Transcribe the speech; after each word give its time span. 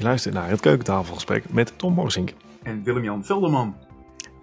Je 0.00 0.06
luistert 0.06 0.34
naar 0.34 0.48
het 0.48 0.60
keukentafelgesprek 0.60 1.52
met 1.52 1.72
Tom 1.78 1.94
Morsink. 1.94 2.32
En 2.62 2.82
Willem-Jan 2.82 3.24
Velderman. 3.24 3.76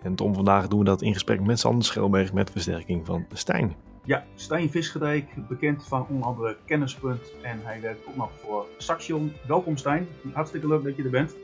En 0.04 0.16
Tom, 0.16 0.34
vandaag 0.34 0.68
doen 0.68 0.80
we 0.80 0.86
dat 0.86 1.02
in 1.02 1.14
gesprek 1.14 1.42
met 1.42 1.60
Sander 1.60 1.86
Schelberg 1.86 2.34
met 2.34 2.52
versterking 2.52 3.06
van 3.06 3.26
Stijn. 3.34 3.76
Ja, 4.04 4.24
Stijn 4.36 4.70
Visgedijk, 4.70 5.48
bekend 5.48 5.84
van 5.88 6.06
onder 6.10 6.28
andere 6.28 6.58
Kennispunt. 6.66 7.22
En 7.42 7.60
hij 7.64 7.82
werkt 7.82 8.08
ook 8.08 8.16
nog 8.16 8.30
voor 8.44 8.66
Saxion. 8.78 9.34
Welkom 9.48 9.78
Stijn, 9.78 10.08
hartstikke 10.34 10.68
leuk 10.68 10.84
dat 10.84 10.96
je 10.96 11.04
er 11.04 11.10
bent. 11.10 11.36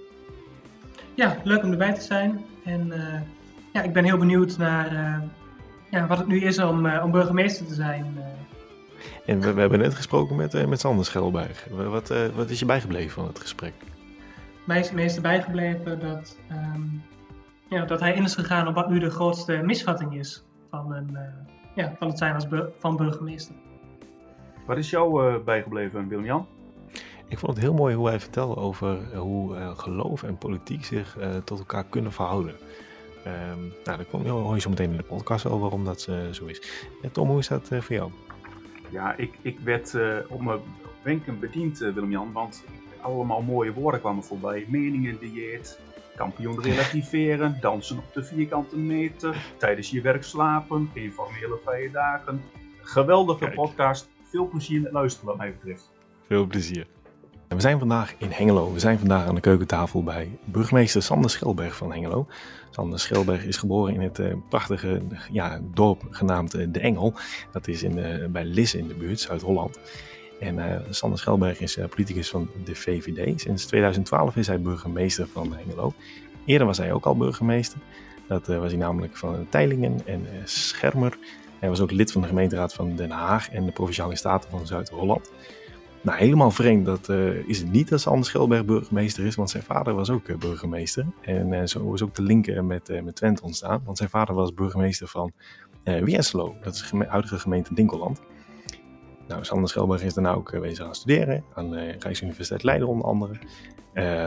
Ja, 1.13 1.37
leuk 1.43 1.63
om 1.63 1.71
erbij 1.71 1.93
te 1.93 2.01
zijn. 2.01 2.45
En 2.63 2.87
uh, 2.87 3.21
ja, 3.73 3.81
ik 3.81 3.93
ben 3.93 4.03
heel 4.03 4.17
benieuwd 4.17 4.57
naar 4.57 4.93
uh, 4.93 5.29
ja, 5.89 6.07
wat 6.07 6.17
het 6.17 6.27
nu 6.27 6.41
is 6.41 6.59
om, 6.59 6.85
uh, 6.85 7.03
om 7.03 7.11
burgemeester 7.11 7.65
te 7.65 7.73
zijn. 7.73 8.17
En 9.25 9.39
we, 9.39 9.53
we, 9.53 9.59
hebben 9.59 9.79
net 9.79 9.95
gesproken 9.95 10.35
met, 10.35 10.67
met 10.67 10.79
Sander 10.79 11.05
Schelberg. 11.05 11.67
Wat, 11.69 12.13
wat 12.35 12.49
is 12.49 12.59
je 12.59 12.65
bijgebleven 12.65 13.11
van 13.11 13.27
het 13.27 13.39
gesprek? 13.39 13.73
Mij 14.65 14.79
is 14.79 14.85
het 14.85 14.95
meeste 14.95 15.21
bijgebleven 15.21 15.99
dat, 15.99 16.37
um, 16.51 17.03
ja, 17.69 17.85
dat 17.85 17.99
hij 17.99 18.13
in 18.13 18.23
is 18.23 18.35
gegaan 18.35 18.67
op 18.67 18.75
wat 18.75 18.89
nu 18.89 18.99
de 18.99 19.09
grootste 19.09 19.61
misvatting 19.65 20.17
is 20.17 20.45
van, 20.69 20.93
een, 20.93 21.17
ja, 21.75 21.95
van 21.97 22.07
het 22.07 22.17
zijn 22.17 22.33
als 22.33 22.47
bur 22.47 22.71
van 22.79 22.95
burgemeester. 22.95 23.55
Wat 24.65 24.77
is 24.77 24.89
jou 24.89 25.39
bijgebleven, 25.39 26.07
Willem-Jan? 26.07 26.47
Ik 27.27 27.39
vond 27.39 27.53
het 27.53 27.61
heel 27.63 27.73
mooi 27.73 27.95
hoe 27.95 28.07
hij 28.07 28.19
vertelde 28.19 28.55
over 28.55 29.15
hoe 29.15 29.55
uh, 29.55 29.77
geloof 29.77 30.23
en 30.23 30.37
politiek 30.37 30.85
zich 30.85 31.17
uh, 31.17 31.35
tot 31.35 31.59
elkaar 31.59 31.83
kunnen 31.83 32.11
verhouden. 32.11 32.55
Um, 33.27 33.73
nou, 33.83 33.97
dat 33.97 34.09
komt 34.09 34.23
heel 34.23 34.41
mooi 34.41 34.59
zo 34.59 34.69
meteen 34.69 34.91
in 34.91 34.97
de 34.97 35.03
podcast 35.03 35.45
over 35.45 35.59
waarom 35.59 35.85
dat 35.85 36.07
uh, 36.09 36.29
zo 36.31 36.45
is. 36.45 36.85
En 37.01 37.11
Tom, 37.11 37.29
hoe 37.29 37.39
is 37.39 37.47
dat 37.47 37.67
voor 37.67 37.95
jou? 37.95 38.11
Ja, 38.89 39.15
ik, 39.15 39.37
ik 39.41 39.59
werd 39.59 39.95
op 40.27 40.41
mijn 40.41 40.59
wenken 41.03 41.39
bediend, 41.39 41.77
Willem-Jan, 41.77 42.31
want 42.31 42.63
allemaal 43.03 43.41
mooie 43.41 43.73
woorden 43.73 43.99
kwamen 43.99 44.23
voorbij. 44.23 44.65
Meningen 44.67 45.19
dieet, 45.19 45.79
kampioen 46.15 46.61
relativeren, 46.61 47.57
dansen 47.61 47.97
op 47.97 48.13
de 48.13 48.23
vierkante 48.23 48.77
meter, 48.77 49.53
tijdens 49.57 49.89
je 49.89 50.01
werk 50.01 50.23
slapen, 50.23 50.89
informele 50.93 51.59
vrije 51.63 51.91
dagen. 51.91 52.41
Geweldige 52.81 53.39
Kijk. 53.39 53.55
podcast, 53.55 54.09
veel 54.23 54.47
plezier 54.47 54.81
met 54.81 54.91
luisteren 54.91 55.27
wat 55.27 55.37
mij 55.37 55.51
betreft. 55.51 55.91
Veel 56.21 56.45
plezier. 56.45 56.87
We 57.47 57.61
zijn 57.61 57.79
vandaag 57.79 58.15
in 58.17 58.29
Hengelo. 58.29 58.73
We 58.73 58.79
zijn 58.79 58.99
vandaag 58.99 59.27
aan 59.27 59.35
de 59.35 59.41
keukentafel 59.41 60.03
bij 60.03 60.29
burgemeester 60.45 61.03
Sander 61.03 61.29
Schelberg 61.29 61.75
van 61.75 61.91
Hengelo. 61.91 62.27
Sander 62.69 62.99
Schelberg 62.99 63.45
is 63.45 63.57
geboren 63.57 63.93
in 63.93 64.01
het 64.01 64.19
uh, 64.19 64.33
prachtige 64.49 65.01
ja, 65.31 65.59
dorp 65.73 66.03
genaamd 66.09 66.55
uh, 66.55 66.67
De 66.69 66.79
Engel. 66.79 67.13
Dat 67.51 67.67
is 67.67 67.83
in, 67.83 67.97
uh, 67.97 68.27
bij 68.27 68.45
Lisse 68.45 68.77
in 68.77 68.87
de 68.87 68.93
buurt, 68.93 69.19
Zuid-Holland. 69.19 69.79
En 70.43 70.85
Sander 70.89 71.19
Schelberg 71.19 71.59
is 71.59 71.77
politicus 71.89 72.29
van 72.29 72.49
de 72.63 72.75
VVD. 72.75 73.41
Sinds 73.41 73.65
2012 73.65 74.35
is 74.35 74.47
hij 74.47 74.61
burgemeester 74.61 75.27
van 75.27 75.55
Hengelo. 75.55 75.93
Eerder 76.45 76.67
was 76.67 76.77
hij 76.77 76.93
ook 76.93 77.05
al 77.05 77.17
burgemeester. 77.17 77.79
Dat 78.27 78.47
was 78.47 78.71
hij 78.71 78.79
namelijk 78.79 79.17
van 79.17 79.47
Teilingen 79.49 80.01
en 80.05 80.27
Schermer. 80.43 81.17
Hij 81.59 81.69
was 81.69 81.79
ook 81.79 81.91
lid 81.91 82.11
van 82.11 82.21
de 82.21 82.27
gemeenteraad 82.27 82.73
van 82.73 82.95
Den 82.95 83.11
Haag 83.11 83.49
en 83.51 83.65
de 83.65 83.71
Provinciale 83.71 84.15
Staten 84.15 84.49
van 84.49 84.67
Zuid-Holland. 84.67 85.31
Nou, 86.01 86.17
helemaal 86.17 86.51
vreemd 86.51 86.85
dat, 86.85 87.09
is 87.47 87.59
het 87.59 87.71
niet 87.71 87.89
dat 87.89 88.01
Sander 88.01 88.25
Schelberg 88.25 88.65
burgemeester 88.65 89.25
is, 89.25 89.35
want 89.35 89.49
zijn 89.49 89.63
vader 89.63 89.93
was 89.93 90.09
ook 90.09 90.39
burgemeester. 90.39 91.05
En 91.21 91.69
zo 91.69 91.93
is 91.93 92.01
ook 92.01 92.15
de 92.15 92.21
link 92.21 92.61
met, 92.61 93.03
met 93.03 93.15
Twente 93.15 93.43
ontstaan, 93.43 93.81
want 93.85 93.97
zijn 93.97 94.09
vader 94.09 94.35
was 94.35 94.53
burgemeester 94.53 95.07
van 95.07 95.31
Wierselo, 95.83 96.55
dat 96.63 96.73
is 96.73 96.89
de 96.91 97.05
huidige 97.07 97.39
gemeente 97.39 97.73
Dinkeland. 97.73 98.21
Nou, 99.27 99.45
Sander 99.45 99.69
Schelberg 99.69 100.03
is 100.03 100.13
daarna 100.13 100.33
ook 100.33 100.49
wezen 100.49 100.85
gaan 100.85 100.95
studeren 100.95 101.43
aan 101.53 101.69
de 101.69 101.95
Rijksuniversiteit 101.99 102.63
Leiden 102.63 102.87
onder 102.87 103.05
andere, 103.05 103.37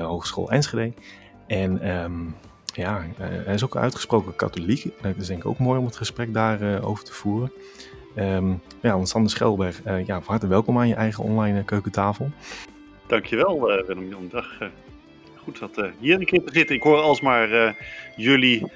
Hogeschool 0.02 0.50
Enschede. 0.50 0.92
En 1.46 1.96
um, 2.04 2.34
ja, 2.74 3.06
hij 3.18 3.54
is 3.54 3.64
ook 3.64 3.76
uitgesproken 3.76 4.36
katholiek. 4.36 5.02
Dat 5.02 5.16
is 5.16 5.26
denk 5.26 5.40
ik 5.40 5.46
ook 5.46 5.58
mooi 5.58 5.78
om 5.78 5.84
het 5.84 5.96
gesprek 5.96 6.34
daarover 6.34 6.86
over 6.86 7.04
te 7.04 7.12
voeren. 7.12 7.52
Um, 8.16 8.60
ja, 8.80 9.04
Sander 9.04 9.30
Schelberg, 9.30 9.84
uh, 9.86 10.06
ja, 10.06 10.20
van 10.20 10.30
harte 10.30 10.46
welkom 10.46 10.78
aan 10.78 10.88
je 10.88 10.94
eigen 10.94 11.24
online 11.24 11.64
keukentafel. 11.64 12.30
Dankjewel 13.06 13.78
uh, 13.78 13.86
Willem-Jan. 13.86 14.28
Dag. 14.30 14.60
Uh, 14.62 14.68
goed 15.36 15.58
dat 15.58 15.90
hier 15.98 16.18
een 16.20 16.26
keer 16.26 16.44
te 16.44 16.52
zitten. 16.52 16.76
Ik 16.76 16.82
hoor 16.82 16.98
alsmaar 16.98 17.76
jullie 18.16 18.70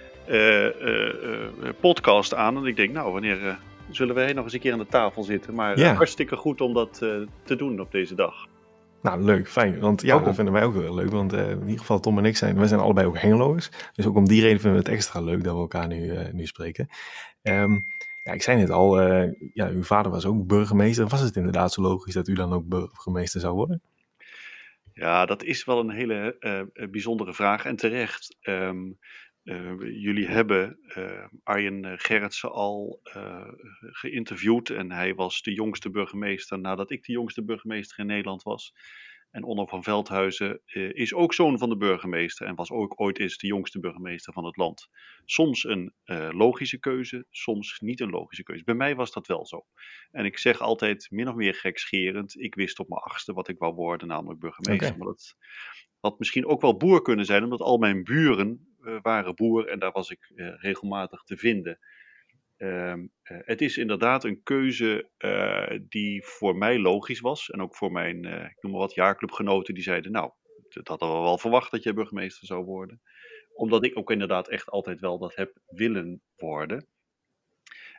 podcast 1.80 2.34
aan 2.34 2.56
en 2.56 2.64
ik 2.64 2.76
denk, 2.76 2.92
nou, 2.92 3.12
wanneer 3.12 3.58
zullen 3.90 4.14
wij 4.14 4.32
nog 4.32 4.44
eens 4.44 4.52
een 4.52 4.60
keer 4.60 4.72
aan 4.72 4.78
de 4.78 4.86
tafel 4.86 5.22
zitten? 5.22 5.54
Maar 5.54 5.78
ja. 5.78 5.94
hartstikke 5.94 6.36
goed 6.36 6.60
om 6.60 6.74
dat 6.74 6.94
te 7.42 7.56
doen 7.56 7.80
op 7.80 7.92
deze 7.92 8.14
dag. 8.14 8.46
Nou, 9.02 9.22
leuk, 9.22 9.48
fijn. 9.48 9.80
Want 9.80 10.02
ja, 10.02 10.18
dat 10.18 10.34
vinden 10.34 10.54
wij 10.54 10.64
ook 10.64 10.74
heel 10.74 10.94
leuk. 10.94 11.10
Want 11.10 11.32
in 11.32 11.60
ieder 11.60 11.78
geval 11.78 12.00
Tom 12.00 12.18
en 12.18 12.24
ik 12.24 12.36
zijn, 12.36 12.56
wij 12.56 12.66
zijn 12.66 12.80
allebei 12.80 13.06
ook 13.06 13.18
Hengeloers. 13.18 13.70
Dus 13.94 14.06
ook 14.06 14.16
om 14.16 14.28
die 14.28 14.40
reden 14.40 14.60
vinden 14.60 14.80
we 14.80 14.86
het 14.86 14.96
extra 14.96 15.20
leuk 15.20 15.44
dat 15.44 15.54
we 15.54 15.60
elkaar 15.60 15.86
nu, 15.86 16.16
nu 16.32 16.46
spreken. 16.46 16.88
Um, 17.42 17.84
ja, 18.24 18.32
ik 18.32 18.42
zei 18.42 18.58
net 18.58 18.70
al, 18.70 19.02
uh, 19.02 19.32
ja, 19.54 19.68
uw 19.68 19.82
vader 19.82 20.12
was 20.12 20.26
ook 20.26 20.46
burgemeester. 20.46 21.06
Was 21.06 21.20
het 21.20 21.36
inderdaad 21.36 21.72
zo 21.72 21.82
logisch 21.82 22.14
dat 22.14 22.28
u 22.28 22.34
dan 22.34 22.52
ook 22.52 22.68
burgemeester 22.68 23.40
zou 23.40 23.54
worden? 23.54 23.82
Ja, 24.92 25.26
dat 25.26 25.42
is 25.42 25.64
wel 25.64 25.78
een 25.80 25.90
hele 25.90 26.36
uh, 26.40 26.88
bijzondere 26.90 27.34
vraag 27.34 27.64
en 27.64 27.76
terecht. 27.76 28.36
Um, 28.42 28.98
jullie 29.78 30.26
hebben 30.26 30.78
Arjen 31.42 31.98
Gerritsen 31.98 32.52
al 32.52 33.00
geïnterviewd 33.80 34.70
en 34.70 34.92
hij 34.92 35.14
was 35.14 35.42
de 35.42 35.52
jongste 35.52 35.90
burgemeester 35.90 36.58
nadat 36.58 36.90
ik 36.90 37.04
de 37.04 37.12
jongste 37.12 37.44
burgemeester 37.44 37.98
in 37.98 38.06
Nederland 38.06 38.42
was. 38.42 38.72
En 39.30 39.44
Onno 39.44 39.66
van 39.66 39.82
Veldhuizen 39.82 40.60
uh, 40.66 40.90
is 40.92 41.14
ook 41.14 41.34
zoon 41.34 41.58
van 41.58 41.68
de 41.68 41.76
burgemeester 41.76 42.46
en 42.46 42.54
was 42.54 42.70
ook 42.70 43.00
ooit 43.00 43.18
eens 43.18 43.38
de 43.38 43.46
jongste 43.46 43.80
burgemeester 43.80 44.32
van 44.32 44.44
het 44.44 44.56
land. 44.56 44.88
Soms 45.24 45.64
een 45.64 45.94
uh, 46.04 46.28
logische 46.32 46.78
keuze, 46.78 47.26
soms 47.30 47.80
niet 47.80 48.00
een 48.00 48.10
logische 48.10 48.42
keuze. 48.42 48.64
Bij 48.64 48.74
mij 48.74 48.94
was 48.94 49.12
dat 49.12 49.26
wel 49.26 49.46
zo. 49.46 49.66
En 50.10 50.24
ik 50.24 50.38
zeg 50.38 50.60
altijd 50.60 51.10
min 51.10 51.28
of 51.28 51.34
meer 51.34 51.54
gekscherend, 51.54 52.40
ik 52.40 52.54
wist 52.54 52.78
op 52.78 52.88
mijn 52.88 53.00
achtste 53.00 53.32
wat 53.32 53.48
ik 53.48 53.58
wou 53.58 53.74
worden, 53.74 54.08
namelijk 54.08 54.40
burgemeester. 54.40 54.86
Okay. 54.86 54.98
Maar 54.98 55.06
dat 55.06 55.36
had 56.00 56.18
misschien 56.18 56.46
ook 56.46 56.60
wel 56.60 56.76
boer 56.76 57.02
kunnen 57.02 57.24
zijn, 57.24 57.44
omdat 57.44 57.60
al 57.60 57.78
mijn 57.78 58.04
buren 58.04 58.69
uh, 58.82 58.98
waren 59.02 59.34
boer 59.34 59.68
en 59.68 59.78
daar 59.78 59.92
was 59.92 60.10
ik 60.10 60.32
regelmatig 60.56 61.22
te 61.22 61.36
vinden. 61.36 61.78
Uh, 62.58 62.94
het 63.22 63.60
is 63.60 63.78
inderdaad 63.78 64.24
een 64.24 64.42
keuze 64.42 65.08
die 65.88 66.24
voor 66.24 66.56
mij 66.56 66.78
logisch 66.78 67.20
was. 67.20 67.50
En 67.50 67.62
ook 67.62 67.76
voor 67.76 67.92
mijn, 67.92 68.24
ik 68.24 68.56
noem 68.60 68.72
maar 68.72 68.80
wat, 68.80 68.94
jaarclubgenoten 68.94 69.74
die 69.74 69.82
zeiden, 69.82 70.12
nou, 70.12 70.30
dat 70.68 70.88
hadden 70.88 71.08
we 71.08 71.22
wel 71.22 71.38
verwacht 71.38 71.70
dat 71.70 71.82
je 71.82 71.94
burgemeester 71.94 72.46
zou 72.46 72.64
worden. 72.64 73.00
Omdat 73.54 73.84
ik 73.84 73.98
ook 73.98 74.10
inderdaad 74.10 74.48
echt 74.48 74.70
altijd 74.70 75.00
wel 75.00 75.18
dat 75.18 75.34
heb 75.34 75.58
willen 75.66 76.22
worden. 76.36 76.86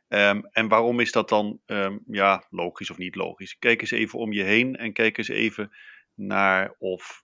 Um, 0.08 0.46
en 0.52 0.68
waarom 0.68 1.00
is 1.00 1.12
dat 1.12 1.30
dan, 1.30 1.62
um, 1.66 2.04
ja, 2.08 2.46
logisch 2.50 2.92
of 2.92 2.98
niet 2.98 3.16
logisch? 3.16 3.58
Kijk 3.58 3.82
eens 3.82 3.92
even 3.92 4.20
om 4.20 4.34
je 4.34 4.44
heen 4.44 4.76
en 4.76 4.94
kijk 4.94 5.18
eens 5.18 5.28
even 5.28 5.72
naar 6.14 6.76
of 6.78 7.24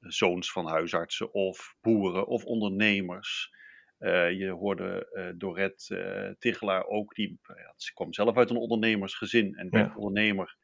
zoons 0.00 0.52
van 0.52 0.66
huisartsen 0.66 1.32
of 1.32 1.74
boeren 1.80 2.26
of 2.26 2.44
ondernemers 2.44 3.56
uh, 3.98 4.30
je 4.38 4.50
hoorde 4.50 5.08
uh, 5.12 5.28
Dorette 5.34 5.96
uh, 5.96 6.34
Tigelaar 6.38 6.86
ook, 6.86 7.14
die 7.14 7.40
ja, 7.44 7.74
ze 7.76 7.94
kwam 7.94 8.12
zelf 8.12 8.36
uit 8.36 8.50
een 8.50 8.56
ondernemersgezin 8.56 9.54
en 9.54 9.70
werd 9.70 9.88
ja. 9.88 9.96
ondernemer. 9.96 10.56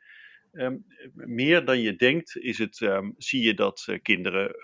Um, 0.53 0.87
meer 1.13 1.65
dan 1.65 1.81
je 1.81 1.97
denkt 1.97 2.37
is 2.37 2.59
het, 2.59 2.81
um, 2.81 3.15
zie 3.17 3.43
je 3.43 3.55
dat 3.55 3.99
kinderen 4.03 4.57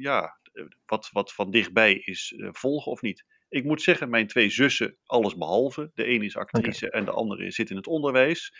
ja, 0.00 0.40
wat, 0.86 1.08
wat 1.12 1.32
van 1.32 1.50
dichtbij 1.50 1.94
is 1.94 2.34
volgen 2.36 2.92
of 2.92 3.02
niet. 3.02 3.24
Ik 3.48 3.64
moet 3.64 3.82
zeggen, 3.82 4.10
mijn 4.10 4.26
twee 4.26 4.50
zussen, 4.50 4.96
alles 5.04 5.36
behalve. 5.36 5.90
De 5.94 6.08
een 6.08 6.22
is 6.22 6.36
actrice 6.36 6.86
okay. 6.86 7.00
en 7.00 7.06
de 7.06 7.12
andere 7.12 7.50
zit 7.50 7.70
in 7.70 7.76
het 7.76 7.86
onderwijs. 7.86 8.54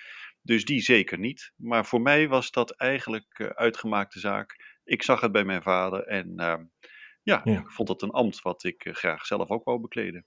Dus 0.47 0.65
die 0.65 0.81
zeker 0.81 1.19
niet. 1.19 1.53
Maar 1.57 1.87
voor 1.87 2.01
mij 2.01 2.29
was 2.29 2.51
dat 2.51 2.71
eigenlijk 2.71 3.53
uitgemaakte 3.55 4.19
zaak. 4.19 4.79
Ik 4.85 5.03
zag 5.03 5.21
het 5.21 5.33
bij 5.33 5.45
mijn 5.45 5.63
vader 5.63 6.07
en 6.07 6.33
ehm, 6.37 6.65
ja, 7.23 7.41
ja, 7.45 7.61
ik 7.61 7.71
vond 7.71 7.89
dat 7.89 8.03
een 8.03 8.11
ambt 8.11 8.43
wat 8.43 8.65
ik 8.65 8.85
uh, 8.85 8.95
graag 8.95 9.27
zelf 9.27 9.51
ook 9.51 9.65
wou 9.65 9.81
bekleden. 9.81 10.25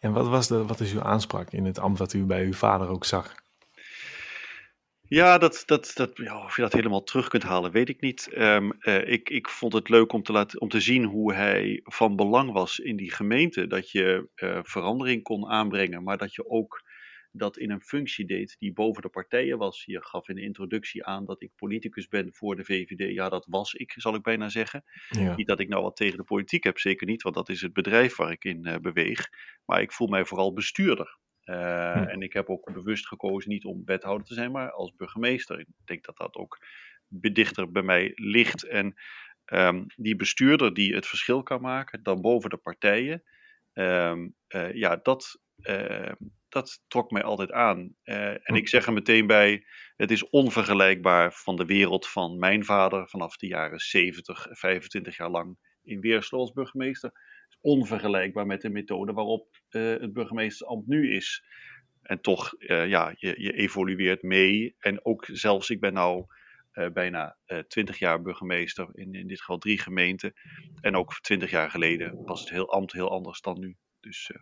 En 0.00 0.12
wat, 0.12 0.28
was 0.28 0.48
de, 0.48 0.66
wat 0.66 0.80
is 0.80 0.92
uw 0.92 1.02
aanspraak 1.02 1.50
in 1.50 1.64
het 1.64 1.78
ambt 1.78 1.98
wat 1.98 2.12
u 2.12 2.24
bij 2.24 2.44
uw 2.44 2.52
vader 2.52 2.88
ook 2.88 3.04
zag? 3.04 3.34
Ja, 5.02 5.38
dat, 5.38 5.62
dat, 5.66 5.92
dat, 5.94 6.10
ja, 6.14 6.44
of 6.44 6.56
je 6.56 6.62
dat 6.62 6.72
helemaal 6.72 7.02
terug 7.02 7.28
kunt 7.28 7.42
halen, 7.42 7.70
weet 7.70 7.88
ik 7.88 8.00
niet. 8.00 8.30
Um, 8.34 8.72
uh, 8.80 9.08
ik, 9.08 9.30
ik 9.30 9.48
vond 9.48 9.72
het 9.72 9.88
leuk 9.88 10.12
om 10.12 10.22
te, 10.22 10.32
laten, 10.32 10.60
om 10.60 10.68
te 10.68 10.80
zien 10.80 11.04
hoe 11.04 11.34
hij 11.34 11.80
van 11.84 12.16
belang 12.16 12.52
was 12.52 12.78
in 12.78 12.96
die 12.96 13.12
gemeente. 13.12 13.66
Dat 13.66 13.90
je 13.90 14.28
uh, 14.36 14.58
verandering 14.62 15.22
kon 15.22 15.48
aanbrengen, 15.48 16.02
maar 16.02 16.18
dat 16.18 16.34
je 16.34 16.48
ook 16.48 16.82
dat 17.38 17.58
in 17.58 17.70
een 17.70 17.80
functie 17.80 18.26
deed 18.26 18.56
die 18.58 18.72
boven 18.72 19.02
de 19.02 19.08
partijen 19.08 19.58
was. 19.58 19.84
Je 19.84 20.04
gaf 20.04 20.28
in 20.28 20.34
de 20.34 20.42
introductie 20.42 21.04
aan 21.04 21.24
dat 21.24 21.42
ik 21.42 21.50
politicus 21.56 22.08
ben 22.08 22.34
voor 22.34 22.56
de 22.56 22.64
VVD. 22.64 23.14
Ja, 23.14 23.28
dat 23.28 23.46
was 23.50 23.74
ik, 23.74 23.94
zal 23.96 24.14
ik 24.14 24.22
bijna 24.22 24.48
zeggen. 24.48 24.84
Ja. 25.08 25.34
Niet 25.34 25.46
dat 25.46 25.60
ik 25.60 25.68
nou 25.68 25.82
wat 25.82 25.96
tegen 25.96 26.16
de 26.16 26.24
politiek 26.24 26.64
heb, 26.64 26.78
zeker 26.78 27.06
niet, 27.06 27.22
want 27.22 27.34
dat 27.34 27.48
is 27.48 27.60
het 27.60 27.72
bedrijf 27.72 28.16
waar 28.16 28.30
ik 28.30 28.44
in 28.44 28.68
uh, 28.68 28.76
beweeg. 28.76 29.28
Maar 29.64 29.80
ik 29.80 29.92
voel 29.92 30.08
mij 30.08 30.24
vooral 30.24 30.52
bestuurder. 30.52 31.18
Uh, 31.44 31.92
hm. 31.92 32.02
En 32.02 32.22
ik 32.22 32.32
heb 32.32 32.48
ook 32.48 32.72
bewust 32.72 33.06
gekozen 33.06 33.50
niet 33.50 33.64
om 33.64 33.82
wethouder 33.84 34.26
te 34.26 34.34
zijn, 34.34 34.50
maar 34.50 34.70
als 34.70 34.92
burgemeester. 34.96 35.58
Ik 35.60 35.66
denk 35.84 36.04
dat 36.04 36.16
dat 36.16 36.36
ook 36.36 36.58
dichter 37.08 37.70
bij 37.70 37.82
mij 37.82 38.12
ligt. 38.14 38.62
En 38.62 38.94
ehm, 39.44 39.84
die 39.96 40.16
bestuurder 40.16 40.74
die 40.74 40.94
het 40.94 41.06
verschil 41.06 41.42
kan 41.42 41.60
maken, 41.60 42.02
dan 42.02 42.20
boven 42.20 42.50
de 42.50 42.56
partijen. 42.56 43.22
Ehm, 43.72 44.28
eh, 44.46 44.72
ja, 44.72 44.96
dat, 44.96 45.40
ehm, 45.60 46.14
dat 46.48 46.82
trok 46.88 47.10
mij 47.10 47.22
altijd 47.22 47.52
aan. 47.52 47.94
Eh, 48.02 48.30
en 48.30 48.40
Hm. 48.44 48.54
ik 48.54 48.68
zeg 48.68 48.86
er 48.86 48.92
meteen 48.92 49.26
bij, 49.26 49.64
het 49.96 50.10
is 50.10 50.28
onvergelijkbaar 50.30 51.32
van 51.32 51.56
de 51.56 51.64
wereld 51.64 52.08
van 52.08 52.38
mijn 52.38 52.64
vader 52.64 53.08
vanaf 53.08 53.36
de 53.36 53.46
jaren 53.46 53.78
70, 53.78 54.46
25 54.50 55.16
jaar 55.16 55.30
lang 55.30 55.56
in 55.82 56.00
Weersel 56.00 56.38
als 56.38 56.52
burgemeester. 56.52 57.12
Onvergelijkbaar 57.60 58.46
met 58.46 58.60
de 58.60 58.70
methode 58.70 59.12
waarop 59.12 59.56
eh, 59.68 59.82
het 59.82 60.12
burgemeestersambt 60.12 60.86
nu 60.86 61.14
is. 61.14 61.44
En 62.02 62.20
toch, 62.20 62.54
eh, 62.54 62.88
ja, 62.88 63.12
je, 63.16 63.34
je 63.42 63.52
evolueert 63.52 64.22
mee. 64.22 64.74
En 64.78 65.04
ook 65.04 65.28
zelfs, 65.32 65.70
ik 65.70 65.80
ben 65.80 65.92
nou 65.92 66.24
eh, 66.72 66.90
bijna 66.90 67.36
20 67.68 67.98
jaar 67.98 68.22
burgemeester, 68.22 68.88
in, 68.92 69.12
in 69.12 69.26
dit 69.26 69.38
geval 69.38 69.58
drie 69.58 69.78
gemeenten. 69.78 70.32
En 70.80 70.96
ook 70.96 71.20
20 71.20 71.50
jaar 71.50 71.70
geleden 71.70 72.22
was 72.24 72.40
het 72.40 72.50
heel 72.50 72.72
ambt 72.72 72.92
heel 72.92 73.10
anders 73.10 73.40
dan 73.40 73.58
nu. 73.58 73.76
Dus 74.08 74.30
eh, 74.34 74.40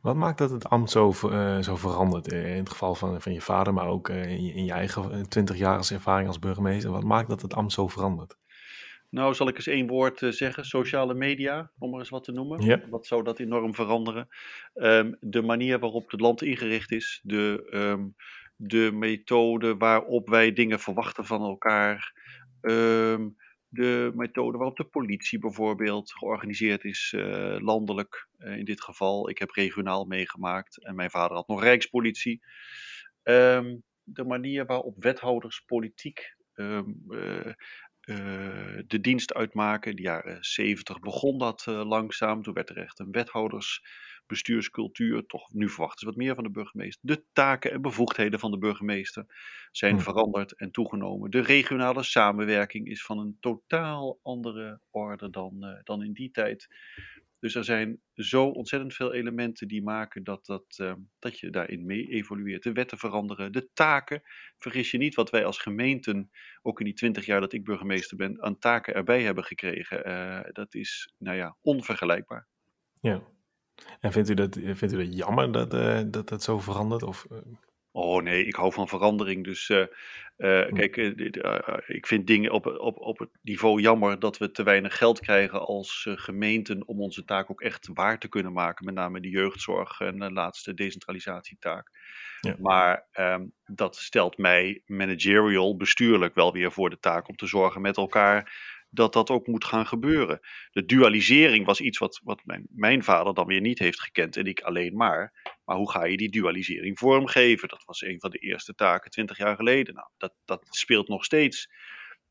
Wat 0.00 0.16
maakt 0.16 0.38
dat 0.38 0.50
het 0.50 0.68
ambt 0.68 0.90
zo, 0.90 1.10
eh, 1.10 1.58
zo 1.58 1.76
verandert? 1.76 2.32
eh, 2.32 2.50
in 2.52 2.58
het 2.58 2.70
geval 2.70 2.94
van, 2.94 3.20
van 3.20 3.32
je 3.32 3.40
vader, 3.40 3.72
maar 3.74 3.86
ook 3.86 4.08
in, 4.08 4.44
je, 4.44 4.52
in 4.52 4.64
je 4.64 4.72
eigen 4.72 5.12
eh, 5.12 5.20
20 5.20 5.56
jaar 5.56 5.76
als 5.76 5.90
ervaring 5.90 6.28
als 6.28 6.38
burgemeester. 6.38 6.90
Wat 6.90 7.04
maakt 7.04 7.28
dat 7.28 7.42
het 7.42 7.54
ambt 7.54 7.72
zo 7.72 7.88
verandert? 7.88 8.36
nou, 9.10 9.34
zal 9.34 9.48
ik 9.48 9.56
eens 9.56 9.66
één 9.66 9.86
woord 9.86 10.18
zeggen? 10.28 10.64
Sociale 10.64 11.14
media, 11.14 11.70
om 11.78 11.92
er 11.92 11.98
eens 11.98 12.08
wat 12.08 12.24
te 12.24 12.32
noemen. 12.32 12.64
Ja. 12.64 12.80
Wat 12.90 13.06
zou 13.06 13.22
dat 13.22 13.38
enorm 13.38 13.74
veranderen? 13.74 14.28
Ehm, 14.74 15.12
de 15.20 15.42
manier 15.42 15.78
waarop 15.78 16.10
het 16.10 16.20
land 16.20 16.42
ingericht 16.42 16.92
is, 16.92 17.20
de, 17.22 17.66
ehm, 17.70 18.04
de 18.56 18.90
methode 18.92 19.76
waarop 19.76 20.28
wij 20.28 20.52
dingen 20.52 20.80
verwachten 20.80 21.24
van 21.24 21.42
elkaar, 21.42 22.12
ehm, 22.60 23.28
de 23.74 24.12
methode 24.14 24.56
waarop 24.58 24.76
de 24.76 24.84
politie 24.84 25.38
bijvoorbeeld 25.38 26.12
georganiseerd 26.12 26.84
is, 26.84 27.12
eh, 27.16 27.56
landelijk 27.58 28.28
eh, 28.38 28.56
in 28.56 28.64
dit 28.64 28.82
geval. 28.82 29.30
Ik 29.30 29.38
heb 29.38 29.50
regionaal 29.50 30.04
meegemaakt 30.04 30.84
en 30.84 30.94
mijn 30.94 31.10
vader 31.10 31.36
had 31.36 31.48
nog 31.48 31.62
rijkspolitie. 31.62 32.42
Ehm, 33.22 33.76
de 34.02 34.24
manier 34.24 34.66
waarop 34.66 35.02
wethouders 35.02 35.60
politiek 35.60 36.36
ehm, 36.54 36.90
eh, 37.08 37.52
de 38.86 39.00
dienst 39.00 39.34
uitmaken. 39.34 39.90
In 39.90 39.96
de 39.96 40.02
jaren 40.02 40.44
70 40.44 41.00
begon 41.00 41.38
dat 41.38 41.66
langzaam. 41.66 42.42
Toen 42.42 42.54
werd 42.54 42.70
er 42.70 42.76
echt 42.76 42.98
een 42.98 43.10
wethoudersbestuurscultuur. 44.26 45.26
Toch, 45.26 45.52
nu 45.52 45.68
verwachten 45.68 45.98
ze 45.98 46.06
wat 46.06 46.16
meer 46.16 46.34
van 46.34 46.44
de 46.44 46.50
burgemeester. 46.50 47.00
De 47.02 47.24
taken 47.32 47.70
en 47.72 47.82
bevoegdheden 47.82 48.38
van 48.38 48.50
de 48.50 48.58
burgemeester 48.58 49.24
zijn 49.72 49.96
Hm. 49.96 50.02
veranderd 50.02 50.52
en 50.56 50.70
toegenomen. 50.70 51.30
De 51.30 51.40
regionale 51.40 52.02
samenwerking 52.02 52.86
is 52.86 53.04
van 53.04 53.18
een 53.18 53.36
totaal 53.40 54.18
andere 54.22 54.80
orde 54.90 55.30
dan, 55.30 55.64
eh, 55.64 55.80
dan 55.82 56.02
in 56.02 56.12
die 56.12 56.30
tijd. 56.30 56.68
Dus 57.38 57.54
er 57.54 57.64
zijn 57.64 58.00
zo 58.14 58.46
ontzettend 58.46 58.94
veel 58.94 59.12
elementen 59.12 59.68
die 59.68 59.82
maken 59.82 60.24
dat, 60.24 60.46
dat, 60.46 60.64
eh, 60.76 60.94
dat 61.18 61.38
je 61.38 61.50
daarin 61.50 61.86
mee 61.86 62.08
evolueert. 62.08 62.62
De 62.62 62.72
wetten 62.72 62.98
veranderen, 62.98 63.52
de 63.52 63.68
taken. 63.72 64.22
Vergis 64.58 64.90
je 64.90 64.98
niet 64.98 65.14
wat 65.14 65.30
wij 65.30 65.44
als 65.44 65.58
gemeenten, 65.58 66.30
ook 66.62 66.78
in 66.78 66.84
die 66.84 66.94
twintig 66.94 67.26
jaar 67.26 67.40
dat 67.40 67.52
ik 67.52 67.64
burgemeester 67.64 68.16
ben, 68.16 68.42
aan 68.42 68.58
taken 68.58 68.94
erbij 68.94 69.22
hebben 69.22 69.44
gekregen. 69.44 70.04
Eh, 70.04 70.40
dat 70.52 70.74
is, 70.74 71.14
nou 71.18 71.36
ja, 71.36 71.56
onvergelijkbaar. 71.60 72.46
Ja. 73.00 73.33
En 74.00 74.12
vindt 74.12 74.28
u 74.28 74.34
dat, 74.34 74.58
vindt 74.62 74.92
u 74.94 74.96
dat 74.96 75.16
jammer 75.16 75.52
dat, 75.52 75.74
eh, 75.74 76.00
dat 76.06 76.28
dat 76.28 76.42
zo 76.42 76.58
verandert? 76.58 77.02
Of, 77.02 77.26
eh, 77.30 77.38
Oh 77.90 78.22
nee, 78.22 78.46
ik 78.46 78.54
hou 78.54 78.72
van 78.72 78.88
verandering. 78.88 79.44
Dus 79.44 79.68
eh, 79.70 79.86
Hm. 80.36 80.74
kijk, 80.74 80.96
ik 81.86 82.06
vind 82.06 82.26
dingen 82.26 82.50
op, 82.50 82.66
op, 82.66 82.98
op 82.98 83.18
het 83.18 83.28
niveau 83.42 83.80
jammer 83.80 84.18
dat 84.18 84.38
we 84.38 84.50
te 84.50 84.62
weinig 84.62 84.98
geld 84.98 85.20
krijgen 85.20 85.60
als 85.60 86.06
gemeenten 86.10 86.86
om 86.86 87.00
onze 87.00 87.24
taak 87.24 87.50
ook 87.50 87.60
echt 87.60 87.88
waar 87.92 88.18
te 88.18 88.28
kunnen 88.28 88.52
maken. 88.52 88.84
Met 88.84 88.94
name 88.94 89.20
de 89.20 89.28
jeugdzorg 89.28 90.00
en 90.00 90.18
de 90.18 90.32
laatste 90.32 90.74
decentralisatietaak. 90.74 91.90
Ja. 92.40 92.56
Maar 92.58 93.08
ehm, 93.10 93.46
dat 93.64 93.96
stelt 93.96 94.38
mij 94.38 94.82
managerial, 94.86 95.76
bestuurlijk 95.76 96.34
wel 96.34 96.52
weer 96.52 96.72
voor 96.72 96.90
de 96.90 96.98
taak 96.98 97.28
om 97.28 97.36
te 97.36 97.46
zorgen 97.46 97.80
met 97.80 97.96
elkaar 97.96 98.52
dat 98.94 99.12
dat 99.12 99.30
ook 99.30 99.46
moet 99.46 99.64
gaan 99.64 99.86
gebeuren. 99.86 100.40
De 100.70 100.84
dualisering 100.84 101.66
was 101.66 101.80
iets 101.80 101.98
wat, 101.98 102.20
wat 102.24 102.40
mijn, 102.44 102.66
mijn 102.70 103.04
vader 103.04 103.34
dan 103.34 103.46
weer 103.46 103.60
niet 103.60 103.78
heeft 103.78 104.00
gekend 104.00 104.36
en 104.36 104.44
ik 104.46 104.60
alleen 104.60 104.96
maar. 104.96 105.52
Maar 105.64 105.76
hoe 105.76 105.90
ga 105.90 106.04
je 106.04 106.16
die 106.16 106.30
dualisering 106.30 106.98
vormgeven? 106.98 107.68
Dat 107.68 107.84
was 107.84 108.02
een 108.02 108.20
van 108.20 108.30
de 108.30 108.38
eerste 108.38 108.74
taken 108.74 109.10
twintig 109.10 109.38
jaar 109.38 109.56
geleden. 109.56 109.94
Nou, 109.94 110.08
dat, 110.16 110.34
dat 110.44 110.66
speelt 110.70 111.08
nog 111.08 111.24
steeds. 111.24 111.68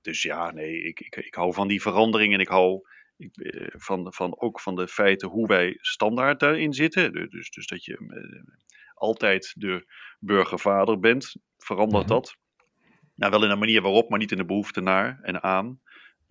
Dus 0.01 0.21
ja, 0.21 0.51
nee, 0.51 0.83
ik, 0.83 1.00
ik, 1.00 1.15
ik 1.15 1.36
hou 1.36 1.54
van 1.54 1.68
die 1.68 1.81
verandering 1.81 2.33
en 2.33 2.39
ik 2.39 2.48
hou 2.48 2.81
ik, 3.18 3.38
eh, 3.38 3.68
van, 3.71 4.13
van, 4.13 4.39
ook 4.42 4.60
van 4.60 4.75
de 4.75 4.88
feiten 4.88 5.30
hoe 5.30 5.48
wij 5.48 5.77
standaard 5.81 6.39
daarin 6.39 6.74
zitten. 6.74 7.12
Du- 7.13 7.27
Dus, 7.27 7.50
dus 7.50 7.68
dat 7.68 7.86
je 7.86 7.98
eh, 7.98 8.54
altijd 8.94 9.54
de 9.57 9.86
burgervader 10.19 11.00
bent. 11.00 11.36
Verandert 11.57 12.04
Mhm. 12.06 12.13
dat? 12.13 12.36
Nou, 13.15 13.31
wel 13.31 13.44
in 13.44 13.50
een 13.50 13.60
manier 13.60 13.81
waarop, 13.81 14.10
maar 14.10 14.19
niet 14.19 14.31
in 14.31 14.38
de 14.38 14.45
behoefte 14.45 14.81
naar 14.81 15.19
en 15.21 15.44
aan. 15.44 15.81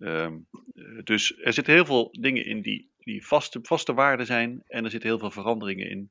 Ehm, 0.03 0.33
eh, 0.75 0.83
dus 1.03 1.37
er 1.43 1.53
zitten 1.53 1.73
heel 1.73 1.85
veel 1.85 2.09
dingen 2.19 2.45
in 2.45 2.61
die, 2.61 2.89
die 2.99 3.25
vaste, 3.25 3.59
vaste 3.61 3.93
waarden 3.93 4.25
zijn. 4.25 4.63
En 4.67 4.83
er 4.83 4.89
zitten 4.91 5.09
heel 5.09 5.19
veel 5.19 5.31
veranderingen 5.31 5.89
in. 5.89 6.09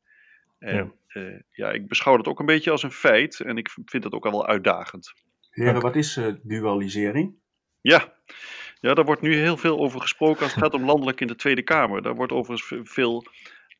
En 0.59 0.75
Ja. 0.75 1.21
ja. 1.21 1.41
ja, 1.53 1.71
ik 1.71 1.89
beschouw 1.89 2.17
dat 2.17 2.27
ook 2.27 2.41
een 2.41 2.47
beetje 2.47 2.71
als 2.71 2.83
een 2.83 2.93
feit. 2.93 3.41
En 3.41 3.57
ik 3.57 3.71
vind 3.85 4.03
dat 4.03 4.13
ook 4.13 4.25
al 4.27 4.31
wel 4.31 4.47
uitdagend. 4.47 5.13
Heren, 5.51 5.81
wat 5.81 5.97
is 5.97 6.17
eh, 6.17 6.27
dualisering? 6.43 7.35
Ja. 7.81 8.15
ja, 8.81 8.95
daar 8.95 9.05
wordt 9.05 9.23
nu 9.23 9.35
heel 9.35 9.57
veel 9.57 9.79
over 9.79 10.01
gesproken 10.01 10.43
als 10.43 10.55
het 10.55 10.63
gaat 10.63 10.75
om 10.75 10.85
landelijk 10.85 11.21
in 11.21 11.27
de 11.27 11.37
Tweede 11.37 11.63
Kamer. 11.63 12.03
Daar 12.03 12.15
wordt 12.15 12.33
overigens 12.33 12.69
ve- 12.69 12.85
veel. 12.85 13.25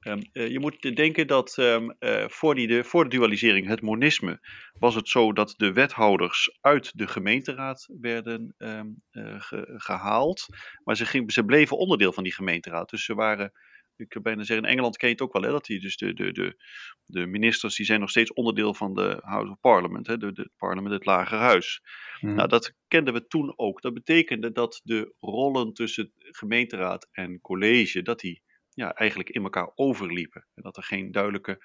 Ehm, 0.03 0.21
eh, 0.33 0.49
je 0.49 0.61
moet 0.61 0.97
denken 0.97 1.27
dat 1.27 1.59
ehm, 1.59 1.89
eh, 1.99 2.29
voor, 2.29 2.55
die, 2.55 2.67
de, 2.67 2.85
voor 2.85 3.05
de 3.05 3.17
dualisering, 3.17 3.67
het 3.67 3.81
monisme, 3.83 4.41
was 4.79 4.95
het 4.95 5.09
zo 5.09 5.33
dat 5.33 5.55
de 5.57 5.73
wethouders 5.73 6.59
uit 6.61 6.99
de 6.99 7.07
gemeenteraad 7.07 7.89
werden 8.01 8.55
ehm, 8.59 8.87
eh, 9.11 9.41
ge- 9.41 9.75
gehaald. 9.77 10.47
Maar 10.85 10.97
ze, 10.97 11.07
ging, 11.07 11.33
ze 11.33 11.45
bleven 11.45 11.77
onderdeel 11.79 12.13
van 12.13 12.23
die 12.23 12.35
gemeenteraad. 12.35 12.91
Dus 12.91 13.05
ze 13.05 13.15
waren. 13.15 13.53
Ik 13.97 14.09
kan 14.09 14.23
bijna 14.23 14.43
zeggen, 14.43 14.67
in 14.67 14.73
Engeland 14.73 14.97
ken 14.97 15.09
je 15.09 15.15
het 15.15 15.23
ook 15.23 15.33
wel, 15.33 15.43
hè, 15.43 15.51
dat 15.51 15.65
die, 15.65 15.81
dus 15.81 15.97
de, 15.97 16.13
de, 16.15 16.33
de, 16.33 16.57
de 17.05 17.27
ministers 17.27 17.77
die 17.77 17.87
zijn 17.87 18.01
nog 18.01 18.11
steeds 18.11 18.33
onderdeel 18.33 18.75
van 18.75 18.95
de 18.95 19.19
House 19.21 19.51
of 19.51 19.61
Parliament, 19.61 20.07
hè, 20.07 20.17
de, 20.17 20.33
de 20.33 20.51
parlement, 20.57 20.95
het 20.95 21.05
lager 21.07 21.39
huis. 21.39 21.81
Hm. 22.19 22.35
Nou, 22.35 22.49
dat 22.49 22.75
kenden 22.89 23.15
we 23.15 23.27
toen 23.27 23.53
ook. 23.57 23.83
Dat 23.83 23.95
betekende 23.95 24.53
dat 24.53 24.81
de 24.85 25.15
rollen 25.21 25.73
tussen 25.73 26.13
gemeenteraad 26.17 27.09
en 27.13 27.41
college, 27.41 28.03
dat 28.03 28.21
die 28.21 28.43
ja, 28.75 28.95
eigenlijk 28.95 29.31
in 29.31 29.43
elkaar 29.43 29.73
overliepen. 29.75 30.47
En 30.55 30.63
dat 30.63 30.77
er 30.77 30.83
geen 30.83 31.13
duidelijke 31.13 31.65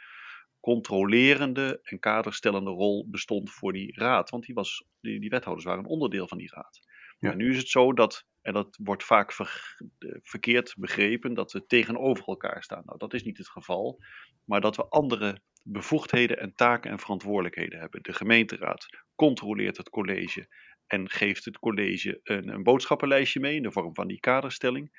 controlerende 0.60 1.80
en 1.84 2.00
kaderstellende 2.00 2.70
rol 2.70 3.08
bestond 3.10 3.52
voor 3.52 3.74
die 3.74 4.00
raad. 4.00 4.30
Want 4.30 4.46
die, 4.46 4.56
was, 4.56 4.86
die, 5.02 5.20
die 5.20 5.30
wethouders 5.30 5.66
waren 5.66 5.84
een 5.84 5.90
onderdeel 5.90 6.28
van 6.28 6.38
die 6.38 6.52
raad. 6.54 6.80
Ja. 7.20 7.28
Maar 7.28 7.38
nu 7.38 7.50
is 7.50 7.58
het 7.58 7.70
zo 7.70 7.94
dat, 7.94 8.26
en 8.42 8.54
dat 8.54 8.80
wordt 8.84 9.04
vaak 9.04 9.32
ver- 9.32 9.78
eh, 9.98 10.10
verkeerd 10.22 10.76
begrepen, 10.78 11.34
dat 11.34 11.52
ze 11.52 11.66
tegenover 11.66 12.26
elkaar 12.26 12.64
staan. 12.64 12.84
Nou, 12.86 12.98
dat 12.98 13.14
is 13.14 13.24
niet 13.24 13.38
het 13.38 13.50
geval. 13.50 14.00
Maar 14.46 14.62
dat 14.62 14.76
we 14.76 14.90
andere 14.90 15.42
bevoegdheden 15.64 16.40
en 16.40 16.54
taken 16.56 16.92
en 16.92 17.00
verantwoordelijkheden 17.00 17.80
hebben. 17.80 18.04
De 18.04 18.14
gemeenteraad 18.14 18.86
controleert 19.16 19.78
het 19.78 19.90
college 19.90 20.48
en 20.88 21.10
geeft 21.10 21.46
het 21.46 21.60
college 21.60 22.20
een, 22.24 22.48
een 22.48 22.64
boodschappenlijstje 22.64 23.40
mee 23.40 23.56
in 23.56 23.64
de 23.64 23.72
vorm 23.72 23.96
van 23.96 24.08
die 24.08 24.20
kaderstelling. 24.20 24.92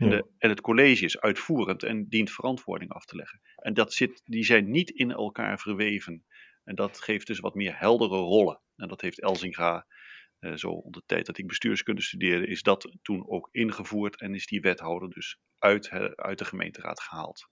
En, 0.00 0.10
Ja. 0.10 0.16
de, 0.16 0.26
en 0.38 0.48
het 0.48 0.60
college 0.60 1.04
is 1.04 1.20
uitvoerend 1.20 1.82
en 1.82 2.08
dient 2.08 2.30
verantwoording 2.30 2.90
af 2.90 3.04
te 3.04 3.16
leggen. 3.16 3.40
En 3.56 3.74
dat 3.74 3.92
zit, 3.92 4.22
die 4.24 4.44
zijn 4.44 4.70
niet 4.70 4.90
in 4.90 5.10
elkaar 5.10 5.58
verweven. 5.58 6.24
En 6.64 6.74
dat 6.74 7.00
geeft 7.00 7.26
dus 7.26 7.38
wat 7.40 7.54
meer 7.54 7.78
heldere 7.78 8.16
rollen. 8.16 8.60
En 8.76 8.88
dat 8.88 9.00
heeft 9.00 9.20
Elzinga, 9.20 9.86
eh, 10.38 10.52
zo 10.54 10.68
onder 10.68 11.00
de 11.00 11.06
tijd 11.06 11.26
dat 11.26 11.38
ik 11.38 11.46
bestuurskunde 11.46 12.02
studeerde, 12.02 12.46
is 12.46 12.62
dat 12.62 12.96
toen 13.02 13.28
ook 13.28 13.48
ingevoerd 13.52 14.20
en 14.20 14.34
is 14.34 14.46
die 14.46 14.60
wethouder 14.60 15.10
dus 15.10 15.38
uit, 15.58 15.88
eh, 15.88 16.04
uit 16.04 16.38
de 16.38 16.44
gemeenteraad 16.44 17.00
gehaald. 17.00 17.48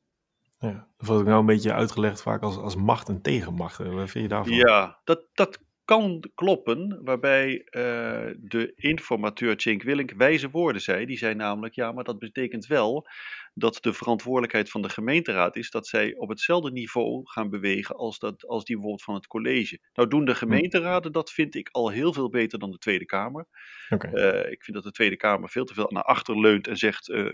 ja. 0.58 0.88
Dat 0.96 1.06
wordt 1.06 1.22
ook 1.22 1.28
nou 1.28 1.40
een 1.40 1.46
beetje 1.46 1.72
uitgelegd 1.72 2.22
vaak 2.22 2.42
als, 2.42 2.56
als 2.56 2.76
macht 2.76 3.08
en 3.08 3.22
tegenmacht. 3.22 3.78
Wat 3.78 4.10
vind 4.10 4.24
je 4.24 4.28
daarvan? 4.28 4.52
Ja, 4.56 5.00
dat, 5.04 5.28
dat 5.32 5.58
kan 5.88 6.30
kloppen, 6.34 7.00
waarbij 7.04 7.62
eh, 7.64 8.34
de 8.38 8.72
informateur 8.76 9.60
Cenk 9.60 9.82
Willink 9.82 10.12
wijze 10.12 10.50
woorden 10.50 10.82
zei. 10.82 11.06
Die 11.06 11.16
zei 11.16 11.34
namelijk, 11.34 11.74
ja, 11.74 11.92
maar 11.92 12.04
dat 12.04 12.18
betekent 12.18 12.66
wel 12.66 13.06
dat 13.54 13.78
de 13.80 13.92
verantwoordelijkheid 13.92 14.70
van 14.70 14.82
de 14.82 14.88
gemeenteraad 14.88 15.56
is 15.56 15.70
dat 15.70 15.86
zij 15.86 16.14
op 16.14 16.28
hetzelfde 16.28 16.70
niveau 16.70 17.20
gaan 17.24 17.50
bewegen 17.50 17.96
als, 17.96 18.18
dat, 18.18 18.46
als 18.46 18.64
die 18.64 18.74
bijvoorbeeld 18.74 19.04
van 19.04 19.14
het 19.14 19.26
college. 19.26 19.80
Nou 19.94 20.08
doen 20.08 20.24
de 20.24 20.34
gemeenteraden, 20.34 21.12
dat 21.12 21.30
vind 21.30 21.54
ik 21.54 21.68
al 21.72 21.88
heel 21.88 22.12
veel 22.12 22.28
beter 22.28 22.58
dan 22.58 22.70
de 22.70 22.78
Tweede 22.78 23.06
Kamer. 23.06 23.46
Eh, 23.88 24.50
ik 24.50 24.64
vind 24.64 24.76
dat 24.76 24.84
de 24.84 24.92
Tweede 24.92 25.16
Kamer 25.16 25.48
veel 25.48 25.64
te 25.64 25.74
veel 25.74 25.90
naar 25.90 26.02
achter 26.02 26.40
leunt 26.40 26.66
en 26.66 26.76
zegt: 26.76 27.08
eh, 27.08 27.26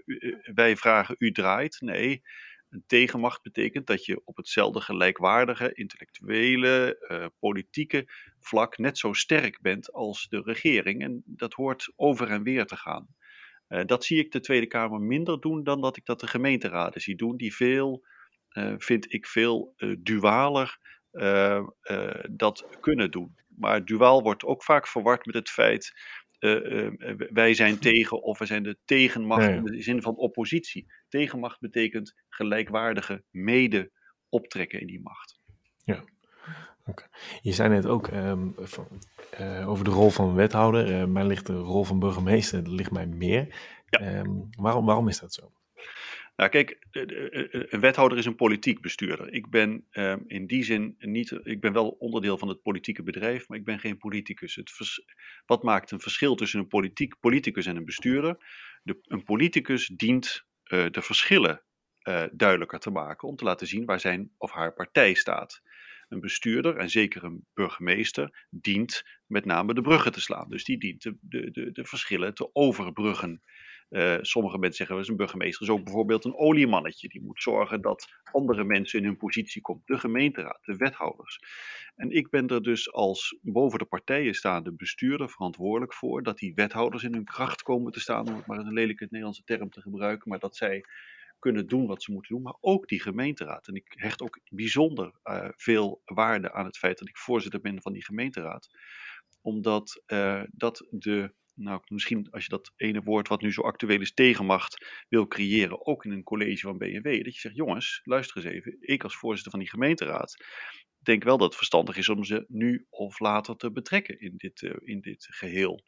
wij 0.54 0.76
vragen, 0.76 1.14
u 1.18 1.32
draait. 1.32 1.76
Nee, 1.80 2.22
een 2.74 2.84
tegenmacht 2.86 3.42
betekent 3.42 3.86
dat 3.86 4.04
je 4.04 4.22
op 4.24 4.36
hetzelfde 4.36 4.80
gelijkwaardige, 4.80 5.72
intellectuele, 5.74 6.98
eh, 6.98 7.26
politieke 7.38 8.08
vlak 8.40 8.78
net 8.78 8.98
zo 8.98 9.12
sterk 9.12 9.60
bent 9.60 9.92
als 9.92 10.26
de 10.28 10.42
regering. 10.44 11.02
En 11.02 11.22
dat 11.26 11.52
hoort 11.52 11.92
over 11.96 12.28
en 12.30 12.42
weer 12.42 12.66
te 12.66 12.76
gaan. 12.76 13.08
dat 13.86 14.04
zie 14.04 14.18
ik 14.18 14.32
de 14.32 14.40
Tweede 14.40 14.66
Kamer 14.66 15.00
minder 15.00 15.40
doen 15.40 15.64
dan 15.64 15.80
dat 15.80 15.96
ik 15.96 16.04
dat 16.04 16.20
de 16.20 16.26
gemeenteraden 16.26 17.00
zie 17.00 17.16
doen, 17.16 17.36
die 17.36 17.54
veel, 17.54 18.04
vind 18.78 19.12
ik, 19.12 19.26
veel 19.26 19.74
dualer 19.98 20.78
dat 22.30 22.66
kunnen 22.80 23.10
doen. 23.10 23.36
Maar 23.56 23.84
duaal 23.84 24.22
wordt 24.22 24.44
ook 24.44 24.64
vaak 24.64 24.86
verward 24.86 25.26
met 25.26 25.34
het 25.34 25.50
feit 25.50 25.92
wij 27.32 27.54
zijn 27.54 27.78
tegen 27.78 28.22
of 28.22 28.38
we 28.38 28.46
zijn 28.46 28.62
de 28.62 28.78
tegenmacht 28.84 29.48
in 29.48 29.64
de 29.64 29.82
zin 29.82 30.02
van 30.02 30.16
oppositie. 30.16 30.86
Tegenmacht 31.08 31.60
betekent 31.60 32.14
gelijkwaardige 32.28 33.24
mede 33.30 33.90
optrekken 34.28 34.80
in 34.80 34.86
die 34.86 35.00
macht. 35.00 35.38
Ja. 35.84 36.04
Okay. 36.86 37.08
Je 37.40 37.52
zei 37.52 37.68
net 37.68 37.86
ook 37.86 38.06
um, 38.06 38.54
van, 38.56 38.86
uh, 39.40 39.68
over 39.68 39.84
de 39.84 39.90
rol 39.90 40.10
van 40.10 40.34
wethouder. 40.34 41.00
Uh, 41.00 41.04
mij 41.04 41.26
ligt 41.26 41.46
de 41.46 41.56
rol 41.56 41.84
van 41.84 41.98
burgemeester 41.98 42.68
ligt 42.68 42.90
mij 42.90 43.06
meer. 43.06 43.54
Ja. 43.86 44.18
Um, 44.18 44.48
waarom, 44.50 44.86
waarom 44.86 45.08
is 45.08 45.18
dat 45.18 45.34
zo? 45.34 45.52
Nou, 46.36 46.50
kijk, 46.50 46.78
een 46.90 47.80
wethouder 47.80 48.18
is 48.18 48.26
een 48.26 48.34
politiek 48.34 48.80
bestuurder. 48.80 49.32
Ik 49.32 49.50
ben 49.50 49.86
um, 49.92 50.24
in 50.26 50.46
die 50.46 50.64
zin 50.64 50.94
niet. 50.98 51.30
Ik 51.42 51.60
ben 51.60 51.72
wel 51.72 51.88
onderdeel 51.88 52.38
van 52.38 52.48
het 52.48 52.62
politieke 52.62 53.02
bedrijf, 53.02 53.48
maar 53.48 53.58
ik 53.58 53.64
ben 53.64 53.78
geen 53.78 53.98
politicus. 53.98 54.54
Het 54.54 55.04
wat 55.46 55.62
maakt 55.62 55.90
een 55.90 56.00
verschil 56.00 56.34
tussen 56.34 56.60
een 56.60 56.68
politiek, 56.68 57.18
politicus 57.20 57.66
en 57.66 57.76
een 57.76 57.84
bestuurder? 57.84 58.36
De, 58.82 58.98
een 59.02 59.24
politicus 59.24 59.86
dient 59.86 60.44
de 60.64 61.02
verschillen 61.02 61.62
duidelijker 62.32 62.78
te 62.78 62.90
maken 62.90 63.28
om 63.28 63.36
te 63.36 63.44
laten 63.44 63.66
zien 63.66 63.84
waar 63.84 64.00
zijn 64.00 64.30
of 64.38 64.50
haar 64.50 64.74
partij 64.74 65.14
staat. 65.14 65.62
Een 66.08 66.20
bestuurder, 66.20 66.76
en 66.76 66.90
zeker 66.90 67.24
een 67.24 67.46
burgemeester, 67.54 68.46
dient 68.50 69.02
met 69.26 69.44
name 69.44 69.74
de 69.74 69.80
bruggen 69.80 70.12
te 70.12 70.20
slaan. 70.20 70.48
Dus 70.48 70.64
die 70.64 70.78
dient 70.78 71.02
de, 71.02 71.16
de, 71.20 71.72
de 71.72 71.84
verschillen 71.84 72.34
te 72.34 72.54
overbruggen. 72.54 73.42
Uh, 73.94 74.16
sommige 74.20 74.58
mensen 74.58 74.86
zeggen, 74.86 75.08
een 75.08 75.16
burgemeester 75.16 75.62
is 75.62 75.72
ook 75.72 75.84
bijvoorbeeld 75.84 76.24
een 76.24 76.36
oliemannetje. 76.36 77.08
Die 77.08 77.22
moet 77.22 77.42
zorgen 77.42 77.80
dat 77.80 78.06
andere 78.32 78.64
mensen 78.64 78.98
in 78.98 79.04
hun 79.04 79.16
positie 79.16 79.62
komen. 79.62 79.82
De 79.84 79.98
gemeenteraad, 79.98 80.58
de 80.64 80.76
wethouders. 80.76 81.38
En 81.96 82.10
ik 82.10 82.30
ben 82.30 82.46
er 82.46 82.62
dus 82.62 82.92
als 82.92 83.38
boven 83.42 83.78
de 83.78 83.84
partijen 83.84 84.34
staande 84.34 84.72
bestuurder 84.72 85.30
verantwoordelijk 85.30 85.94
voor 85.94 86.22
dat 86.22 86.38
die 86.38 86.54
wethouders 86.54 87.02
in 87.02 87.12
hun 87.14 87.24
kracht 87.24 87.62
komen 87.62 87.92
te 87.92 88.00
staan, 88.00 88.28
om 88.28 88.36
het 88.36 88.46
maar 88.46 88.58
een 88.58 88.72
lelijke 88.72 89.04
Nederlandse 89.04 89.44
term 89.44 89.70
te 89.70 89.80
gebruiken, 89.80 90.28
maar 90.28 90.38
dat 90.38 90.56
zij 90.56 90.84
kunnen 91.38 91.66
doen 91.66 91.86
wat 91.86 92.02
ze 92.02 92.12
moeten 92.12 92.34
doen, 92.34 92.42
maar 92.42 92.56
ook 92.60 92.88
die 92.88 93.00
gemeenteraad. 93.00 93.68
En 93.68 93.74
ik 93.74 93.92
hecht 93.96 94.22
ook 94.22 94.40
bijzonder 94.48 95.12
uh, 95.24 95.48
veel 95.56 96.02
waarde 96.04 96.52
aan 96.52 96.64
het 96.64 96.78
feit 96.78 96.98
dat 96.98 97.08
ik 97.08 97.16
voorzitter 97.16 97.60
ben 97.60 97.82
van 97.82 97.92
die 97.92 98.04
gemeenteraad. 98.04 98.68
Omdat 99.40 100.02
uh, 100.06 100.42
dat 100.50 100.86
de, 100.90 101.34
nou 101.54 101.80
misschien 101.86 102.30
als 102.30 102.42
je 102.42 102.48
dat 102.48 102.72
ene 102.76 103.02
woord 103.02 103.28
wat 103.28 103.42
nu 103.42 103.52
zo 103.52 103.62
actueel 103.62 104.00
is, 104.00 104.14
tegenmacht 104.14 105.04
wil 105.08 105.26
creëren, 105.26 105.86
ook 105.86 106.04
in 106.04 106.10
een 106.10 106.22
college 106.22 106.60
van 106.60 106.78
BNW, 106.78 107.24
dat 107.24 107.34
je 107.34 107.40
zegt, 107.40 107.54
jongens, 107.54 108.00
luister 108.04 108.36
eens 108.36 108.54
even, 108.54 108.76
ik 108.80 109.02
als 109.02 109.16
voorzitter 109.16 109.50
van 109.50 109.60
die 109.60 109.68
gemeenteraad, 109.68 110.36
denk 110.98 111.24
wel 111.24 111.36
dat 111.36 111.46
het 111.46 111.56
verstandig 111.56 111.96
is 111.96 112.08
om 112.08 112.24
ze 112.24 112.44
nu 112.48 112.86
of 112.90 113.18
later 113.18 113.56
te 113.56 113.72
betrekken 113.72 114.20
in 114.20 114.34
dit, 114.36 114.62
uh, 114.62 114.74
in 114.78 115.00
dit 115.00 115.26
geheel. 115.30 115.84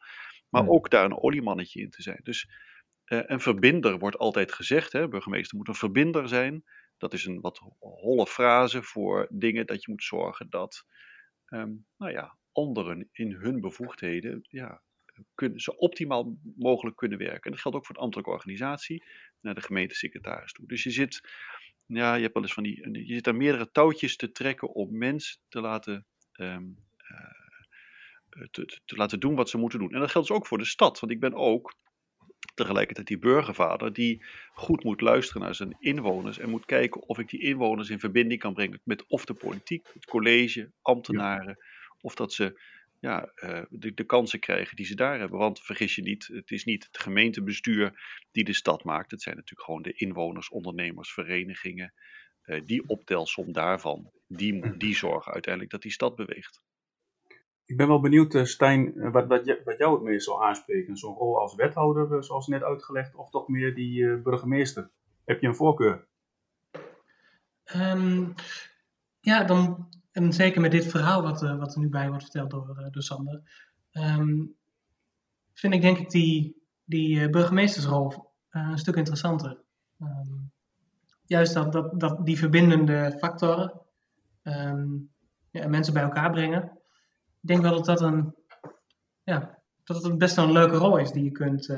Maar 0.49 0.67
ook 0.67 0.89
daar 0.89 1.05
een 1.05 1.21
oliemannetje 1.21 1.81
in 1.81 1.89
te 1.89 2.01
zijn. 2.01 2.19
Dus 2.23 2.49
uh, 3.05 3.21
een 3.25 3.39
verbinder 3.39 3.99
wordt 3.99 4.17
altijd 4.17 4.53
gezegd, 4.53 4.91
hè, 4.91 5.07
burgemeester 5.07 5.57
moet 5.57 5.67
een 5.67 5.75
verbinder 5.75 6.27
zijn. 6.27 6.63
Dat 6.97 7.13
is 7.13 7.25
een 7.25 7.41
wat 7.41 7.61
holle 7.79 8.27
frase 8.27 8.83
voor 8.83 9.27
dingen 9.31 9.65
dat 9.65 9.83
je 9.83 9.91
moet 9.91 10.03
zorgen 10.03 10.49
dat 10.49 10.85
um, 11.47 11.85
nou 11.97 12.11
ja, 12.11 12.37
anderen 12.51 13.09
in 13.11 13.31
hun 13.31 13.61
bevoegdheden 13.61 14.39
ja, 14.49 14.81
kunnen, 15.35 15.59
zo 15.59 15.71
optimaal 15.71 16.37
mogelijk 16.55 16.95
kunnen 16.97 17.17
werken. 17.17 17.43
En 17.43 17.51
dat 17.51 17.59
geldt 17.59 17.77
ook 17.77 17.85
voor 17.85 17.95
de 17.95 18.01
ambtelijke 18.01 18.31
organisatie 18.31 19.03
naar 19.41 19.55
de 19.55 19.61
gemeentesecretaris 19.61 20.51
toe. 20.51 20.67
Dus 20.67 20.83
je 20.83 20.91
zit, 20.91 21.21
ja, 21.85 22.15
je 22.15 22.21
hebt 22.21 22.33
wel 22.33 22.43
eens 22.43 22.53
van 22.53 22.63
die, 22.63 23.05
je 23.05 23.13
zit 23.13 23.27
aan 23.27 23.37
meerdere 23.37 23.71
touwtjes 23.71 24.15
te 24.15 24.31
trekken 24.31 24.73
om 24.73 24.97
mensen 24.97 25.39
te 25.49 25.61
laten, 25.61 26.05
um, 26.33 26.77
uh, 27.11 28.47
te, 28.51 28.79
te, 28.85 28.95
laten 28.95 29.19
doen 29.19 29.35
wat 29.35 29.49
ze 29.49 29.57
moeten 29.57 29.79
doen. 29.79 29.93
En 29.93 29.99
dat 29.99 30.11
geldt 30.11 30.27
dus 30.27 30.37
ook 30.37 30.47
voor 30.47 30.57
de 30.57 30.65
stad, 30.65 30.99
want 30.99 31.11
ik 31.11 31.19
ben 31.19 31.33
ook 31.33 31.75
tegelijkertijd 32.53 33.07
die 33.07 33.19
burgervader 33.19 33.93
die 33.93 34.25
goed 34.53 34.83
moet 34.83 35.01
luisteren 35.01 35.41
naar 35.41 35.55
zijn 35.55 35.75
inwoners 35.79 36.39
en 36.39 36.49
moet 36.49 36.65
kijken 36.65 37.01
of 37.01 37.19
ik 37.19 37.29
die 37.29 37.41
inwoners 37.41 37.89
in 37.89 37.99
verbinding 37.99 38.39
kan 38.39 38.53
brengen 38.53 38.81
met 38.83 39.05
of 39.07 39.25
de 39.25 39.33
politiek, 39.33 39.87
het 39.93 40.05
college, 40.05 40.71
ambtenaren, 40.81 41.57
of 42.01 42.15
dat 42.15 42.33
ze 42.33 42.61
ja, 42.99 43.31
uh, 43.35 43.61
de, 43.69 43.93
de, 43.93 44.03
kansen 44.03 44.39
krijgen 44.39 44.75
die 44.75 44.85
ze 44.85 44.95
daar 44.95 45.19
hebben. 45.19 45.39
Want 45.39 45.59
vergis 45.59 45.95
je 45.95 46.01
niet, 46.01 46.27
het 46.27 46.51
is 46.51 46.65
niet 46.65 46.85
het 46.85 46.97
gemeentebestuur 46.97 47.93
die 48.31 48.43
de 48.43 48.53
stad 48.53 48.83
maakt. 48.83 49.11
Het 49.11 49.21
zijn 49.21 49.35
natuurlijk 49.35 49.65
gewoon 49.65 49.81
de 49.81 49.93
inwoners, 49.93 50.49
ondernemers, 50.49 51.13
verenigingen. 51.13 51.93
Uh, 52.45 52.61
die 52.65 52.87
optelsom 52.87 53.51
daarvan, 53.51 54.11
die, 54.27 54.77
die 54.77 54.95
zorgen 54.95 55.33
uiteindelijk 55.33 55.73
dat 55.73 55.81
die 55.81 55.91
stad 55.91 56.15
beweegt. 56.15 56.61
Ik 57.65 57.77
ben 57.77 57.87
wel 57.87 57.99
benieuwd, 57.99 58.33
uh, 58.33 58.43
Stijn, 58.43 59.11
wat, 59.11 59.27
wat, 59.27 59.61
wat, 59.63 59.77
jou 59.77 59.93
het 59.93 60.03
meest 60.03 60.25
zal 60.25 60.43
aanspreken. 60.43 60.97
Zo'n 60.97 61.15
rol 61.15 61.39
als 61.39 61.55
wethouder, 61.55 62.23
zoals 62.23 62.47
net 62.47 62.63
uitgelegd, 62.63 63.15
of 63.15 63.29
toch 63.29 63.47
meer 63.47 63.75
die 63.75 64.17
burgemeester? 64.17 64.89
Heb 65.25 65.41
je 65.41 65.47
een 65.47 65.55
voorkeur? 65.55 66.07
Um, 67.75 68.33
ja, 69.19 69.43
dan, 69.43 69.89
en 70.17 70.33
zeker 70.33 70.61
met 70.61 70.71
dit 70.71 70.85
verhaal 70.85 71.21
wat, 71.21 71.41
wat 71.41 71.73
er 71.73 71.79
nu 71.79 71.89
bij 71.89 72.07
wordt 72.09 72.23
verteld 72.23 72.49
door, 72.49 72.87
door 72.91 73.03
Sander, 73.03 73.41
um, 73.91 74.55
vind 75.53 75.73
ik 75.73 75.81
denk 75.81 75.97
ik 75.97 76.09
die, 76.09 76.61
die 76.83 77.29
burgemeestersrol 77.29 78.31
een 78.49 78.77
stuk 78.77 78.95
interessanter. 78.95 79.57
Um, 80.01 80.51
juist 81.25 81.53
dat, 81.53 81.71
dat, 81.71 81.99
dat 81.99 82.25
die 82.25 82.37
verbindende 82.37 83.15
factoren 83.19 83.81
ja, 85.51 85.67
mensen 85.67 85.93
bij 85.93 86.03
elkaar 86.03 86.31
brengen 86.31 86.77
ik 87.41 87.47
denk 87.47 87.61
wel 87.61 87.75
dat 87.75 87.85
dat 87.85 88.01
een, 88.01 88.35
ja, 89.23 89.59
dat 89.83 90.03
het 90.03 90.17
best 90.17 90.35
wel 90.35 90.45
een 90.45 90.51
leuke 90.51 90.75
rol 90.75 90.97
is 90.97 91.11
die 91.11 91.23
je 91.23 91.31
kunt, 91.31 91.75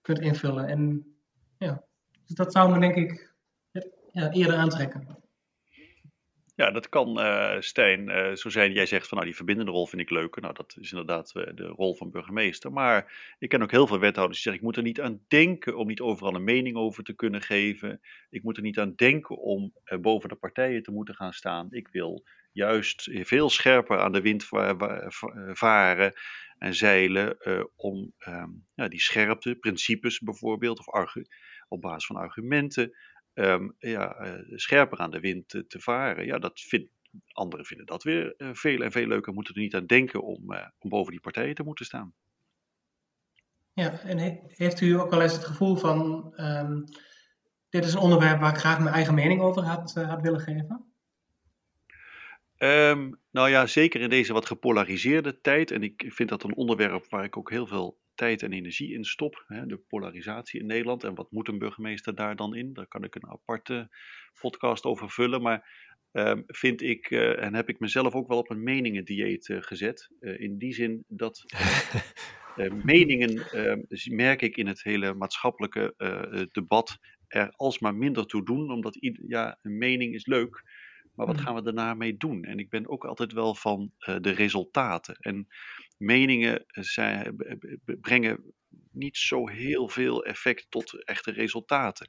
kunt 0.00 0.18
invullen. 0.18 0.66
En 0.66 1.14
ja, 1.58 1.84
dus 2.24 2.36
dat 2.36 2.52
zou 2.52 2.72
me 2.72 2.80
denk 2.80 2.94
ik 2.94 3.34
ja, 4.12 4.30
eerder 4.30 4.56
aantrekken. 4.56 5.25
Ja, 6.56 6.70
dat 6.70 6.88
kan, 6.88 7.20
uh, 7.20 7.56
Stijn. 7.60 8.08
Uh, 8.08 8.34
zo 8.34 8.48
zijn 8.48 8.72
jij 8.72 8.86
zegt 8.86 9.08
van 9.08 9.16
nou, 9.16 9.28
die 9.28 9.36
verbindende 9.36 9.70
rol 9.70 9.86
vind 9.86 10.02
ik 10.02 10.10
leuker. 10.10 10.42
Nou, 10.42 10.54
dat 10.54 10.76
is 10.80 10.90
inderdaad 10.90 11.32
uh, 11.36 11.44
de 11.54 11.66
rol 11.66 11.94
van 11.94 12.10
burgemeester. 12.10 12.72
Maar 12.72 13.34
ik 13.38 13.48
ken 13.48 13.62
ook 13.62 13.70
heel 13.70 13.86
veel 13.86 13.98
wethouders 13.98 14.42
die 14.42 14.52
zeggen: 14.52 14.62
ik 14.62 14.68
moet 14.68 14.76
er 14.76 14.90
niet 14.90 15.00
aan 15.00 15.24
denken 15.28 15.76
om 15.76 15.86
niet 15.86 16.00
overal 16.00 16.34
een 16.34 16.44
mening 16.44 16.76
over 16.76 17.04
te 17.04 17.14
kunnen 17.14 17.42
geven. 17.42 18.00
Ik 18.30 18.42
moet 18.42 18.56
er 18.56 18.62
niet 18.62 18.78
aan 18.78 18.92
denken 18.94 19.38
om 19.38 19.72
boven 20.00 20.28
de 20.28 20.34
partijen 20.34 20.82
te 20.82 20.90
moeten 20.90 21.14
gaan 21.14 21.32
staan. 21.32 21.66
Ik 21.70 21.88
wil 21.88 22.24
juist 22.52 23.10
veel 23.12 23.50
scherper 23.50 23.98
aan 23.98 24.12
de 24.12 24.20
wind 24.20 24.48
varen 25.52 26.12
en 26.58 26.74
zeilen 26.74 27.36
om 27.76 28.12
um, 28.28 28.66
ja, 28.74 28.88
die 28.88 29.00
scherpte, 29.00 29.54
principes 29.54 30.20
bijvoorbeeld, 30.20 30.78
of 30.78 31.14
op 31.68 31.80
basis 31.80 32.06
van 32.06 32.16
argumenten, 32.16 32.96
um, 33.38 33.74
ja, 33.78 34.26
uh, 34.26 34.58
scherper 34.58 34.98
aan 34.98 35.10
de 35.10 35.20
wind 35.20 35.48
te, 35.48 35.66
te 35.66 35.80
varen. 35.80 36.26
Ja, 36.26 36.38
dat 36.38 36.60
vindt 36.60 36.90
anderen 37.32 37.66
vinden 37.66 37.86
dat 37.86 38.02
weer 38.02 38.34
uh, 38.38 38.48
veel 38.52 38.80
en 38.80 38.92
veel 38.92 39.06
leuker. 39.06 39.32
Moeten 39.32 39.54
er 39.54 39.60
niet 39.60 39.74
aan 39.74 39.86
denken 39.86 40.22
om, 40.22 40.54
om 40.78 40.90
boven 40.90 41.12
die 41.12 41.20
partijen 41.20 41.54
te 41.54 41.62
moeten 41.62 41.84
staan. 41.84 42.14
Ja, 43.72 44.00
en 44.00 44.18
he 44.18 44.38
heeft 44.46 44.80
u 44.80 44.92
ook 44.92 45.10
wel 45.10 45.22
eens 45.22 45.32
het 45.32 45.44
gevoel 45.44 45.76
van, 45.76 46.32
um, 46.36 46.84
dit 47.68 47.84
is 47.84 47.92
een 47.92 48.00
onderwerp 48.00 48.40
waar 48.40 48.52
ik 48.52 48.58
graag 48.58 48.78
mijn 48.78 48.94
eigen 48.94 49.14
mening 49.14 49.40
over 49.40 49.62
had, 49.62 49.94
had 49.94 50.20
willen 50.20 50.40
geven? 50.40 50.84
Um, 52.58 53.20
nou 53.30 53.48
ja, 53.48 53.66
zeker 53.66 54.00
in 54.00 54.08
deze 54.08 54.32
wat 54.32 54.46
gepolariseerde 54.46 55.40
tijd. 55.40 55.70
En 55.70 55.82
ik 55.82 56.04
vind 56.08 56.28
dat 56.28 56.42
een 56.42 56.56
onderwerp 56.56 57.06
waar 57.08 57.24
ik 57.24 57.36
ook 57.36 57.50
heel 57.50 57.66
veel 57.66 57.98
tijd 58.16 58.42
en 58.42 58.52
energie 58.52 58.92
in 58.92 59.04
stop. 59.04 59.44
Hè, 59.46 59.66
de 59.66 59.76
polarisatie 59.76 60.60
in 60.60 60.66
Nederland. 60.66 61.04
En 61.04 61.14
wat 61.14 61.30
moet 61.30 61.48
een 61.48 61.58
burgemeester 61.58 62.14
daar 62.14 62.36
dan 62.36 62.54
in? 62.54 62.72
Daar 62.72 62.86
kan 62.86 63.04
ik 63.04 63.14
een 63.14 63.28
aparte 63.28 63.88
podcast 64.40 64.84
over 64.84 65.10
vullen. 65.10 65.42
Maar 65.42 65.86
um, 66.12 66.44
vind 66.46 66.82
ik, 66.82 67.10
uh, 67.10 67.42
en 67.42 67.54
heb 67.54 67.68
ik 67.68 67.78
mezelf 67.78 68.14
ook 68.14 68.28
wel 68.28 68.38
op 68.38 68.50
een 68.50 68.62
meningendieet 68.62 69.48
uh, 69.48 69.62
gezet. 69.62 70.10
Uh, 70.20 70.40
in 70.40 70.58
die 70.58 70.72
zin 70.72 71.04
dat 71.08 71.44
meningen, 72.84 73.50
ehm, 73.50 73.80
merk 74.04 74.42
ik 74.42 74.56
in 74.56 74.66
het 74.66 74.82
hele 74.82 75.14
maatschappelijke 75.14 75.94
debat, 76.52 76.98
er 77.28 77.50
alsmaar 77.56 77.94
minder 77.94 78.26
toe 78.26 78.44
doen. 78.44 78.70
Omdat 78.70 78.96
ja, 79.26 79.58
een 79.62 79.78
mening 79.78 80.14
is 80.14 80.26
leuk. 80.26 80.62
Maar 81.14 81.26
wat 81.26 81.36
mm. 81.36 81.42
gaan 81.42 81.54
we 81.54 81.62
daarna 81.62 81.94
mee 81.94 82.16
doen? 82.16 82.44
En 82.44 82.58
ik 82.58 82.70
ben 82.70 82.88
ook 82.88 83.04
altijd 83.04 83.32
wel 83.32 83.54
van 83.54 83.92
de 83.98 84.30
resultaten. 84.30 85.16
En 85.16 85.46
meningen 85.96 86.64
zijn, 86.66 87.36
brengen 87.84 88.54
niet 88.90 89.16
zo 89.16 89.48
heel 89.48 89.88
veel 89.88 90.24
effect 90.24 90.66
tot 90.70 91.04
echte 91.04 91.30
resultaten. 91.30 92.08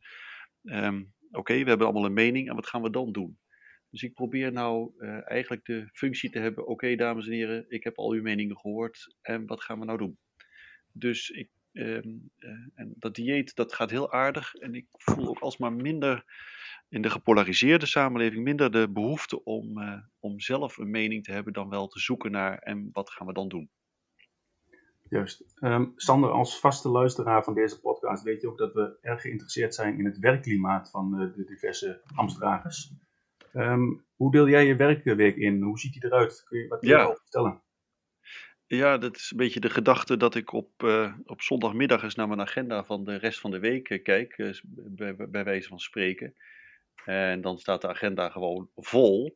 Um, 0.63 1.15
Oké, 1.31 1.53
we 1.53 1.69
hebben 1.69 1.87
allemaal 1.87 2.05
een 2.05 2.13
mening 2.13 2.49
en 2.49 2.55
wat 2.55 2.67
gaan 2.67 2.81
we 2.81 2.89
dan 2.89 3.11
doen? 3.11 3.39
Dus 3.89 4.03
ik 4.03 4.13
probeer 4.13 4.51
nou 4.51 4.91
uh, 4.97 5.31
eigenlijk 5.31 5.65
de 5.65 5.89
functie 5.93 6.29
te 6.29 6.39
hebben: 6.39 6.67
oké, 6.67 6.95
dames 6.95 7.27
en 7.27 7.33
heren, 7.33 7.65
ik 7.69 7.83
heb 7.83 7.97
al 7.97 8.11
uw 8.11 8.21
meningen 8.21 8.57
gehoord 8.57 9.15
en 9.21 9.45
wat 9.45 9.63
gaan 9.63 9.79
we 9.79 9.85
nou 9.85 9.97
doen? 9.97 10.17
Dus 10.91 11.29
ik 11.29 11.49
ehm, 11.73 12.15
eh, 12.37 12.49
en 12.75 12.93
dat 12.95 13.15
dieet, 13.15 13.55
dat 13.55 13.73
gaat 13.73 13.89
heel 13.89 14.11
aardig. 14.11 14.55
En 14.55 14.75
ik 14.75 14.85
voel 14.89 15.27
ook 15.27 15.39
alsmaar 15.39 15.73
minder 15.73 16.23
in 16.89 17.01
de 17.01 17.09
gepolariseerde 17.09 17.85
samenleving 17.85 18.43
minder 18.43 18.71
de 18.71 18.89
behoefte 18.89 19.43
om, 19.43 19.79
om 20.19 20.39
zelf 20.39 20.77
een 20.77 20.89
mening 20.89 21.23
te 21.23 21.31
hebben 21.31 21.53
dan 21.53 21.69
wel 21.69 21.87
te 21.87 21.99
zoeken 21.99 22.31
naar 22.31 22.57
en 22.57 22.89
wat 22.91 23.09
gaan 23.09 23.27
we 23.27 23.33
dan 23.33 23.47
doen. 23.47 23.69
Juist. 25.09 25.43
Um, 25.61 25.93
Sander, 25.95 26.29
als 26.29 26.59
vaste 26.59 26.89
luisteraar 26.89 27.43
van 27.43 27.53
deze 27.53 27.79
podcast 27.79 28.23
weet 28.23 28.41
je 28.41 28.47
ook 28.47 28.57
dat 28.57 28.73
we 28.73 28.97
erg 29.01 29.21
geïnteresseerd 29.21 29.75
zijn 29.75 29.97
in 29.97 30.05
het 30.05 30.19
werkklimaat 30.19 30.89
van 30.89 31.21
uh, 31.21 31.33
de 31.35 31.45
diverse 31.45 32.01
ambtsdragers. 32.15 32.91
Um, 33.53 34.05
hoe 34.15 34.31
deel 34.31 34.47
jij 34.49 34.65
je 34.65 34.75
werkweek 34.75 35.35
in? 35.35 35.61
Hoe 35.61 35.79
ziet 35.79 35.93
die 35.93 36.05
eruit? 36.05 36.43
Kun 36.45 36.59
je 36.59 36.67
wat 36.67 36.85
ja. 36.85 37.03
over 37.03 37.21
vertellen? 37.21 37.61
Ja, 38.65 38.97
dat 38.97 39.15
is 39.15 39.31
een 39.31 39.37
beetje 39.37 39.59
de 39.59 39.69
gedachte 39.69 40.17
dat 40.17 40.35
ik 40.35 40.51
op, 40.51 40.83
uh, 40.83 41.13
op 41.25 41.41
zondagmiddag 41.41 42.03
eens 42.03 42.15
naar 42.15 42.27
mijn 42.27 42.41
agenda 42.41 42.83
van 42.83 43.03
de 43.03 43.15
rest 43.15 43.39
van 43.39 43.51
de 43.51 43.59
week 43.59 43.89
uh, 43.89 44.03
kijk, 44.03 44.37
uh, 44.37 44.53
bij, 44.73 45.15
bij, 45.15 45.43
wijze 45.43 45.67
van 45.67 45.79
spreken. 45.79 46.35
En 47.05 47.41
dan 47.41 47.57
staat 47.57 47.81
de 47.81 47.87
agenda 47.87 48.29
gewoon 48.29 48.69
vol. 48.75 49.35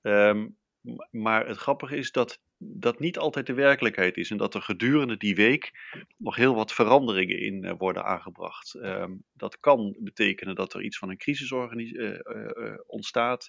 Um, 0.00 0.56
maar 1.10 1.46
het 1.46 1.56
grappige 1.56 1.96
is 1.96 2.12
dat 2.12 2.40
dat 2.64 2.98
niet 2.98 3.18
altijd 3.18 3.46
de 3.46 3.54
werkelijkheid 3.54 4.16
is 4.16 4.30
en 4.30 4.36
dat 4.36 4.54
er 4.54 4.62
gedurende 4.62 5.16
die 5.16 5.34
week 5.34 5.72
nog 6.16 6.36
heel 6.36 6.54
wat 6.54 6.72
veranderingen 6.72 7.38
in 7.38 7.64
uh, 7.64 7.72
worden 7.78 8.04
aangebracht. 8.04 8.74
Um, 8.74 9.24
dat 9.32 9.60
kan 9.60 9.96
betekenen 9.98 10.54
dat 10.54 10.74
er 10.74 10.82
iets 10.82 10.98
van 10.98 11.10
een 11.10 11.16
crisis 11.16 11.50
uh, 11.50 12.10
uh, 12.10 12.74
ontstaat, 12.86 13.46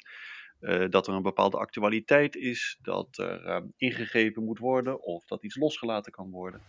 dat 0.90 1.08
er 1.08 1.14
een 1.14 1.22
bepaalde 1.22 1.58
actualiteit 1.58 2.36
is, 2.36 2.80
dat 2.82 3.18
er 3.18 3.46
ehm, 3.46 3.66
ingegrepen 3.78 4.44
moet 4.44 4.60
worden 4.60 5.02
of 5.02 5.26
dat 5.26 5.44
iets 5.44 5.56
losgelaten 5.56 6.12
kan 6.12 6.30
worden. 6.30 6.62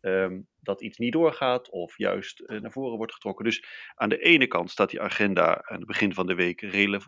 Um, 0.00 0.46
dat 0.60 0.82
iets 0.82 0.98
niet 0.98 1.12
doorgaat 1.12 1.70
of 1.70 1.98
juist 1.98 2.42
naar 2.46 2.72
voren 2.72 2.96
wordt 2.96 3.12
getrokken. 3.12 3.44
Dus 3.44 3.64
aan 3.94 4.08
de 4.08 4.18
ene 4.18 4.46
kant 4.46 4.70
staat 4.70 4.90
die 4.90 5.00
agenda 5.00 5.62
aan 5.64 5.76
het 5.78 5.86
begin 5.86 6.14
van 6.14 6.26
de 6.26 6.34
week 6.34 6.60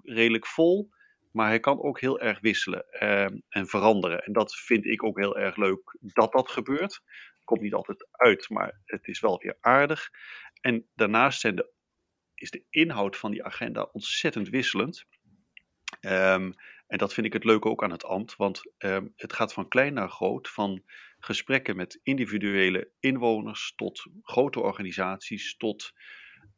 redelijk 0.02 0.46
vol. 0.46 0.90
Maar 1.36 1.48
hij 1.48 1.60
kan 1.60 1.82
ook 1.82 2.00
heel 2.00 2.20
erg 2.20 2.40
wisselen 2.40 2.86
uh, 2.90 3.24
en 3.48 3.66
veranderen. 3.66 4.24
En 4.24 4.32
dat 4.32 4.54
vind 4.54 4.84
ik 4.84 5.02
ook 5.02 5.18
heel 5.18 5.38
erg 5.38 5.56
leuk 5.56 5.96
dat 6.00 6.32
dat 6.32 6.50
gebeurt. 6.50 7.02
Komt 7.44 7.60
niet 7.60 7.74
altijd 7.74 8.06
uit, 8.10 8.48
maar 8.48 8.80
het 8.84 9.06
is 9.06 9.20
wel 9.20 9.38
weer 9.38 9.56
aardig. 9.60 10.10
En 10.60 10.88
daarnaast 10.94 11.40
zijn 11.40 11.56
de, 11.56 11.72
is 12.34 12.50
de 12.50 12.64
inhoud 12.70 13.16
van 13.16 13.30
die 13.30 13.44
agenda 13.44 13.82
ontzettend 13.82 14.48
wisselend. 14.48 15.04
Um, 16.00 16.54
en 16.86 16.98
dat 16.98 17.14
vind 17.14 17.26
ik 17.26 17.32
het 17.32 17.44
leuke 17.44 17.68
ook 17.68 17.82
aan 17.82 17.90
het 17.90 18.04
ambt, 18.04 18.36
want 18.36 18.72
um, 18.78 19.12
het 19.16 19.32
gaat 19.32 19.52
van 19.52 19.68
klein 19.68 19.94
naar 19.94 20.10
groot, 20.10 20.48
van 20.48 20.82
gesprekken 21.18 21.76
met 21.76 22.00
individuele 22.02 22.90
inwoners 23.00 23.72
tot 23.74 24.06
grote 24.22 24.60
organisaties, 24.60 25.56
tot 25.56 25.92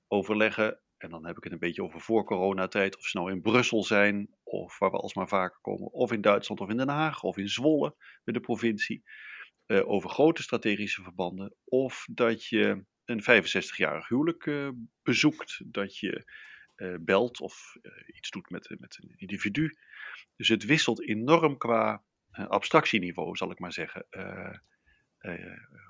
overleggen 0.08 0.80
en 0.98 1.10
dan 1.10 1.26
heb 1.26 1.36
ik 1.36 1.44
het 1.44 1.52
een 1.52 1.58
beetje 1.58 1.82
over 1.82 2.00
voor 2.00 2.24
coronatijd, 2.24 2.96
of 2.96 3.04
ze 3.06 3.16
nou 3.16 3.30
in 3.30 3.40
Brussel 3.40 3.84
zijn, 3.84 4.28
of 4.42 4.78
waar 4.78 4.90
we 4.90 4.96
alsmaar 4.96 5.28
vaker 5.28 5.58
komen, 5.60 5.92
of 5.92 6.12
in 6.12 6.20
Duitsland 6.20 6.60
of 6.60 6.68
in 6.68 6.76
Den 6.76 6.88
Haag, 6.88 7.22
of 7.22 7.36
in 7.36 7.48
Zwolle 7.48 7.96
met 8.24 8.34
de 8.34 8.40
provincie, 8.40 9.02
uh, 9.66 9.88
over 9.88 10.10
grote 10.10 10.42
strategische 10.42 11.02
verbanden, 11.02 11.54
of 11.64 12.06
dat 12.10 12.44
je 12.44 12.84
een 13.04 13.22
65-jarig 13.22 14.08
huwelijk 14.08 14.46
uh, 14.46 14.68
bezoekt, 15.02 15.60
dat 15.64 15.98
je 15.98 16.32
uh, 16.76 16.94
belt 17.00 17.40
of 17.40 17.76
iets 18.06 18.30
doet 18.30 18.50
met, 18.50 18.74
met 18.78 18.98
een 19.00 19.12
individu. 19.16 19.74
Dus 20.36 20.48
het 20.48 20.64
wisselt 20.64 21.08
enorm 21.08 21.56
qua 21.56 22.02
abstractieniveau, 22.30 23.36
zal 23.36 23.50
ik 23.50 23.58
maar 23.58 23.72
zeggen. 23.72 24.06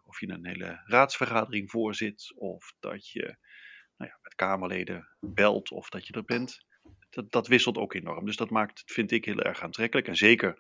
of 0.05 0.21
je 0.21 0.29
een 0.29 0.47
hele 0.47 0.83
raadsvergadering 0.85 1.71
voorzit, 1.71 2.33
of 2.37 2.75
dat 2.79 3.09
je 3.09 3.37
nou 3.99 4.11
ja, 4.11 4.19
met 4.23 4.35
Kamerleden 4.35 5.09
belt 5.21 5.71
of 5.71 5.89
dat 5.89 6.07
je 6.07 6.13
er 6.13 6.25
bent. 6.25 6.67
Dat, 7.11 7.33
dat 7.33 7.47
wisselt 7.47 7.77
ook 7.77 7.95
enorm. 7.95 8.25
Dus 8.25 8.37
dat 8.37 8.51
maakt 8.51 8.83
vind 8.87 9.11
ik, 9.11 9.25
heel 9.25 9.41
erg 9.41 9.63
aantrekkelijk. 9.63 10.09
En 10.09 10.17
zeker 10.17 10.57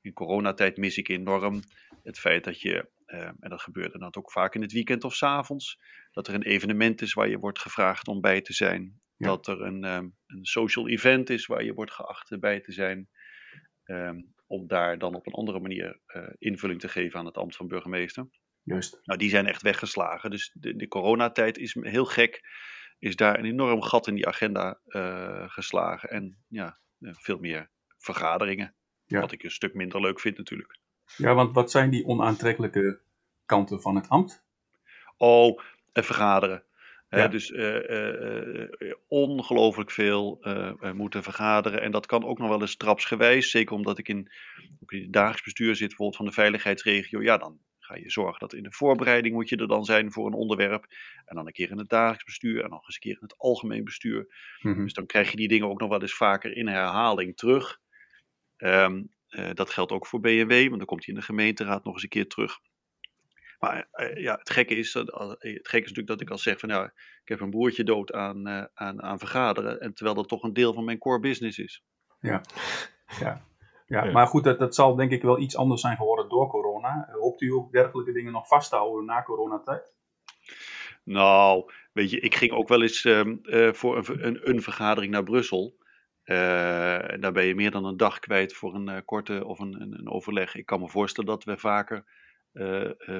in 0.00 0.12
coronatijd 0.12 0.76
mis 0.76 0.96
ik 0.96 1.08
enorm 1.08 1.60
het 2.02 2.18
feit 2.18 2.44
dat 2.44 2.60
je, 2.60 2.90
eh, 3.04 3.26
en 3.26 3.50
dat 3.50 3.62
gebeurt 3.62 3.92
dan 3.92 4.14
ook 4.14 4.32
vaak 4.32 4.54
in 4.54 4.62
het 4.62 4.72
weekend 4.72 5.04
of 5.04 5.14
s 5.14 5.22
avonds, 5.22 5.78
dat 6.10 6.28
er 6.28 6.34
een 6.34 6.42
evenement 6.42 7.02
is 7.02 7.12
waar 7.12 7.28
je 7.28 7.38
wordt 7.38 7.58
gevraagd 7.58 8.08
om 8.08 8.20
bij 8.20 8.40
te 8.40 8.52
zijn. 8.52 9.00
Dat 9.16 9.46
er 9.46 9.60
een, 9.60 9.84
um, 9.84 10.16
een 10.26 10.44
social 10.44 10.88
event 10.88 11.30
is 11.30 11.46
waar 11.46 11.64
je 11.64 11.74
wordt 11.74 11.92
geacht 11.92 12.40
bij 12.40 12.60
te 12.60 12.72
zijn. 12.72 13.08
Um, 13.84 14.34
om 14.46 14.66
daar 14.66 14.98
dan 14.98 15.14
op 15.14 15.26
een 15.26 15.32
andere 15.32 15.60
manier 15.60 16.00
uh, 16.06 16.28
invulling 16.38 16.80
te 16.80 16.88
geven 16.88 17.18
aan 17.18 17.26
het 17.26 17.36
ambt 17.36 17.56
van 17.56 17.68
burgemeester. 17.68 18.28
Juist. 18.62 19.00
Nou, 19.02 19.18
die 19.18 19.30
zijn 19.30 19.46
echt 19.46 19.62
weggeslagen. 19.62 20.30
Dus 20.30 20.50
de, 20.54 20.76
de 20.76 20.88
coronatijd 20.88 21.58
is 21.58 21.76
heel 21.80 22.04
gek 22.04 22.40
is 23.00 23.16
daar 23.16 23.38
een 23.38 23.44
enorm 23.44 23.82
gat 23.82 24.06
in 24.06 24.14
die 24.14 24.26
agenda 24.26 24.78
uh, 24.86 25.50
geslagen. 25.50 26.10
En 26.10 26.36
ja, 26.48 26.78
eh, 27.00 27.10
veel 27.14 27.38
meer 27.38 27.70
vergaderingen. 27.98 28.74
Ja. 29.04 29.20
Wat 29.20 29.32
ik 29.32 29.42
een 29.42 29.50
stuk 29.50 29.74
minder 29.74 30.00
leuk 30.00 30.20
vind 30.20 30.36
natuurlijk. 30.36 30.78
Ja, 31.16 31.34
want 31.34 31.54
wat 31.54 31.70
zijn 31.70 31.90
die 31.90 32.04
onaantrekkelijke 32.04 33.00
kanten 33.46 33.80
van 33.80 33.94
het 33.94 34.08
ambt? 34.08 34.44
Oh, 35.16 35.60
en 35.92 36.04
vergaderen. 36.04 36.64
Ja. 37.08 37.28
dus 37.28 37.50
uh, 37.50 37.88
uh, 37.88 38.94
ongelooflijk 39.08 39.90
veel 39.90 40.40
moeten 40.94 41.22
vergaderen. 41.22 41.82
En 41.82 41.90
dat 41.90 42.06
kan 42.06 42.24
ook 42.24 42.38
nog 42.38 42.48
wel 42.48 42.60
eens 42.60 42.76
trapsgewijs. 42.76 43.50
Zeker 43.50 43.74
omdat 43.74 43.98
ik 43.98 44.08
in, 44.08 44.32
ook 44.82 44.92
in 44.92 45.02
het 45.02 45.12
dagelijks 45.12 45.42
bestuur 45.42 45.76
zit, 45.76 45.88
bijvoorbeeld 45.88 46.16
van 46.16 46.26
de 46.26 46.32
veiligheidsregio. 46.32 47.22
Ja, 47.22 47.36
dan 47.36 47.60
ga 47.90 47.96
je 47.96 48.10
zorgen 48.10 48.38
dat 48.38 48.52
in 48.52 48.62
de 48.62 48.72
voorbereiding 48.72 49.34
moet 49.34 49.48
je 49.48 49.56
er 49.56 49.68
dan 49.68 49.84
zijn 49.84 50.12
voor 50.12 50.26
een 50.26 50.32
onderwerp. 50.32 50.86
En 51.24 51.36
dan 51.36 51.46
een 51.46 51.52
keer 51.52 51.70
in 51.70 51.78
het 51.78 51.88
dagelijks 51.88 52.24
bestuur 52.24 52.64
en 52.64 52.70
nog 52.70 52.86
eens 52.86 52.94
een 52.94 53.00
keer 53.00 53.14
in 53.14 53.28
het 53.28 53.38
algemeen 53.38 53.84
bestuur. 53.84 54.34
Mm-hmm. 54.60 54.84
Dus 54.84 54.92
dan 54.92 55.06
krijg 55.06 55.30
je 55.30 55.36
die 55.36 55.48
dingen 55.48 55.68
ook 55.68 55.80
nog 55.80 55.88
wel 55.88 56.00
eens 56.00 56.14
vaker 56.14 56.56
in 56.56 56.68
herhaling 56.68 57.36
terug. 57.36 57.78
Um, 58.56 59.12
uh, 59.28 59.50
dat 59.54 59.70
geldt 59.70 59.92
ook 59.92 60.06
voor 60.06 60.20
BMW, 60.20 60.66
want 60.66 60.76
dan 60.76 60.86
komt 60.86 61.04
hij 61.04 61.14
in 61.14 61.20
de 61.20 61.26
gemeenteraad 61.26 61.84
nog 61.84 61.94
eens 61.94 62.02
een 62.02 62.08
keer 62.08 62.28
terug. 62.28 62.58
Maar 63.58 63.88
uh, 63.92 64.22
ja, 64.22 64.36
het 64.36 64.50
gekke, 64.50 64.74
is, 64.74 64.94
uh, 64.94 65.02
het 65.04 65.68
gekke 65.68 65.86
is 65.86 65.92
natuurlijk 65.92 66.06
dat 66.06 66.20
ik 66.20 66.30
al 66.30 66.38
zeg 66.38 66.58
van 66.58 66.68
ja, 66.68 66.84
ik 67.22 67.28
heb 67.28 67.40
een 67.40 67.50
broertje 67.50 67.84
dood 67.84 68.12
aan, 68.12 68.48
aan, 68.74 69.02
aan 69.02 69.18
vergaderen. 69.18 69.80
En 69.80 69.94
terwijl 69.94 70.16
dat 70.16 70.28
toch 70.28 70.42
een 70.42 70.52
deel 70.52 70.72
van 70.74 70.84
mijn 70.84 70.98
core 70.98 71.20
business 71.20 71.58
is. 71.58 71.82
Ja, 72.20 72.40
ja. 73.18 73.48
Ja, 73.90 74.04
maar 74.04 74.26
goed, 74.26 74.44
dat, 74.44 74.58
dat 74.58 74.74
zal 74.74 74.94
denk 74.94 75.10
ik 75.10 75.22
wel 75.22 75.38
iets 75.38 75.56
anders 75.56 75.80
zijn 75.80 75.96
geworden 75.96 76.28
door 76.28 76.48
corona. 76.48 76.69
Hoopt 77.20 77.40
u 77.40 77.52
ook 77.52 77.72
dergelijke 77.72 78.12
dingen 78.12 78.32
nog 78.32 78.48
vast 78.48 78.70
te 78.70 78.76
houden 78.76 79.04
na 79.04 79.22
coronatijd? 79.22 79.92
Nou, 81.04 81.72
weet 81.92 82.10
je, 82.10 82.20
ik 82.20 82.34
ging 82.34 82.52
ook 82.52 82.68
wel 82.68 82.82
eens 82.82 83.04
um, 83.04 83.38
uh, 83.42 83.72
voor 83.72 83.96
een, 83.96 84.26
een, 84.26 84.48
een, 84.48 84.62
vergadering 84.62 85.12
naar 85.12 85.22
Brussel. 85.22 85.78
Uh, 86.24 86.36
daar 87.20 87.32
ben 87.32 87.44
je 87.44 87.54
meer 87.54 87.70
dan 87.70 87.84
een 87.84 87.96
dag 87.96 88.18
kwijt 88.18 88.54
voor 88.54 88.74
een 88.74 88.88
uh, 88.88 88.96
korte 89.04 89.44
of 89.44 89.58
een, 89.58 89.80
een, 89.80 89.98
een, 89.98 90.10
overleg. 90.10 90.54
Ik 90.54 90.66
kan 90.66 90.80
me 90.80 90.88
voorstellen 90.88 91.30
dat 91.30 91.44
we 91.44 91.56
vaker 91.56 92.18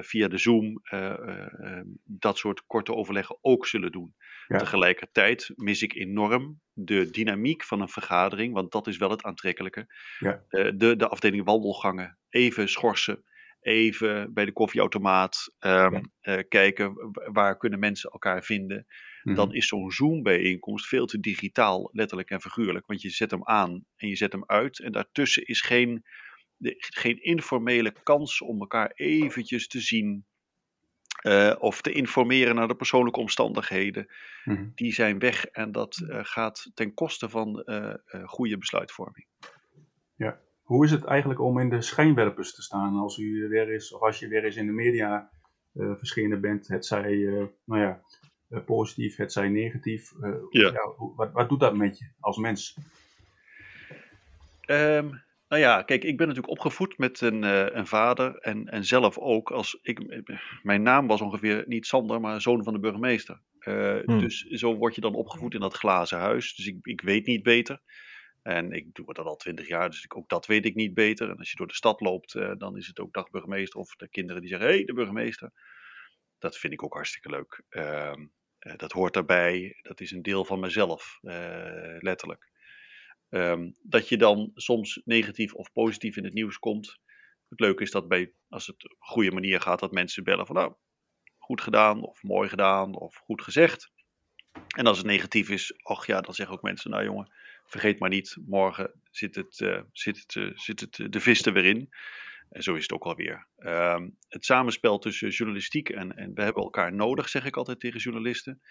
via 0.01 0.27
de 0.27 0.37
Zoom 0.37 0.79
ehm, 0.83 1.83
dat 2.03 2.37
soort 2.37 2.65
korte 2.65 2.93
overleggen 2.93 3.37
ook 3.41 3.67
zullen 3.67 3.91
doen. 3.91 4.15
Ja. 4.47 4.57
Tegelijkertijd 4.57 5.51
mis 5.55 5.81
ik 5.81 5.93
enorm 5.93 6.61
de 6.73 7.09
dynamiek 7.09 7.63
van 7.63 7.81
een 7.81 7.89
vergadering, 7.89 8.53
want 8.53 8.71
dat 8.71 8.87
is 8.87 8.97
wel 8.97 9.09
het 9.09 9.23
aantrekkelijke. 9.23 9.93
Ja. 10.19 10.43
de, 10.49 10.95
de 10.95 11.07
afdeling 11.07 11.45
wandelgangen, 11.45 12.17
even 12.29 12.69
schorsen 12.69 13.23
even 13.61 14.33
bij 14.33 14.45
de 14.45 14.51
koffieautomaat 14.51 15.53
um, 15.59 15.93
ja. 15.93 16.01
uh, 16.21 16.43
kijken 16.49 17.11
waar 17.31 17.57
kunnen 17.57 17.79
mensen 17.79 18.11
elkaar 18.11 18.43
vinden. 18.43 18.87
Dan 19.23 19.53
is 19.53 19.67
zo'n 19.67 19.91
Zoom-bijeenkomst 19.91 20.87
veel 20.87 21.05
te 21.05 21.19
digitaal, 21.19 21.89
letterlijk 21.91 22.29
en 22.29 22.41
figuurlijk. 22.41 22.85
Want 22.85 23.01
je 23.01 23.09
zet 23.09 23.31
hem 23.31 23.45
aan 23.45 23.85
en 23.95 24.07
je 24.07 24.15
zet 24.15 24.31
hem 24.31 24.43
uit. 24.45 24.79
En 24.79 24.91
daartussen 24.91 25.45
is 25.45 25.61
geen, 25.61 26.03
de, 26.55 26.75
geen 26.77 27.23
informele 27.23 27.93
kans 28.03 28.41
om 28.41 28.59
elkaar 28.59 28.91
eventjes 28.93 29.67
te 29.67 29.79
zien. 29.79 30.25
Uh, 31.21 31.55
of 31.59 31.81
te 31.81 31.91
informeren 31.91 32.55
naar 32.55 32.67
de 32.67 32.75
persoonlijke 32.75 33.19
omstandigheden. 33.19 34.07
Mm-hmm. 34.43 34.71
Die 34.75 34.93
zijn 34.93 35.19
weg 35.19 35.45
en 35.45 35.71
dat 35.71 36.01
uh, 36.03 36.19
gaat 36.21 36.71
ten 36.73 36.93
koste 36.93 37.29
van 37.29 37.65
goede 38.25 38.57
besluitvorming. 38.57 39.27
Ja. 40.15 40.39
Hoe 40.71 40.85
is 40.85 40.91
het 40.91 41.03
eigenlijk 41.03 41.41
om 41.41 41.59
in 41.59 41.69
de 41.69 41.81
schijnwerpers 41.81 42.53
te 42.55 42.61
staan 42.61 42.95
als 42.95 43.17
u 43.17 43.47
weer 43.49 43.73
is, 43.73 43.93
of 43.93 44.01
als 44.01 44.19
je 44.19 44.27
weer 44.27 44.43
eens 44.43 44.55
in 44.55 44.65
de 44.65 44.71
media 44.71 45.29
uh, 45.73 45.95
verschenen 45.95 46.41
bent? 46.41 46.67
Het 46.67 46.85
zij, 46.85 47.11
uh, 47.11 47.43
nou 47.65 47.81
ja, 47.81 48.01
uh, 48.49 48.63
positief, 48.65 49.15
het 49.15 49.31
zij 49.31 49.49
negatief. 49.49 50.11
Ja. 50.49 50.71
ja 50.71 50.93
wat, 51.15 51.31
wat, 51.31 51.49
doet 51.49 51.59
dat 51.59 51.75
met 51.75 51.97
je 51.97 52.05
als 52.19 52.37
mens? 52.37 52.77
Um, 54.65 55.21
nou 55.47 55.61
ja, 55.61 55.81
kijk, 55.81 56.03
ik 56.03 56.17
ben 56.17 56.27
natuurlijk 56.27 56.53
opgevoed 56.53 56.97
met 56.97 57.21
een, 57.21 57.43
een 57.77 57.87
vader 57.87 58.35
en, 58.35 58.65
en 58.65 58.85
zelf 58.85 59.17
ook. 59.17 59.51
Als 59.51 59.79
ik, 59.81 60.23
mijn 60.63 60.81
naam 60.81 61.07
was 61.07 61.21
ongeveer 61.21 61.63
niet 61.67 61.85
Sander, 61.85 62.21
maar 62.21 62.41
zoon 62.41 62.63
van 62.63 62.73
de 62.73 62.79
burgemeester. 62.79 63.39
Hmm. 63.59 64.19
Dus 64.19 64.41
zo 64.41 64.75
word 64.75 64.95
je 64.95 65.01
dan 65.01 65.15
opgevoed 65.15 65.53
in 65.53 65.59
dat 65.59 65.73
glazen 65.73 66.19
huis. 66.19 66.55
Dus 66.55 66.67
ik, 66.67 66.77
ik 66.81 67.01
weet 67.01 67.25
niet 67.25 67.43
beter. 67.43 67.81
En 68.41 68.71
ik 68.71 68.93
doe 68.93 69.13
dat 69.13 69.25
al 69.25 69.35
twintig 69.35 69.67
jaar, 69.67 69.89
dus 69.89 70.11
ook 70.11 70.29
dat 70.29 70.45
weet 70.45 70.65
ik 70.65 70.75
niet 70.75 70.93
beter. 70.93 71.29
En 71.29 71.37
als 71.37 71.49
je 71.49 71.55
door 71.55 71.67
de 71.67 71.73
stad 71.73 72.01
loopt, 72.01 72.33
uh, 72.33 72.51
dan 72.57 72.77
is 72.77 72.87
het 72.87 72.99
ook 72.99 73.13
dagburgemeester 73.13 73.79
of 73.79 73.95
de 73.95 74.09
kinderen 74.09 74.41
die 74.41 74.49
zeggen: 74.49 74.67
hé, 74.67 74.75
hey, 74.75 74.85
de 74.85 74.93
burgemeester. 74.93 75.51
dat 76.39 76.57
vind 76.57 76.73
ik 76.73 76.83
ook 76.83 76.93
hartstikke 76.93 77.29
leuk. 77.29 77.63
Ehm, 77.69 78.25
dat 78.59 78.91
hoort 78.91 79.13
daarbij. 79.13 79.79
Dat 79.81 79.99
is 79.99 80.11
een 80.11 80.21
deel 80.21 80.45
van 80.45 80.59
mezelf, 80.59 81.17
letterlijk. 81.99 82.51
Ehm, 83.29 83.71
dat 83.81 84.09
je 84.09 84.17
dan 84.17 84.51
soms 84.55 85.01
negatief 85.05 85.53
of 85.53 85.71
positief 85.71 86.17
in 86.17 86.23
het 86.23 86.33
nieuws 86.33 86.59
komt. 86.59 86.99
Het 87.49 87.59
leuke 87.59 87.83
is 87.83 87.91
dat 87.91 88.07
bij, 88.07 88.33
als 88.49 88.67
het 88.67 88.83
op 88.83 88.95
goede 88.99 89.31
manier 89.31 89.61
gaat, 89.61 89.79
dat 89.79 89.91
mensen 89.91 90.23
bellen 90.23 90.45
van 90.45 90.55
nou, 90.55 90.73
goed 91.37 91.61
gedaan 91.61 92.03
of 92.03 92.23
mooi 92.23 92.49
gedaan 92.49 92.95
of 92.95 93.15
goed 93.15 93.41
gezegd. 93.41 93.91
En 94.75 94.87
als 94.87 94.97
het 94.97 95.05
negatief 95.07 95.49
is, 95.49 95.73
ach 95.83 96.07
ja, 96.07 96.21
dan 96.21 96.33
zeggen 96.33 96.55
ook 96.55 96.61
mensen, 96.61 96.91
nou 96.91 97.03
jongen, 97.03 97.31
vergeet 97.71 97.99
maar 97.99 98.09
niet, 98.09 98.37
morgen 98.45 99.01
zit, 99.09 99.35
het, 99.35 99.59
uh, 99.59 99.81
zit, 99.91 100.19
het, 100.19 100.35
uh, 100.35 100.51
zit 100.53 100.79
het, 100.79 101.13
de 101.13 101.19
vis 101.19 101.45
er 101.45 101.53
weer 101.53 101.65
in. 101.65 101.89
En 102.49 102.63
zo 102.63 102.75
is 102.75 102.81
het 102.81 102.91
ook 102.91 103.03
alweer. 103.03 103.47
Um, 103.57 104.17
het 104.27 104.45
samenspel 104.45 104.99
tussen 104.99 105.29
journalistiek 105.29 105.89
en, 105.89 106.15
en 106.15 106.33
we 106.33 106.41
hebben 106.41 106.63
elkaar 106.63 106.93
nodig, 106.93 107.29
zeg 107.29 107.45
ik 107.45 107.57
altijd 107.57 107.79
tegen 107.79 107.99
journalisten. 107.99 108.61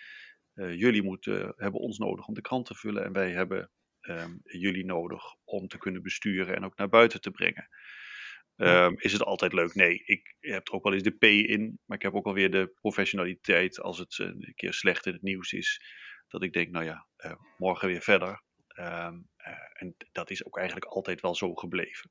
Uh, 0.54 0.74
jullie 0.74 1.02
moeten, 1.02 1.52
hebben 1.56 1.80
ons 1.80 1.98
nodig 1.98 2.26
om 2.26 2.34
de 2.34 2.40
krant 2.40 2.66
te 2.66 2.74
vullen 2.74 3.04
en 3.04 3.12
wij 3.12 3.30
hebben 3.30 3.70
um, 4.00 4.40
jullie 4.42 4.84
nodig 4.84 5.22
om 5.44 5.68
te 5.68 5.78
kunnen 5.78 6.02
besturen 6.02 6.56
en 6.56 6.64
ook 6.64 6.76
naar 6.76 6.88
buiten 6.88 7.20
te 7.20 7.30
brengen. 7.30 7.68
Um, 8.56 8.94
is 8.98 9.12
het 9.12 9.22
altijd 9.22 9.52
leuk? 9.52 9.74
Nee, 9.74 10.02
ik 10.04 10.36
heb 10.38 10.68
er 10.68 10.74
ook 10.74 10.84
wel 10.84 10.92
eens 10.92 11.02
de 11.02 11.16
P 11.16 11.24
in, 11.24 11.78
maar 11.84 11.96
ik 11.96 12.02
heb 12.02 12.14
ook 12.14 12.26
alweer 12.26 12.50
de 12.50 12.72
professionaliteit 12.80 13.80
als 13.80 13.98
het 13.98 14.18
een 14.18 14.52
keer 14.54 14.72
slecht 14.72 15.06
in 15.06 15.12
het 15.12 15.22
nieuws 15.22 15.52
is. 15.52 15.80
Dat 16.28 16.42
ik 16.42 16.52
denk, 16.52 16.70
nou 16.70 16.84
ja, 16.84 17.06
uh, 17.24 17.32
morgen 17.56 17.88
weer 17.88 18.02
verder. 18.02 18.42
Um, 18.78 19.28
uh, 19.38 19.54
en 19.72 19.96
dat 20.12 20.30
is 20.30 20.46
ook 20.46 20.56
eigenlijk 20.56 20.87
altijd 20.87 21.20
wel 21.20 21.35
zo 21.35 21.54
gebleven. 21.54 22.11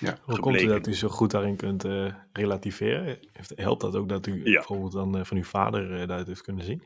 Ja, 0.00 0.18
Hoe 0.22 0.38
komt 0.38 0.60
het 0.60 0.68
dat 0.68 0.86
u 0.86 0.94
zo 0.94 1.08
goed 1.08 1.30
daarin 1.30 1.56
kunt 1.56 1.84
uh, 1.84 2.14
relativeren? 2.32 3.18
Helpt 3.54 3.80
dat 3.80 3.96
ook 3.96 4.08
dat 4.08 4.26
u 4.26 4.44
ja. 4.44 4.52
bijvoorbeeld 4.52 4.92
dan 4.92 5.26
van 5.26 5.36
uw 5.36 5.44
vader 5.44 6.06
dat 6.06 6.26
heeft 6.26 6.42
kunnen 6.42 6.64
zien? 6.64 6.84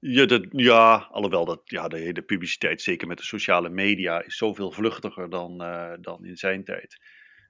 Ja, 0.00 0.26
dat, 0.26 0.46
ja, 0.50 1.08
alhoewel 1.10 1.44
dat, 1.44 1.60
ja, 1.64 1.88
de 1.88 1.98
hele 1.98 2.22
publiciteit, 2.22 2.82
zeker 2.82 3.06
met 3.06 3.18
de 3.18 3.24
sociale 3.24 3.68
media, 3.68 4.22
is 4.22 4.36
zoveel 4.36 4.72
vluchtiger 4.72 5.30
dan, 5.30 5.62
uh, 5.62 5.92
dan 6.00 6.24
in 6.24 6.36
zijn 6.36 6.64
tijd. 6.64 6.98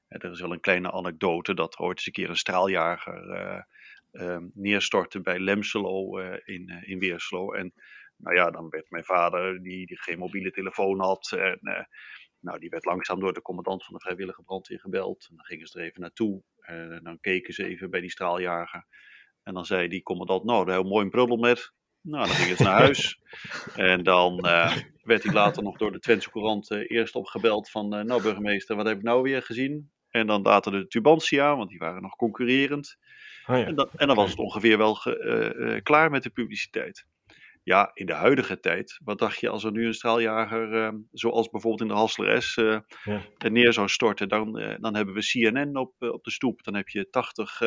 Uh, 0.08 0.24
er 0.24 0.30
is 0.30 0.40
wel 0.40 0.52
een 0.52 0.60
kleine 0.60 0.92
anekdote 0.92 1.54
dat 1.54 1.74
er 1.74 1.80
ooit 1.80 1.96
eens 1.96 2.06
een 2.06 2.12
keer 2.12 2.28
een 2.28 2.36
straaljager 2.36 3.64
uh, 4.12 4.36
neerstortte 4.54 5.20
bij 5.20 5.38
Lemselo 5.38 6.18
in, 6.44 6.68
in 6.84 6.98
Weerslo. 6.98 7.52
En 7.52 7.72
nou 8.22 8.37
ja, 8.37 8.50
dan 8.50 8.68
werd 8.68 8.90
mijn 8.90 9.04
vader, 9.04 9.62
die, 9.62 9.87
die 9.87 10.00
geen 10.00 10.18
mobiele 10.18 10.50
telefoon 10.50 11.00
had, 11.00 11.33
en, 11.33 11.88
nou, 12.40 12.59
die 12.59 12.68
werd 12.70 12.85
langzaam 12.85 13.20
door 13.20 13.33
de 13.33 13.42
commandant 13.42 13.85
van 13.85 13.94
de 13.94 14.00
vrijwillige 14.00 14.42
brandweer 14.42 14.80
gebeld. 14.80 15.26
En 15.30 15.37
dan 15.37 15.44
gingen 15.44 15.66
ze 15.66 15.78
er 15.78 15.85
even 15.85 16.00
naartoe 16.00 16.42
en 16.61 17.00
dan 17.02 17.20
keken 17.20 17.54
ze 17.54 17.64
even 17.64 17.90
bij 17.90 18.00
die 18.00 18.11
straaljager. 18.11 18.87
En 19.42 19.54
dan 19.54 19.64
zei 19.64 19.88
die 19.88 20.02
commandant, 20.02 20.44
nou, 20.44 20.64
daar 20.64 20.74
heel 20.74 20.88
mooi 20.88 21.11
een 21.12 21.40
met. 21.40 21.72
Nou, 22.02 22.26
dan 22.26 22.35
ging 22.35 22.50
het 22.50 22.59
naar 22.59 22.78
huis. 22.78 23.20
en 23.90 24.02
dan 24.02 24.46
uh, 24.46 24.76
werd 25.02 25.22
hij 25.22 25.33
later 25.33 25.62
nog 25.62 25.76
door 25.76 25.92
de 25.92 25.98
Twentse 25.98 26.30
Courant 26.30 26.70
uh, 26.70 26.90
eerst 26.90 27.14
opgebeld 27.14 27.70
van... 27.70 27.98
Uh, 27.98 28.04
nou 28.04 28.22
burgemeester, 28.22 28.76
wat 28.76 28.87
heb 28.87 28.96
ik 28.96 29.02
nou 29.02 29.22
weer 29.22 29.42
gezien? 29.42 29.90
En 30.11 30.26
dan 30.26 30.42
later 30.42 30.72
de 30.72 30.87
Tubantia, 30.87 31.56
want 31.56 31.68
die 31.68 31.78
waren 31.78 32.02
nog 32.02 32.16
concurrerend. 32.16 32.96
Oh 33.46 33.56
ja. 33.56 33.64
en, 33.64 33.74
dan, 33.74 33.88
en, 33.96 34.06
dan, 34.06 34.16
was 34.16 34.30
het 34.30 34.38
ongeveer 34.38 34.78
wel 34.78 34.94
ge, 34.94 35.80
klaar 35.83 36.11
met 36.11 36.22
de 36.22 36.30
publiciteit. 36.30 37.06
Ja, 37.70 37.90
in 37.94 38.06
de 38.06 38.14
huidige 38.14 38.61
tijd, 38.61 39.00
wat 39.04 39.18
dacht 39.18 39.40
je 39.40 39.48
als 39.48 39.64
er 39.64 39.72
nu 39.72 39.87
een 39.87 39.94
straaljager, 39.94 40.94
zoals 41.12 41.48
bijvoorbeeld 41.48 41.83
in 41.83 41.88
de 41.88 42.00
Hassler 42.00 42.42
S, 42.42 42.54
ja. 42.54 43.24
neer 43.38 43.72
zou 43.72 43.88
storten, 43.88 44.28
dan, 44.28 44.52
dan 44.80 44.94
hebben 44.94 45.14
we 45.14 45.20
CNN 45.20 45.76
op, 45.76 45.94
op 45.98 46.24
de 46.24 46.30
stoep. 46.30 46.62
Dan 46.62 46.74
heb 46.74 46.88
je 46.88 47.11
80 47.11 47.61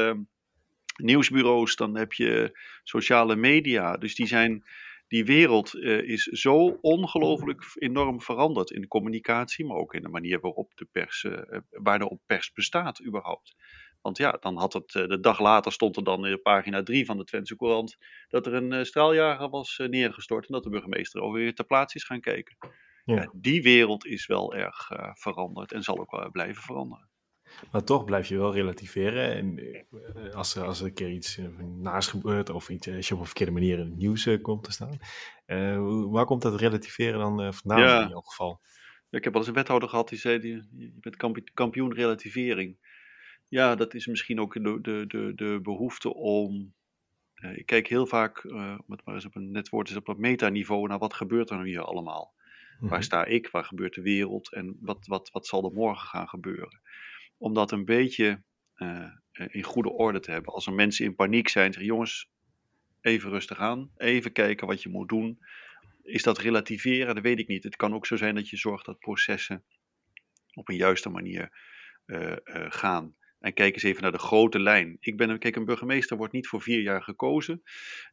nieuwsbureaus, 0.97 1.75
dan 1.75 1.97
heb 1.97 2.13
je 2.13 2.59
sociale 2.83 3.35
media. 3.35 3.97
Dus 3.97 4.15
die 4.15 4.27
zijn, 4.27 4.63
die 5.07 5.25
wereld 5.25 5.73
uh, 5.73 6.09
is 6.09 6.23
zo 6.23 6.77
ongelooflijk 6.81 7.71
enorm 7.75 8.21
veranderd 8.21 8.71
in 8.71 8.81
de 8.81 8.87
communicatie, 8.87 9.65
maar 9.65 9.77
ook 9.77 9.93
in 9.93 10.01
de 10.01 10.09
manier 10.09 10.39
waarop 10.39 10.71
de 10.75 10.87
pers, 10.91 11.23
uh, 11.23 11.37
waar 11.69 11.99
de 11.99 12.17
pers 12.25 12.51
bestaat 12.51 13.05
überhaupt. 13.05 13.55
Want 14.03 14.17
ja, 14.17 14.37
dan 14.39 14.57
had 14.57 14.73
het, 14.73 14.93
uh, 14.93 15.07
de 15.07 15.19
dag 15.19 15.39
later 15.39 15.71
stond 15.71 15.97
er 15.97 16.03
dan 16.03 16.25
in 16.25 16.41
pagina 16.41 16.83
3 16.83 17.05
van 17.05 17.17
de 17.17 17.23
Twentse 17.23 17.55
Courant 17.55 17.97
dat 18.27 18.45
er 18.45 18.53
een 18.53 18.85
straaljager 18.85 19.49
was 19.49 19.81
neergestort 19.87 20.45
en 20.45 20.53
dat 20.53 20.63
de 20.63 20.69
burgemeester 20.69 21.21
over 21.21 21.39
weer 21.39 21.55
ter 21.55 21.65
plaatse 21.65 21.97
is 21.97 22.03
gaan 22.03 22.21
kijken. 22.21 22.57
Ja. 23.05 23.15
Ja, 23.15 23.31
die 23.35 23.61
wereld 23.61 24.05
is 24.05 24.25
wel 24.25 24.53
erg 24.53 24.89
veranderd 25.13 25.71
en 25.71 25.83
zal 25.83 25.99
ook 25.99 26.11
wel 26.11 26.31
blijven 26.31 26.63
veranderen. 26.63 27.11
Maar 27.71 27.83
toch 27.83 28.05
blijf 28.05 28.27
je 28.27 28.37
wel 28.37 28.53
relativeren. 28.53 29.33
En 29.33 29.57
eh, 29.57 30.33
als 30.33 30.55
er, 30.55 30.63
als 30.63 30.79
er 30.79 30.85
een 30.85 30.93
keer 30.93 31.11
iets 31.11 31.37
eh, 31.37 31.45
naast 31.59 32.09
gebeurt 32.09 32.49
of 32.49 32.69
iets, 32.69 32.87
als 32.87 33.07
je 33.07 33.13
op 33.13 33.19
een 33.19 33.25
verkeerde 33.25 33.51
manier 33.51 33.79
in 33.79 33.85
het 33.85 33.97
nieuws 33.97 34.25
uh, 34.25 34.41
komt 34.41 34.63
te 34.63 34.71
staan. 34.71 34.97
Uh, 35.47 36.11
waar 36.11 36.25
komt 36.25 36.41
dat 36.41 36.59
relativeren 36.59 37.19
dan 37.19 37.45
uh, 37.45 37.51
vandaan 37.51 37.79
ja. 37.79 38.01
in 38.01 38.09
jouw 38.09 38.21
geval? 38.21 38.61
Ik 39.09 39.23
heb 39.23 39.33
wel 39.33 39.41
eens 39.41 39.49
een 39.49 39.57
wethouder 39.57 39.89
gehad 39.89 40.09
die 40.09 40.17
zei, 40.17 40.39
die, 40.39 40.67
je 40.71 40.93
bent 40.99 41.53
kampioen 41.53 41.93
relativering. 41.93 42.82
Ja, 43.53 43.75
dat 43.75 43.93
is 43.93 44.07
misschien 44.07 44.39
ook 44.39 44.53
de, 44.53 44.81
de, 44.81 45.05
de, 45.07 45.31
de 45.35 45.59
behoefte 45.63 46.13
om... 46.13 46.73
ik 47.55 47.65
kijk 47.65 47.87
heel 47.87 48.07
vaak, 48.07 48.43
om 48.45 48.83
het 48.87 49.05
maar 49.05 49.15
eens 49.15 49.25
op 49.25 49.35
een 49.35 49.51
net 49.51 49.69
woord 49.69 49.89
is, 49.89 49.95
op 49.95 50.07
het 50.07 50.17
metaniveau 50.17 50.87
naar 50.87 50.99
wat 50.99 51.13
gebeurt 51.13 51.49
er 51.49 51.57
nu 51.57 51.65
hier 51.65 51.83
allemaal. 51.83 52.33
Waar 52.79 52.89
mhm. 52.89 53.01
sta 53.01 53.25
ik? 53.25 53.49
Waar 53.49 53.63
gebeurt 53.63 53.93
de 53.93 54.01
wereld? 54.01 54.53
En 54.53 54.77
wat, 54.79 55.05
wat, 55.07 55.29
wat 55.31 55.47
zal 55.47 55.65
er 55.65 55.71
morgen 55.71 56.07
gaan 56.07 56.29
gebeuren? 56.29 56.81
om 57.43 57.53
dat 57.53 57.71
een 57.71 57.85
beetje 57.85 58.43
uh, 58.77 59.11
in 59.31 59.63
goede 59.63 59.91
orde 59.91 60.19
te 60.19 60.31
hebben. 60.31 60.53
Als 60.53 60.65
er 60.65 60.73
mensen 60.73 61.05
in 61.05 61.15
paniek 61.15 61.47
zijn, 61.47 61.73
zeggen 61.73 61.85
jongens, 61.85 62.29
even 63.01 63.29
rustig 63.29 63.57
aan, 63.57 63.91
even 63.97 64.31
kijken 64.31 64.67
wat 64.67 64.83
je 64.83 64.89
moet 64.89 65.09
doen. 65.09 65.39
Is 66.03 66.23
dat 66.23 66.37
relativeren? 66.37 67.15
Dat 67.15 67.23
weet 67.23 67.39
ik 67.39 67.47
niet. 67.47 67.63
Het 67.63 67.75
kan 67.75 67.93
ook 67.93 68.05
zo 68.05 68.15
zijn 68.15 68.35
dat 68.35 68.49
je 68.49 68.57
zorgt 68.57 68.85
dat 68.85 68.99
processen 68.99 69.63
op 70.53 70.69
een 70.69 70.75
juiste 70.75 71.09
manier 71.09 71.49
uh, 72.05 72.35
uh, 72.43 72.65
gaan. 72.69 73.15
En 73.43 73.53
kijk 73.53 73.73
eens 73.73 73.83
even 73.83 74.01
naar 74.01 74.11
de 74.11 74.17
grote 74.17 74.59
lijn. 74.59 74.97
Ik 74.99 75.17
ben, 75.17 75.39
kijk, 75.39 75.55
een 75.55 75.65
burgemeester 75.65 76.17
wordt 76.17 76.33
niet 76.33 76.47
voor 76.47 76.61
vier 76.61 76.81
jaar 76.81 77.03
gekozen. 77.03 77.61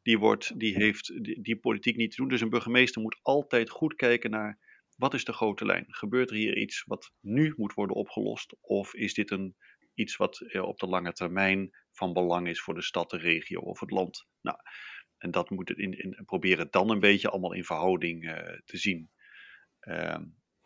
Die, 0.02 0.18
wordt, 0.18 0.58
die 0.58 0.74
heeft 0.74 1.24
die, 1.44 1.56
politiek 1.56 1.96
niet 1.96 2.10
te 2.10 2.16
doen. 2.16 2.28
Dus 2.28 2.40
een 2.40 2.48
burgemeester 2.50 3.02
moet 3.02 3.18
altijd 3.22 3.70
goed 3.70 3.94
kijken 3.94 4.30
naar 4.30 4.58
wat 4.96 5.14
is 5.14 5.24
de 5.24 5.32
grote 5.32 5.64
lijn? 5.64 5.84
Gebeurt 5.88 6.30
er 6.30 6.36
hier 6.36 6.56
iets 6.56 6.84
wat 6.86 7.12
nu 7.20 7.52
moet 7.56 7.74
worden 7.74 7.96
opgelost? 7.96 8.56
Of 8.60 8.94
is 8.94 9.14
dit 9.14 9.30
een, 9.30 9.56
iets 9.94 10.16
wat 10.16 10.40
eh, 10.40 10.62
op 10.62 10.78
de 10.78 10.86
lange 10.86 11.12
termijn 11.12 11.70
van 11.92 12.12
belang 12.12 12.48
is 12.48 12.60
voor 12.60 12.74
de 12.74 12.82
stad, 12.82 13.10
de 13.10 13.18
regio 13.18 13.60
of 13.60 13.80
het 13.80 13.90
land? 13.90 14.26
Nou, 14.40 14.56
en 15.18 15.30
dat 15.30 15.50
moet 15.50 15.68
het 15.68 15.78
in, 15.78 15.98
in 15.98 16.24
proberen 16.24 16.70
dan 16.70 16.90
een 16.90 17.00
beetje 17.00 17.28
allemaal 17.28 17.54
in 17.54 17.64
verhouding 17.64 18.24
uh, 18.24 18.34
te 18.64 18.76
zien. 18.76 19.10
Uh, 19.80 20.18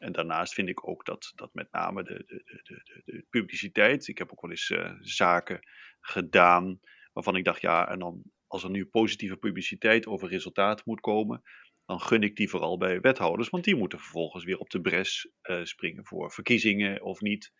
en 0.04 0.12
daarnaast 0.12 0.54
vind 0.54 0.68
ik 0.68 0.88
ook 0.88 1.04
dat, 1.04 1.32
dat 1.34 1.54
met 1.54 1.72
name 1.72 2.02
de, 2.02 2.24
de, 2.26 2.62
de, 2.62 3.02
de 3.04 3.24
publiciteit. 3.30 4.08
Ik 4.08 4.18
heb 4.18 4.32
ook 4.32 4.40
wel 4.40 4.50
eens 4.50 4.70
uh, 4.70 4.92
zaken 5.00 5.60
gedaan 6.00 6.80
waarvan 7.12 7.36
ik 7.36 7.44
dacht, 7.44 7.60
ja, 7.60 7.88
en 7.88 7.98
dan 7.98 8.22
als 8.46 8.64
er 8.64 8.70
nu 8.70 8.86
positieve 8.86 9.36
publiciteit 9.36 10.06
over 10.06 10.28
resultaat 10.28 10.86
moet 10.86 11.00
komen, 11.00 11.42
dan 11.84 12.00
gun 12.00 12.22
ik 12.22 12.36
die 12.36 12.48
vooral 12.48 12.78
bij 12.78 13.00
wethouders, 13.00 13.48
want 13.48 13.64
die 13.64 13.76
moeten 13.76 13.98
vervolgens 13.98 14.44
weer 14.44 14.58
op 14.58 14.70
de 14.70 14.80
bres 14.80 15.30
uh, 15.42 15.64
springen 15.64 16.06
voor 16.06 16.32
verkiezingen 16.32 17.02
of 17.02 17.20
niet. 17.20 17.52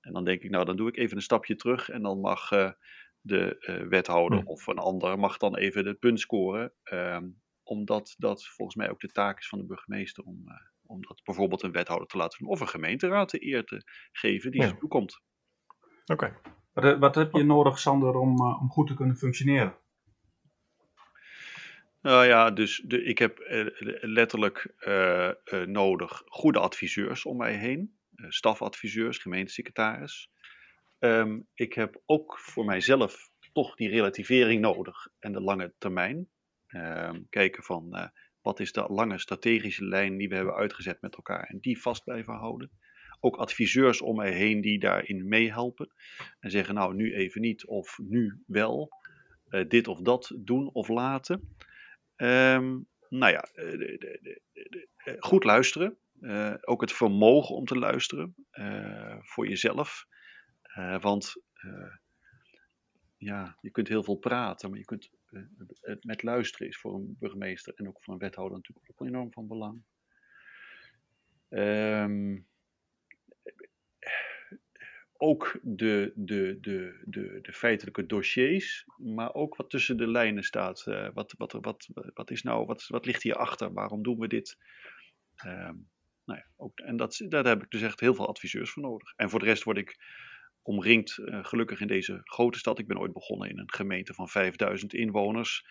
En 0.00 0.12
dan 0.12 0.24
denk 0.24 0.42
ik, 0.42 0.50
nou, 0.50 0.64
dan 0.64 0.76
doe 0.76 0.88
ik 0.88 0.96
even 0.96 1.16
een 1.16 1.22
stapje 1.22 1.56
terug 1.56 1.88
en 1.88 2.02
dan 2.02 2.20
mag 2.20 2.50
uh, 2.50 2.70
de 3.20 3.56
wethouder 3.88 4.38
hm. 4.38 4.46
of 4.46 4.66
een 4.66 4.78
ander 4.78 5.18
mag 5.18 5.36
dan 5.36 5.56
even 5.56 5.86
het 5.86 5.98
punt 5.98 6.20
scoren. 6.20 6.72
Ehm, 6.82 7.28
omdat 7.62 8.14
dat 8.18 8.46
volgens 8.46 8.76
mij 8.76 8.90
ook 8.90 9.00
de 9.00 9.12
taak 9.12 9.38
is 9.38 9.48
van 9.48 9.58
de 9.58 9.66
burgemeester 9.66 10.24
om, 10.24 10.44
om 10.90 11.02
dat 11.02 11.20
bijvoorbeeld 11.24 11.62
een 11.62 11.72
wethouder 11.72 12.08
te 12.08 12.16
laten 12.16 12.38
doen 12.38 12.48
of 12.48 12.60
een 12.60 12.68
gemeenteraad 12.68 13.30
de 13.30 13.46
eer 13.46 13.64
te 13.64 13.82
geven 14.12 14.50
die 14.50 14.62
ja. 14.62 14.72
toekomt. 14.72 15.22
Oké. 16.04 16.12
Okay. 16.12 16.36
Wat, 16.72 16.98
wat, 16.98 17.14
heb 17.14 17.32
je 17.32 17.44
nodig, 17.44 17.78
Sander, 17.78 18.14
om, 18.14 18.40
om 18.40 18.70
goed 18.70 18.86
te 18.86 18.94
kunnen 18.94 19.16
functioneren? 19.16 19.76
Nou 22.02 22.26
ja, 22.26 22.50
dus 22.50 22.82
de, 22.86 23.02
ik 23.02 23.18
heb 23.18 23.38
uh, 23.38 23.66
letterlijk 24.00 24.74
uh, 24.80 25.30
uh, 25.44 25.66
nodig 25.66 26.22
goede 26.26 26.58
adviseurs 26.58 27.24
om 27.24 27.36
mij 27.36 27.54
heen. 27.54 27.98
stafadviseurs, 28.28 29.18
gemeentesecretaris. 29.18 30.30
Um, 30.98 31.46
ik 31.54 31.72
heb 31.72 32.02
ook 32.06 32.38
voor 32.38 32.64
mijzelf 32.64 33.30
toch 33.52 33.74
die 33.74 33.88
relativering 33.88 34.60
nodig 34.60 35.08
en 35.18 35.32
de 35.32 35.40
lange 35.40 35.74
termijn. 35.78 36.28
Um, 36.68 37.26
kijken 37.28 37.62
van 37.62 38.10
wat 38.42 38.60
is 38.60 38.72
de 38.72 38.84
lange 38.88 39.18
strategische 39.18 39.84
lijn 39.84 40.16
die 40.16 40.28
we 40.28 40.34
hebben 40.34 40.54
uitgezet 40.54 41.00
met 41.00 41.16
elkaar 41.16 41.44
en 41.44 41.58
die 41.58 41.80
vast 41.80 42.04
blijven 42.04 42.34
houden. 42.34 42.70
Ook 43.20 43.36
adviseurs 43.36 44.00
om 44.00 44.16
mij 44.16 44.32
heen 44.32 44.60
die 44.60 44.78
daarin 44.78 45.28
meehelpen 45.28 45.92
en 46.40 46.50
zeggen 46.50 46.74
nou 46.74 46.94
nu 46.94 47.14
even 47.14 47.40
niet 47.40 47.66
of 47.66 47.98
nu 47.98 48.42
wel. 48.46 48.88
dit 49.68 49.88
of 49.88 50.00
dat 50.00 50.32
doen 50.38 50.70
of 50.72 50.88
laten. 50.88 51.56
Um, 52.16 52.88
nou 53.10 53.32
ja, 53.32 53.40
eh, 53.40 53.70
de, 53.70 53.96
de, 53.98 54.18
de, 54.22 54.88
eh, 54.96 55.14
goed 55.18 55.44
luisteren. 55.44 55.98
Ook 56.60 56.80
het 56.80 56.92
vermogen 56.92 57.54
om 57.54 57.64
te 57.64 57.78
luisteren 57.78 58.34
voor 59.20 59.48
jezelf. 59.48 60.06
Want 61.00 61.34
ja, 63.16 63.56
je 63.60 63.70
kunt 63.70 63.88
heel 63.88 64.02
veel 64.02 64.16
praten, 64.16 64.70
maar 64.70 64.78
je 64.78 64.84
kunt, 64.84 65.10
het 65.80 66.04
met 66.04 66.22
luisteren 66.22 66.68
is 66.68 66.78
voor 66.78 66.94
een 66.94 67.16
burgemeester 67.18 67.74
en 67.74 67.88
ook 67.88 68.02
voor 68.02 68.14
een 68.14 68.20
wethouder 68.20 68.56
natuurlijk 68.56 68.90
ook 68.90 69.06
enorm 69.06 69.32
van 69.32 69.46
belang. 69.46 69.82
Um, 71.48 72.48
ook 75.16 75.58
de, 75.62 76.12
de, 76.14 76.58
de, 76.60 77.02
de, 77.04 77.38
de 77.42 77.52
feitelijke 77.52 78.06
dossiers, 78.06 78.84
maar 78.96 79.34
ook 79.34 79.56
wat 79.56 79.70
tussen 79.70 79.96
de 79.96 80.08
lijnen 80.08 80.42
staat. 80.42 80.84
Uh, 80.86 81.08
wat, 81.14 81.34
wat, 81.38 81.52
wat, 81.52 81.88
wat, 82.14 82.30
is 82.30 82.42
nou, 82.42 82.66
wat, 82.66 82.86
wat 82.86 83.06
ligt 83.06 83.22
hierachter? 83.22 83.72
Waarom 83.72 84.02
doen 84.02 84.18
we 84.18 84.28
dit? 84.28 84.58
Um, 85.46 85.88
nou 86.24 86.38
ja, 86.38 86.46
ook, 86.56 86.78
en 86.78 86.96
dat, 86.96 87.24
daar 87.28 87.44
heb 87.44 87.62
ik 87.62 87.70
dus 87.70 87.82
echt 87.82 88.00
heel 88.00 88.14
veel 88.14 88.28
adviseurs 88.28 88.70
voor 88.70 88.82
nodig. 88.82 89.12
En 89.16 89.30
voor 89.30 89.38
de 89.38 89.44
rest 89.44 89.62
word 89.62 89.76
ik 89.76 89.96
omringd, 90.62 91.18
uh, 91.18 91.44
gelukkig 91.44 91.80
in 91.80 91.86
deze 91.86 92.20
grote 92.24 92.58
stad. 92.58 92.78
Ik 92.78 92.86
ben 92.86 92.98
ooit 92.98 93.12
begonnen 93.12 93.48
in 93.50 93.58
een 93.58 93.72
gemeente 93.72 94.14
van 94.14 94.28
5000 94.28 94.94
inwoners 94.94 95.64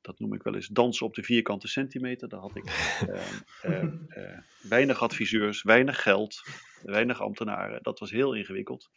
dat 0.00 0.18
noem 0.18 0.34
ik 0.34 0.42
wel 0.42 0.54
eens 0.54 0.66
dansen 0.66 1.06
op 1.06 1.14
de 1.14 1.22
vierkante 1.22 1.68
centimeter. 1.68 2.28
Daar 2.28 2.40
had 2.40 2.56
ik 2.56 2.64
uh, 3.08 3.82
uh, 4.16 4.38
weinig 4.68 5.02
adviseurs, 5.02 5.62
weinig 5.62 6.02
geld, 6.02 6.42
weinig 6.82 7.20
ambtenaren. 7.20 7.82
Dat 7.82 7.98
was 7.98 8.10
heel 8.10 8.34
ingewikkeld. 8.34 8.90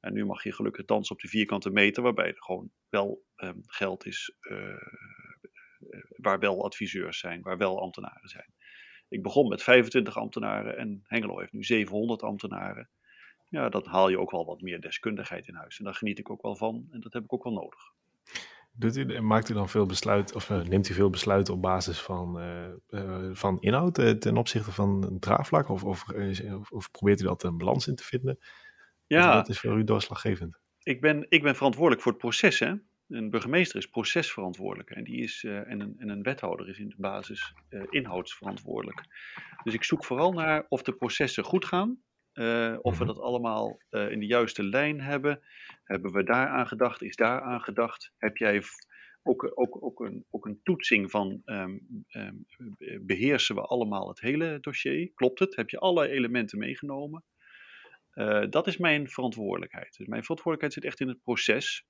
En 0.00 0.12
nu 0.12 0.24
mag 0.24 0.42
je 0.42 0.52
gelukkig 0.52 0.84
dansen 0.84 1.14
op 1.14 1.20
de 1.20 1.28
vierkante 1.28 1.70
meter, 1.70 2.02
waarbij 2.02 2.26
er 2.26 2.42
gewoon 2.42 2.70
wel 2.88 3.24
um, 3.36 3.62
geld 3.66 4.06
is, 4.06 4.36
waar 6.16 6.38
wel 6.38 6.64
adviseurs 6.64 7.18
zijn, 7.18 7.42
waar 7.42 7.58
wel 7.58 7.80
ambtenaren 7.80 8.28
zijn. 8.28 8.54
Ik 9.08 9.22
begon 9.22 9.48
met 9.48 9.62
25 9.62 10.16
ambtenaren 10.16 10.76
en 10.76 11.00
Hengelo 11.02 11.38
heeft 11.38 11.52
nu 11.52 11.62
700 11.62 12.22
ambtenaren. 12.22 12.90
Ja, 13.54 13.68
dan 13.68 13.86
haal 13.86 14.08
je 14.08 14.18
ook 14.18 14.30
wel 14.30 14.44
wat 14.44 14.60
meer 14.60 14.80
deskundigheid 14.80 15.48
in 15.48 15.54
huis. 15.54 15.78
En 15.78 15.84
daar 15.84 15.94
geniet 15.94 16.18
ik 16.18 16.30
ook 16.30 16.42
wel 16.42 16.56
van 16.56 16.88
en 16.90 17.00
dat 17.00 17.12
heb 17.12 17.24
ik 17.24 17.32
ook 17.32 17.44
wel 17.44 17.52
nodig. 17.52 17.92
Doet 18.72 18.96
u, 18.96 19.20
maakt 19.20 19.48
u 19.48 19.54
dan 19.54 19.68
veel 19.68 19.86
besluit, 19.86 20.34
of 20.34 20.50
uh, 20.50 20.62
neemt 20.62 20.88
u 20.88 20.94
veel 20.94 21.10
besluiten 21.10 21.54
op 21.54 21.62
basis 21.62 22.00
van, 22.00 22.40
uh, 22.40 22.68
uh, 22.90 23.28
van 23.32 23.60
inhoud 23.60 23.94
ten 23.94 24.36
opzichte 24.36 24.72
van 24.72 25.04
een 25.04 25.18
draagvlak? 25.18 25.68
Of, 25.68 25.84
of, 25.84 26.04
of, 26.70 26.90
probeert 26.90 27.20
u 27.20 27.24
dat 27.24 27.42
een 27.42 27.58
balans 27.58 27.86
in 27.88 27.94
te 27.94 28.04
vinden? 28.04 28.38
Ja. 29.06 29.34
Wat 29.34 29.48
is 29.48 29.60
voor 29.60 29.78
u 29.78 29.84
doorslaggevend? 29.84 30.58
Ik 30.82 31.00
ben, 31.00 31.26
ik 31.28 31.42
ben 31.42 31.54
verantwoordelijk 31.54 32.02
voor 32.02 32.12
het 32.12 32.20
proces. 32.20 32.58
Hè? 32.58 32.74
Een 33.08 33.30
burgemeester 33.30 33.78
is 33.78 33.86
procesverantwoordelijk. 33.86 34.90
En, 34.90 35.04
die 35.04 35.22
is, 35.22 35.44
en, 35.44 35.80
een, 35.80 35.94
en 35.98 36.08
een 36.08 36.22
wethouder 36.22 36.68
is 36.68 36.78
in 36.78 36.88
de 36.88 36.96
basis 36.98 37.54
inhoudsverantwoordelijk. 37.90 39.04
Dus 39.64 39.74
ik 39.74 39.84
zoek 39.84 40.04
vooral 40.04 40.32
naar 40.32 40.66
of 40.68 40.82
de 40.82 40.92
processen 40.92 41.44
goed 41.44 41.64
gaan. 41.64 42.02
Uh, 42.34 42.78
of 42.82 42.98
we 42.98 43.04
mhm. 43.04 43.14
dat 43.14 43.22
allemaal 43.22 43.80
uh, 43.90 44.10
in 44.10 44.20
de 44.20 44.26
juiste 44.26 44.64
lijn 44.64 45.00
hebben. 45.00 45.40
Hebben 45.84 46.12
we 46.12 46.24
daar 46.24 46.48
aan 46.48 46.66
gedacht? 46.66 47.02
Is 47.02 47.16
daar 47.16 47.40
aan 47.40 47.60
gedacht? 47.60 48.12
Heb 48.16 48.36
jij 48.36 48.62
ook, 49.22 49.52
ook, 49.54 49.82
ook, 49.82 50.00
een, 50.00 50.24
ook 50.30 50.46
een 50.46 50.60
toetsing 50.62 51.10
van 51.10 51.42
um, 51.44 52.04
um, 52.08 52.46
beheersen 53.00 53.54
we 53.54 53.60
allemaal 53.60 54.08
het 54.08 54.20
hele 54.20 54.58
dossier? 54.60 55.12
Klopt 55.14 55.38
het? 55.38 55.56
Heb 55.56 55.70
je 55.70 55.78
alle 55.78 56.08
elementen 56.08 56.58
meegenomen? 56.58 57.24
Uh, 58.14 58.46
dat 58.50 58.66
is 58.66 58.76
mijn 58.76 59.08
verantwoordelijkheid. 59.08 59.96
Dus 59.96 60.06
mijn 60.06 60.22
verantwoordelijkheid 60.22 60.72
zit 60.72 60.84
echt 60.84 61.00
in 61.00 61.08
het 61.08 61.22
proces. 61.22 61.86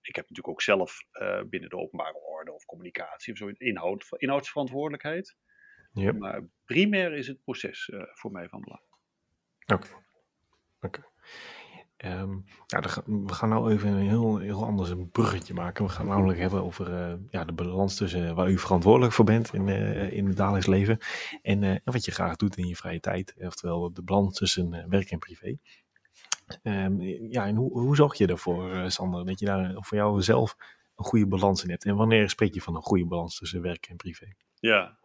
ik 0.00 0.16
heb 0.16 0.28
natuurlijk 0.28 0.48
ook 0.48 0.62
zelf 0.62 0.98
binnen 1.46 1.70
de 1.70 1.76
openbare 1.76 2.18
orde 2.18 2.52
of 2.52 2.64
communicatie 2.64 3.32
of 3.32 3.38
zo 3.38 3.48
inhoud, 3.48 4.06
inhoudsverantwoordelijkheid. 4.16 5.36
Yep. 5.92 6.18
Maar 6.18 6.48
primair 6.64 7.12
is 7.12 7.26
het 7.26 7.42
proces 7.42 7.90
voor 8.14 8.32
mij 8.32 8.48
van 8.48 8.60
belang. 8.60 8.93
Oké. 9.66 9.86
Oké. 10.80 11.04
Ehm, 11.96 12.36
we 13.04 13.34
gaan 13.34 13.48
nou 13.48 13.72
even 13.72 13.88
een 13.88 14.08
heel, 14.08 14.38
heel 14.38 14.64
anders 14.64 14.90
een 14.90 15.10
bruggetje 15.10 15.54
maken. 15.54 15.84
We 15.84 15.90
gaan 15.90 16.06
namelijk 16.06 16.38
hebben 16.38 16.62
over 16.62 16.90
uh, 16.90 17.14
ja, 17.30 17.44
de 17.44 17.52
balans 17.52 17.96
tussen 17.96 18.34
waar 18.34 18.50
u 18.50 18.58
verantwoordelijk 18.58 19.12
voor 19.12 19.24
bent 19.24 19.54
in, 19.54 19.66
uh, 19.68 20.12
in 20.12 20.26
het 20.26 20.36
dagelijks 20.36 20.66
leven 20.66 20.98
en 21.42 21.80
wat 21.84 22.04
je 22.04 22.10
graag 22.10 22.36
doet 22.36 22.56
in 22.56 22.66
je 22.66 22.76
vrije 22.76 23.00
tijd. 23.00 23.34
Oftewel 23.38 23.92
de 23.92 24.02
balans 24.02 24.38
tussen 24.38 24.88
werk 24.88 25.10
en 25.10 25.18
privé. 25.18 25.58
Um, 26.62 27.00
ja, 27.30 27.46
en 27.46 27.56
hoe, 27.56 27.80
hoe 27.80 27.96
zorg 27.96 28.14
je 28.14 28.26
ervoor, 28.26 28.90
Sander, 28.90 29.26
dat 29.26 29.38
je 29.38 29.46
daar 29.46 29.74
voor 29.74 29.96
jou 29.96 30.22
zelf 30.22 30.56
een 30.96 31.04
goede 31.04 31.26
balans 31.26 31.64
in 31.64 31.70
hebt? 31.70 31.84
En 31.84 31.96
wanneer 31.96 32.30
spreek 32.30 32.54
je 32.54 32.60
van 32.60 32.76
een 32.76 32.82
goede 32.82 33.06
balans 33.06 33.38
tussen 33.38 33.62
werk 33.62 33.86
en 33.86 33.96
privé? 33.96 34.26
Ja, 34.54 34.98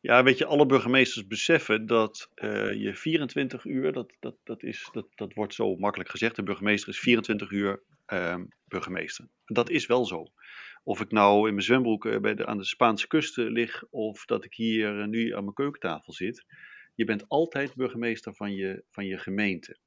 ja, 0.00 0.22
weet 0.22 0.38
je, 0.38 0.46
alle 0.46 0.66
burgemeesters 0.66 1.26
beseffen 1.26 1.86
dat 1.86 2.30
uh, 2.34 2.72
je 2.72 2.94
24 2.94 3.64
uur, 3.64 3.92
dat, 3.92 4.12
dat, 4.20 4.36
dat, 4.44 4.62
is, 4.62 4.88
dat, 4.92 5.06
dat 5.14 5.34
wordt 5.34 5.54
zo 5.54 5.76
makkelijk 5.76 6.10
gezegd, 6.10 6.36
de 6.36 6.42
burgemeester 6.42 6.88
is 6.88 6.98
24 6.98 7.50
uur 7.50 7.82
um, 8.06 8.48
burgemeester. 8.64 9.28
Dat 9.44 9.70
is 9.70 9.86
wel 9.86 10.04
zo. 10.04 10.26
Of 10.82 11.00
ik 11.00 11.10
nou 11.10 11.48
in 11.48 11.54
mijn 11.54 11.66
zwembroek 11.66 12.04
uh, 12.04 12.18
bij 12.18 12.34
de, 12.34 12.46
aan 12.46 12.58
de 12.58 12.64
Spaanse 12.64 13.06
kust 13.06 13.36
lig, 13.36 13.84
of 13.90 14.24
dat 14.24 14.44
ik 14.44 14.54
hier 14.54 15.08
nu 15.08 15.34
aan 15.34 15.42
mijn 15.42 15.54
keukentafel 15.54 16.12
zit. 16.12 16.44
Je 16.94 17.04
bent 17.04 17.28
altijd 17.28 17.74
burgemeester 17.74 18.34
van 18.34 18.54
je, 18.54 18.84
van 18.90 19.06
je 19.06 19.18
gemeente. 19.18 19.78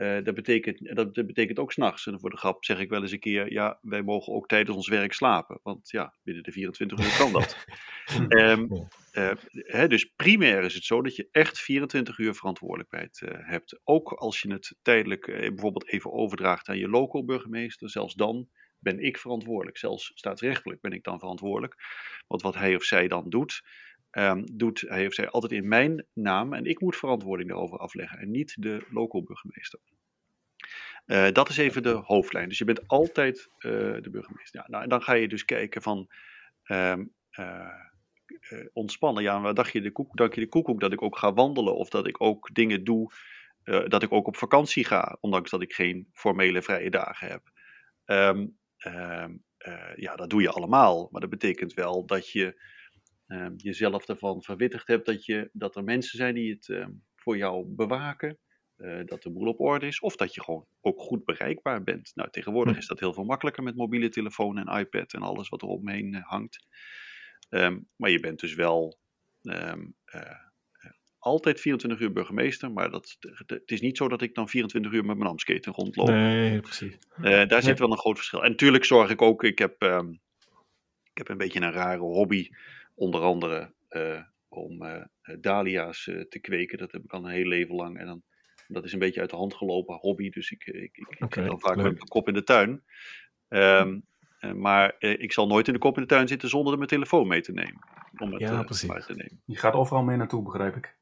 Uh, 0.00 0.24
dat, 0.24 0.34
betekent, 0.34 0.96
dat, 0.96 1.14
dat 1.14 1.26
betekent 1.26 1.58
ook 1.58 1.72
s'nachts. 1.72 2.06
En 2.06 2.20
voor 2.20 2.30
de 2.30 2.36
grap 2.36 2.64
zeg 2.64 2.78
ik 2.78 2.88
wel 2.88 3.02
eens 3.02 3.12
een 3.12 3.18
keer: 3.18 3.52
ja, 3.52 3.78
wij 3.82 4.02
mogen 4.02 4.32
ook 4.32 4.48
tijdens 4.48 4.76
ons 4.76 4.88
werk 4.88 5.12
slapen. 5.12 5.60
Want 5.62 5.90
ja, 5.90 6.14
binnen 6.22 6.42
de 6.42 6.52
24 6.52 6.98
uur 6.98 7.16
kan 7.18 7.32
dat. 7.32 7.56
um, 8.28 8.88
uh, 9.12 9.30
hè, 9.52 9.88
dus 9.88 10.04
primair 10.16 10.62
is 10.62 10.74
het 10.74 10.84
zo 10.84 11.02
dat 11.02 11.16
je 11.16 11.28
echt 11.30 11.58
24 11.58 12.18
uur 12.18 12.34
verantwoordelijkheid 12.34 13.20
uh, 13.24 13.30
hebt. 13.32 13.80
Ook 13.84 14.12
als 14.12 14.40
je 14.40 14.52
het 14.52 14.76
tijdelijk 14.82 15.26
bijvoorbeeld 15.26 15.88
even 15.88 16.12
overdraagt 16.12 16.68
aan 16.68 16.78
je 16.78 16.88
local 16.88 17.24
burgemeester, 17.24 17.90
zelfs 17.90 18.14
dan 18.14 18.48
ben 18.78 18.98
ik 18.98 19.18
verantwoordelijk. 19.18 19.78
Zelfs 19.78 20.10
staatsrechtelijk 20.14 20.80
ben 20.80 20.92
ik 20.92 21.04
dan 21.04 21.18
verantwoordelijk. 21.18 21.74
Want 22.26 22.42
wat 22.42 22.54
hij 22.54 22.74
of 22.74 22.84
zij 22.84 23.08
dan 23.08 23.28
doet, 23.28 23.62
um, 24.10 24.56
doet 24.56 24.80
hij 24.80 25.06
of 25.06 25.14
zij 25.14 25.28
altijd 25.28 25.52
in 25.52 25.68
mijn 25.68 26.06
naam 26.12 26.52
en 26.52 26.64
ik 26.64 26.80
moet 26.80 26.96
verantwoording 26.96 27.48
daarover 27.48 27.78
afleggen 27.78 28.18
en 28.18 28.30
niet 28.30 28.54
de 28.58 28.86
local 28.90 29.22
burgemeester. 29.22 29.80
Uh, 31.10 31.30
dat 31.32 31.48
is 31.48 31.56
even 31.56 31.82
de 31.82 32.00
hoofdlijn. 32.04 32.48
Dus 32.48 32.58
je 32.58 32.64
bent 32.64 32.88
altijd 32.88 33.50
uh, 33.58 33.70
de 34.02 34.08
burgemeester. 34.10 34.60
Ja, 34.60 34.66
nou, 34.68 34.82
en 34.82 34.88
dan 34.88 35.02
ga 35.02 35.12
je 35.12 35.28
dus 35.28 35.44
kijken 35.44 35.82
van 35.82 36.10
um, 36.66 37.14
uh, 37.38 37.68
ontspannen. 38.72 39.22
Ja, 39.22 39.40
wat 39.40 39.56
dacht 39.56 39.72
je 39.72 39.80
de, 39.80 39.92
koek, 39.92 40.16
dacht 40.16 40.34
je 40.34 40.40
de 40.40 40.48
koekoek 40.48 40.80
dat 40.80 40.92
ik 40.92 41.02
ook 41.02 41.18
ga 41.18 41.32
wandelen 41.32 41.74
of 41.74 41.88
dat 41.88 42.06
ik 42.06 42.20
ook 42.20 42.54
dingen 42.54 42.84
doe, 42.84 43.12
dat 43.64 44.02
ik 44.02 44.12
ook 44.12 44.26
op 44.26 44.36
vakantie 44.36 44.84
ga, 44.84 45.16
ondanks 45.20 45.50
dat 45.50 45.62
ik 45.62 45.72
geen 45.72 46.08
formele 46.12 46.62
vrije 46.62 46.90
dagen 46.90 47.28
heb. 47.28 47.42
Um, 48.04 48.58
ja, 49.96 50.16
dat 50.16 50.30
doe 50.30 50.42
je 50.42 50.50
allemaal, 50.50 51.08
maar 51.10 51.20
dat 51.20 51.30
betekent 51.30 51.74
wel 51.74 52.06
dat 52.06 52.30
je 52.30 52.62
jezelf 53.56 54.08
ervan 54.08 54.42
verwittigd 54.42 54.86
hebt 54.86 55.06
dat, 55.06 55.24
je, 55.24 55.50
dat 55.52 55.76
er 55.76 55.84
mensen 55.84 56.18
zijn 56.18 56.34
die 56.34 56.52
het 56.52 56.86
voor 57.16 57.36
jou 57.36 57.64
bewaken. 57.66 58.38
Uh, 58.80 59.00
dat 59.04 59.22
de 59.22 59.30
boel 59.30 59.48
op 59.48 59.60
orde 59.60 59.86
is. 59.86 60.00
Of 60.00 60.16
dat 60.16 60.34
je 60.34 60.42
gewoon 60.42 60.66
ook 60.80 61.00
goed 61.00 61.24
bereikbaar 61.24 61.82
bent. 61.82 62.12
Nou, 62.14 62.30
tegenwoordig 62.30 62.72
hm. 62.72 62.78
is 62.78 62.86
dat 62.86 63.00
heel 63.00 63.12
veel 63.12 63.24
makkelijker 63.24 63.62
met 63.62 63.76
mobiele 63.76 64.08
telefoon 64.08 64.58
en 64.58 64.78
iPad 64.78 65.12
en 65.12 65.22
alles 65.22 65.48
wat 65.48 65.62
er 65.62 65.68
omheen 65.68 66.14
eh, 66.14 66.22
hangt. 66.22 66.66
Um, 67.48 67.88
maar 67.96 68.10
je 68.10 68.20
bent 68.20 68.40
dus 68.40 68.54
wel 68.54 68.98
um, 69.42 69.94
altijd 71.18 71.60
24 71.60 72.00
uur 72.00 72.12
burgemeester, 72.12 72.72
maar 72.72 72.90
dat, 72.90 73.16
het 73.46 73.70
is 73.70 73.80
niet 73.80 73.96
zo 73.96 74.08
dat 74.08 74.22
ik 74.22 74.34
dan 74.34 74.48
24 74.48 74.92
uur 74.92 75.04
met 75.04 75.16
mijn 75.16 75.30
amsketen 75.30 75.72
rondloop. 75.72 76.08
Nee, 76.08 76.60
precies. 76.60 76.98
Uh, 77.18 77.24
daar 77.24 77.46
nee. 77.46 77.62
zit 77.62 77.78
wel 77.78 77.90
een 77.90 77.98
groot 77.98 78.16
verschil. 78.16 78.44
En 78.44 78.50
natuurlijk 78.50 78.84
zorg 78.84 79.10
ik 79.10 79.22
ook, 79.22 79.44
ik 79.44 79.58
heb, 79.58 79.82
um, 79.82 80.20
ik 81.02 81.18
heb 81.18 81.28
een 81.28 81.36
beetje 81.36 81.60
een 81.60 81.72
rare 81.72 81.98
hobby. 81.98 82.48
Onder 82.94 83.20
andere 83.20 83.72
om 84.48 85.06
dahlia's 85.40 86.04
te 86.28 86.38
kweken. 86.40 86.78
Dat 86.78 86.92
heb 86.92 87.04
ik 87.04 87.12
al 87.12 87.24
een 87.24 87.30
heel 87.30 87.46
leven 87.46 87.74
lang. 87.74 87.98
En 87.98 88.06
dan, 88.06 88.22
dat 88.72 88.84
is 88.84 88.92
een 88.92 88.98
beetje 88.98 89.20
uit 89.20 89.30
de 89.30 89.36
hand 89.36 89.54
gelopen 89.54 89.96
hobby. 89.96 90.30
Dus 90.30 90.50
ik, 90.50 90.66
ik, 90.66 90.96
ik, 90.96 91.22
okay, 91.22 91.42
ik 91.42 91.50
dan 91.50 91.60
vaak 91.60 91.76
leuk. 91.76 91.84
met 91.84 91.94
mijn 91.94 92.08
kop 92.08 92.28
in 92.28 92.34
de 92.34 92.44
tuin. 92.44 92.82
Um, 93.48 94.08
maar 94.54 94.94
ik 94.98 95.32
zal 95.32 95.46
nooit 95.46 95.66
in 95.66 95.72
de 95.72 95.78
kop 95.78 95.96
in 95.96 96.02
de 96.02 96.08
tuin 96.08 96.28
zitten 96.28 96.48
zonder 96.48 96.76
mijn 96.76 96.88
telefoon 96.88 97.28
mee 97.28 97.40
te 97.40 97.52
nemen. 97.52 97.78
Om 98.18 98.32
het 98.32 98.40
ja, 98.40 98.62
precies. 98.62 99.06
te 99.06 99.14
nemen. 99.14 99.42
Die 99.46 99.56
gaat 99.56 99.74
overal 99.74 100.02
mee 100.02 100.16
naartoe, 100.16 100.42
begrijp 100.42 100.76
ik. 100.76 100.98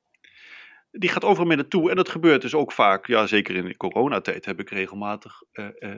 Die 0.90 1.10
gaat 1.10 1.24
overal 1.24 1.46
mee 1.46 1.56
naartoe. 1.56 1.90
En 1.90 1.96
dat 1.96 2.08
gebeurt 2.08 2.42
dus 2.42 2.54
ook 2.54 2.72
vaak, 2.72 3.06
ja, 3.06 3.26
zeker 3.26 3.56
in 3.56 3.64
de 3.64 3.76
coronatijd 3.76 4.44
heb 4.44 4.60
ik 4.60 4.70
regelmatig 4.70 5.42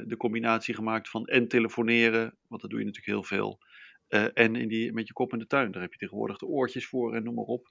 de 0.05 0.15
combinatie 0.19 0.75
gemaakt 0.75 1.09
van 1.09 1.25
en 1.27 1.49
telefoneren, 1.49 2.37
want 2.47 2.61
dat 2.61 2.71
doe 2.71 2.79
je 2.79 2.87
natuurlijk 2.87 3.15
heel 3.15 3.39
veel. 3.39 3.61
Uh, 4.09 4.25
en 4.35 4.57
in 4.57 4.69
die, 4.69 4.93
met 4.93 5.07
je 5.07 5.13
kop 5.13 5.33
in 5.33 5.39
de 5.39 5.47
tuin, 5.47 5.71
daar 5.71 5.83
heb 5.83 5.93
je 5.93 5.99
tegenwoordig 5.99 6.39
de 6.39 6.47
oortjes 6.47 6.87
voor 6.87 7.15
en 7.15 7.23
noem 7.23 7.35
maar 7.35 7.45
op. 7.45 7.71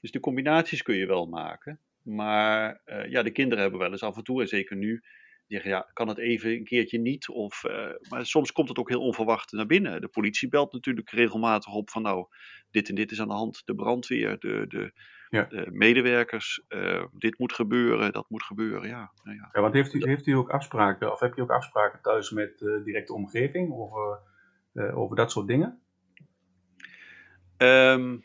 Dus 0.00 0.10
de 0.10 0.20
combinaties 0.20 0.82
kun 0.82 0.96
je 0.96 1.06
wel 1.06 1.26
maken. 1.26 1.80
Maar 2.02 2.80
uh, 2.86 3.10
ja, 3.10 3.22
de 3.22 3.30
kinderen 3.30 3.62
hebben 3.62 3.80
wel 3.80 3.90
eens 3.90 4.02
af 4.02 4.16
en 4.16 4.24
toe, 4.24 4.40
en 4.40 4.48
zeker 4.48 4.76
nu, 4.76 4.90
die 4.90 5.00
zeggen 5.46 5.70
ja, 5.70 5.90
kan 5.92 6.08
het 6.08 6.18
even 6.18 6.50
een 6.50 6.64
keertje 6.64 6.98
niet? 6.98 7.28
Of, 7.28 7.64
uh, 7.64 7.90
maar 8.08 8.26
soms 8.26 8.52
komt 8.52 8.68
het 8.68 8.78
ook 8.78 8.88
heel 8.88 9.02
onverwacht 9.02 9.52
naar 9.52 9.66
binnen. 9.66 10.00
De 10.00 10.08
politie 10.08 10.48
belt 10.48 10.72
natuurlijk 10.72 11.10
regelmatig 11.10 11.74
op 11.74 11.90
van 11.90 12.02
nou, 12.02 12.26
dit 12.70 12.88
en 12.88 12.94
dit 12.94 13.10
is 13.10 13.20
aan 13.20 13.28
de 13.28 13.34
hand. 13.34 13.62
De 13.64 13.74
brandweer, 13.74 14.38
de, 14.38 14.64
de, 14.68 14.92
ja. 15.28 15.48
medewerkers. 15.70 16.64
dit 17.12 17.38
moet 17.38 17.52
gebeuren, 17.52 18.12
dat 18.12 18.30
moet 18.30 18.42
gebeuren. 18.42 18.88
Ja, 18.88 19.12
nou 19.22 19.36
ja. 19.36 19.48
ja 19.52 19.60
want 19.60 19.74
heeft 19.74 19.94
u, 19.94 20.08
heeft 20.08 20.26
u 20.26 20.32
ook 20.32 20.50
afspraken, 20.50 21.12
of 21.12 21.20
heb 21.20 21.34
je 21.34 21.42
ook 21.42 21.50
afspraken 21.50 22.02
thuis 22.02 22.30
met 22.30 22.58
de 22.58 22.80
directe 22.84 23.14
omgeving 23.14 23.72
over, 23.72 24.18
over 24.74 25.16
dat 25.16 25.32
soort 25.32 25.46
dingen? 25.46 25.80
Um, 27.58 28.24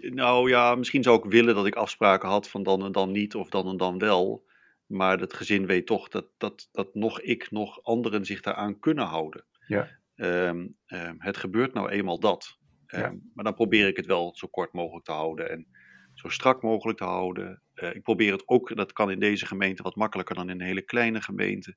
nou 0.00 0.48
ja, 0.48 0.74
misschien 0.74 1.02
zou 1.02 1.18
ik 1.18 1.30
willen 1.30 1.54
dat 1.54 1.66
ik 1.66 1.74
afspraken 1.74 2.28
had 2.28 2.48
van 2.50 2.62
dan 2.62 2.84
en 2.84 2.92
dan 2.92 3.10
niet 3.10 3.34
of 3.34 3.48
dan 3.48 3.68
en 3.68 3.76
dan 3.76 3.98
wel. 3.98 4.44
Maar 4.86 5.20
het 5.20 5.34
gezin 5.34 5.66
weet 5.66 5.86
toch 5.86 6.08
dat, 6.08 6.26
dat, 6.36 6.68
dat 6.72 6.94
nog 6.94 7.20
ik, 7.20 7.50
nog 7.50 7.82
anderen 7.82 8.24
zich 8.24 8.40
daaraan 8.40 8.78
kunnen 8.78 9.04
houden. 9.04 9.44
Ja. 9.66 9.88
Um, 10.14 10.76
het 11.18 11.36
gebeurt 11.36 11.74
nou 11.74 11.88
eenmaal 11.88 12.20
dat. 12.20 12.58
Um, 12.86 13.30
Maar 13.34 13.44
dan 13.44 13.54
probeer 13.54 13.86
ik 13.86 13.96
het 13.96 14.06
wel 14.06 14.36
zo 14.36 14.46
kort 14.46 14.72
mogelijk 14.72 15.04
te 15.04 15.12
houden 15.12 15.50
en 15.50 15.66
zo 16.14 16.28
strak 16.28 16.62
mogelijk 16.62 16.98
te 16.98 17.04
houden. 17.04 17.62
Uh, 17.74 17.94
ik 17.94 18.02
probeer 18.02 18.32
het 18.32 18.48
ook, 18.48 18.76
dat 18.76 18.92
kan 18.92 19.10
in 19.10 19.20
deze 19.20 19.46
gemeente 19.46 19.82
wat 19.82 19.96
makkelijker 19.96 20.34
dan 20.34 20.50
in 20.50 20.60
een 20.60 20.66
hele 20.66 20.82
kleine 20.82 21.22
gemeente. 21.22 21.74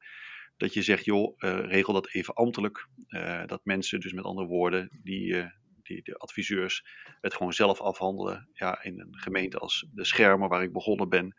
Dat 0.58 0.74
je 0.74 0.82
zegt, 0.82 1.06
joh, 1.06 1.36
uh, 1.38 1.60
regel 1.60 1.94
dat 1.94 2.14
even 2.14 2.34
ambtelijk. 2.34 2.88
Uh, 3.10 3.46
dat 3.46 3.62
mensen, 3.64 4.00
dus 4.00 4.14
met 4.14 4.24
andere 4.24 4.48
woorden, 4.48 5.00
die, 5.04 5.52
die, 5.88 6.04
de 6.04 6.18
adviseurs 6.18 6.86
het 7.22 7.34
gewoon 7.34 7.54
zelf 7.54 7.82
afhandelen. 7.82 8.50
Ja, 8.54 8.84
in 8.84 9.00
een 9.00 9.18
gemeente 9.18 9.58
als 9.58 9.88
de 9.92 10.06
Schermen, 10.06 10.50
waar 10.50 10.64
ik 10.64 10.74
begonnen 10.74 11.10
ben, 11.10 11.36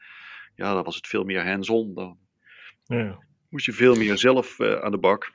ja, 0.54 0.74
dan 0.74 0.84
was 0.84 0.96
het 0.96 1.06
veel 1.06 1.24
meer 1.24 1.46
hands-on. 1.46 1.94
Dan 1.94 2.18
ja. 2.84 3.24
moest 3.48 3.66
je 3.66 3.72
veel 3.72 3.94
meer 3.94 4.18
zelf 4.18 4.58
uh, 4.58 4.80
aan 4.80 4.90
de 4.90 4.98
bak. 4.98 5.32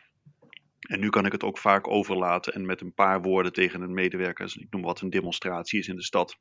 En 0.80 0.99
nu 0.99 1.10
kan 1.10 1.26
ik 1.26 1.32
het 1.32 1.43
ook 1.43 1.58
vaak 1.58 1.88
overlaten 1.88 2.54
en 2.54 2.65
met 2.65 2.82
een 2.82 2.93
paar 2.93 3.21
woorden 3.21 3.54
tegen 3.54 3.82
een 3.82 3.93
medewerker, 3.93 4.54
ik 4.60 4.67
noem 4.69 4.82
wat 4.82 5.02
een 5.02 5.10
demonstratie 5.10 5.80
is 5.80 5.88
in 5.88 5.95
de 5.95 6.04
stad. 6.04 6.38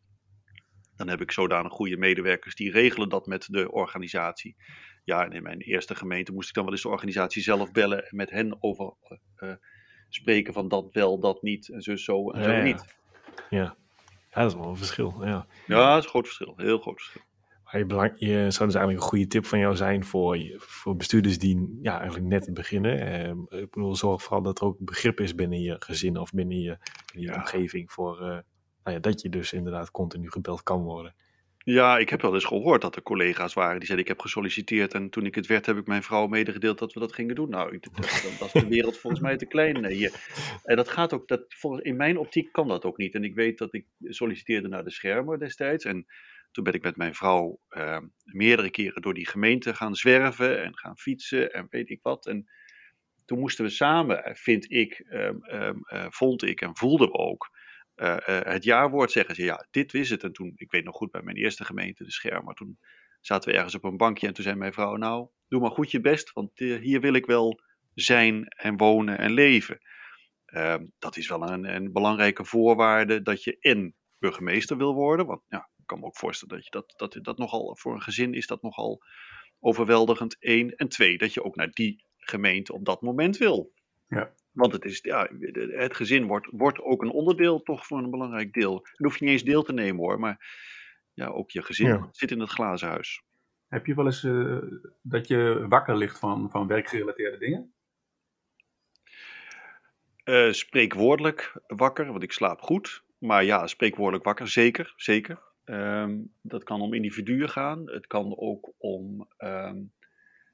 Dan 0.96 1.08
heb 1.08 1.20
ik 1.20 1.32
zodanig 1.32 1.72
goede 1.72 1.96
medewerkers 1.96 2.54
die 2.54 2.70
regelen 2.70 3.08
dat 3.08 3.26
met 3.26 3.46
de 3.50 3.70
organisatie. 3.70 4.56
Ja, 5.04 5.24
en 5.24 5.32
in 5.32 5.42
mijn 5.42 5.61
eerste 5.61 5.94
gemeente 5.94 6.32
moest 6.32 6.48
ik 6.48 6.54
dan 6.54 6.64
wel 6.64 6.72
eens 6.72 6.82
de 6.82 6.88
organisatie 6.88 7.42
zelf 7.42 7.72
bellen 7.72 8.08
en 8.08 8.16
met 8.16 8.30
hen 8.30 8.62
over 8.62 8.94
uh, 9.37 9.54
spreken 10.14 10.53
van 10.53 10.68
dat 10.68 10.88
wel, 10.92 11.18
dat 11.18 11.42
niet 11.42 11.68
en 11.68 11.83
zo, 11.83 11.96
zo 11.96 12.31
en 12.31 12.44
zo 12.44 12.62
niet. 12.62 12.85
Ja. 13.51 13.77
ja, 14.31 14.40
dat 14.40 14.51
is 14.51 14.59
wel 14.59 14.68
een 14.68 14.77
verschil. 14.77 15.14
Ja, 15.20 15.46
ja 15.66 15.88
dat 15.88 15.98
is 15.98 16.05
een 16.05 16.11
groot 16.11 16.27
verschil. 16.27 16.55
Heel 16.57 16.79
groot 16.79 17.01
verschil. 17.01 17.22
Maar 17.64 17.81
je, 17.81 17.87
belang, 17.87 18.12
je 18.16 18.27
zou 18.29 18.46
dus 18.46 18.59
eigenlijk 18.59 18.92
een 18.92 19.09
goede 19.09 19.27
tip 19.27 19.46
van 19.46 19.59
jou 19.59 19.77
zijn 19.77 20.05
voor, 20.05 20.38
voor 20.57 20.96
bestuurders 20.96 21.38
die 21.38 21.79
ja, 21.83 21.98
eigenlijk 21.98 22.29
net 22.29 22.55
beginnen. 22.55 23.01
Eh, 23.01 23.61
ik 23.61 23.70
bedoel, 23.70 23.96
zorg 23.96 24.22
vooral 24.22 24.42
dat 24.42 24.61
er 24.61 24.66
ook 24.66 24.77
begrip 24.79 25.20
is 25.20 25.35
binnen 25.35 25.61
je 25.61 25.77
gezin 25.79 26.18
of 26.18 26.31
binnen 26.31 26.61
je, 26.61 26.79
je 27.14 27.35
omgeving 27.35 27.92
voor 27.92 28.20
uh, 28.20 28.27
nou 28.85 28.96
ja, 28.96 28.98
dat 28.98 29.20
je 29.20 29.29
dus 29.29 29.53
inderdaad 29.53 29.90
continu 29.90 30.31
gebeld 30.31 30.62
kan 30.62 30.83
worden. 30.83 31.14
Ja, 31.64 31.98
ik 31.98 32.09
heb 32.09 32.22
wel 32.22 32.35
eens 32.35 32.44
gehoord 32.44 32.81
dat 32.81 32.96
er 32.96 33.03
collega's 33.03 33.55
waren 33.55 33.79
die 33.79 33.87
zeiden: 33.87 34.07
Ik 34.07 34.12
heb 34.12 34.20
gesolliciteerd. 34.20 34.94
En 34.94 35.11
toen 35.11 35.27
ik 35.27 35.35
het 35.35 35.46
werd, 35.46 35.66
heb 35.66 35.77
ik 35.77 35.87
mijn 35.87 36.03
vrouw 36.03 36.27
medegedeeld 36.27 36.79
dat 36.79 36.92
we 36.92 37.01
dat 37.01 37.12
gingen 37.12 37.35
doen. 37.35 37.51
Nou, 37.51 37.79
dat 38.38 38.55
is 38.55 38.62
de 38.62 38.68
wereld 38.68 38.98
volgens 38.98 39.22
mij 39.22 39.37
te 39.37 39.46
klein 39.46 39.87
hier. 39.87 40.12
En 40.64 40.77
dat 40.77 40.88
gaat 40.88 41.12
ook, 41.12 41.29
dat, 41.29 41.44
volgens, 41.48 41.83
in 41.83 41.96
mijn 41.96 42.18
optiek 42.18 42.53
kan 42.53 42.68
dat 42.68 42.85
ook 42.85 42.96
niet. 42.96 43.14
En 43.14 43.25
ik 43.25 43.35
weet 43.35 43.59
dat 43.59 43.75
ik 43.75 43.87
solliciteerde 44.01 44.68
naar 44.68 44.85
de 44.85 44.90
schermen 44.90 45.38
destijds. 45.38 45.85
En 45.85 46.07
toen 46.51 46.64
ben 46.64 46.72
ik 46.72 46.83
met 46.83 46.96
mijn 46.96 47.14
vrouw 47.14 47.61
uh, 47.70 47.98
meerdere 48.25 48.70
keren 48.70 49.03
door 49.03 49.14
die 49.14 49.29
gemeente 49.29 49.75
gaan 49.75 49.94
zwerven 49.94 50.62
en 50.62 50.79
gaan 50.79 50.98
fietsen 50.98 51.53
en 51.53 51.66
weet 51.70 51.90
ik 51.90 52.03
wat. 52.03 52.27
En 52.27 52.46
toen 53.25 53.38
moesten 53.38 53.64
we 53.64 53.70
samen, 53.70 54.37
vind 54.37 54.70
ik, 54.70 55.05
um, 55.11 55.44
um, 55.44 55.81
uh, 55.92 56.07
vond 56.09 56.42
ik 56.42 56.61
en 56.61 56.77
voelden 56.77 57.09
we 57.09 57.14
ook 57.14 57.51
uh, 58.02 58.16
het 58.26 58.64
jaarwoord 58.64 59.10
zeggen 59.10 59.34
ze, 59.34 59.44
ja, 59.44 59.66
dit 59.70 59.94
is 59.94 60.10
het. 60.10 60.22
En 60.22 60.32
toen, 60.32 60.52
ik 60.56 60.70
weet 60.70 60.84
nog 60.84 60.96
goed 60.96 61.10
bij 61.10 61.22
mijn 61.22 61.36
eerste 61.36 61.64
gemeente, 61.64 62.04
de 62.04 62.10
Schermer, 62.10 62.54
toen 62.54 62.78
zaten 63.20 63.50
we 63.50 63.56
ergens 63.56 63.74
op 63.74 63.84
een 63.84 63.96
bankje 63.96 64.26
en 64.26 64.34
toen 64.34 64.44
zei 64.44 64.56
mijn 64.56 64.72
vrouw, 64.72 64.96
nou, 64.96 65.28
doe 65.48 65.60
maar 65.60 65.70
goed 65.70 65.90
je 65.90 66.00
best, 66.00 66.32
want 66.32 66.60
uh, 66.60 66.80
hier 66.80 67.00
wil 67.00 67.14
ik 67.14 67.26
wel 67.26 67.60
zijn 67.94 68.48
en 68.48 68.76
wonen 68.76 69.18
en 69.18 69.32
leven. 69.32 69.80
Uh, 70.46 70.74
dat 70.98 71.16
is 71.16 71.28
wel 71.28 71.42
een, 71.48 71.74
een, 71.74 71.92
belangrijke 71.92 72.44
voorwaarde 72.44 73.22
dat 73.22 73.44
je 73.44 73.58
en 73.60 73.94
burgemeester 74.18 74.76
wil 74.76 74.94
worden, 74.94 75.26
want 75.26 75.42
ja, 75.48 75.70
ik 75.78 75.86
kan 75.86 75.98
me 75.98 76.06
ook 76.06 76.16
voorstellen 76.16 76.54
dat 76.54 76.64
je 76.64 76.70
dat, 76.70 76.94
dat, 76.96 77.24
dat 77.24 77.38
nogal, 77.38 77.76
voor 77.76 77.94
een 77.94 78.02
gezin 78.02 78.34
is 78.34 78.46
dat 78.46 78.62
nogal 78.62 79.02
overweldigend, 79.60 80.36
één. 80.38 80.76
En 80.76 80.88
twee, 80.88 81.18
dat 81.18 81.34
je 81.34 81.44
ook 81.44 81.56
naar 81.56 81.70
die 81.70 82.04
gemeente 82.16 82.72
op 82.72 82.84
dat 82.84 83.02
moment 83.02 83.36
wil. 83.36 83.72
Ja. 84.06 84.34
Want 84.52 84.72
het, 84.72 84.84
is, 84.84 84.98
ja, 85.02 85.28
het 85.76 85.96
gezin 85.96 86.26
wordt, 86.26 86.48
wordt 86.50 86.80
ook 86.80 87.02
een 87.02 87.10
onderdeel 87.10 87.62
toch 87.62 87.86
voor 87.86 87.98
een 87.98 88.10
belangrijk 88.10 88.52
deel. 88.52 88.72
Dan 88.72 89.06
hoef 89.06 89.18
je 89.18 89.24
niet 89.24 89.32
eens 89.32 89.44
deel 89.44 89.62
te 89.62 89.72
nemen 89.72 90.00
hoor, 90.00 90.20
maar 90.20 90.46
ja, 91.12 91.26
ook 91.26 91.50
je 91.50 91.62
gezin 91.62 92.08
zit 92.10 92.30
in 92.30 92.40
het 92.40 92.50
glazen 92.50 92.88
huis. 92.88 93.22
Heb 93.68 93.86
je 93.86 93.94
wel 93.94 94.04
eens 94.04 94.22
uh, 94.22 94.58
dat 95.02 95.28
je 95.28 95.66
wakker 95.68 95.96
ligt 95.96 96.18
van, 96.18 96.50
van 96.50 96.66
werkgerelateerde 96.66 97.38
dingen? 97.38 97.74
Uh, 100.24 100.52
spreekwoordelijk 100.52 101.60
wakker, 101.66 102.06
want 102.06 102.22
ik 102.22 102.32
slaap 102.32 102.60
goed. 102.60 103.04
Maar 103.18 103.44
ja, 103.44 103.66
spreekwoordelijk 103.66 104.24
wakker, 104.24 104.48
zeker. 104.48 104.92
zeker. 104.96 105.42
Um, 105.64 106.32
dat 106.40 106.64
kan 106.64 106.80
om 106.80 106.94
individuen 106.94 107.48
gaan. 107.48 107.90
Het 107.90 108.06
kan 108.06 108.38
ook 108.38 108.72
om 108.78 109.28
um, 109.38 109.92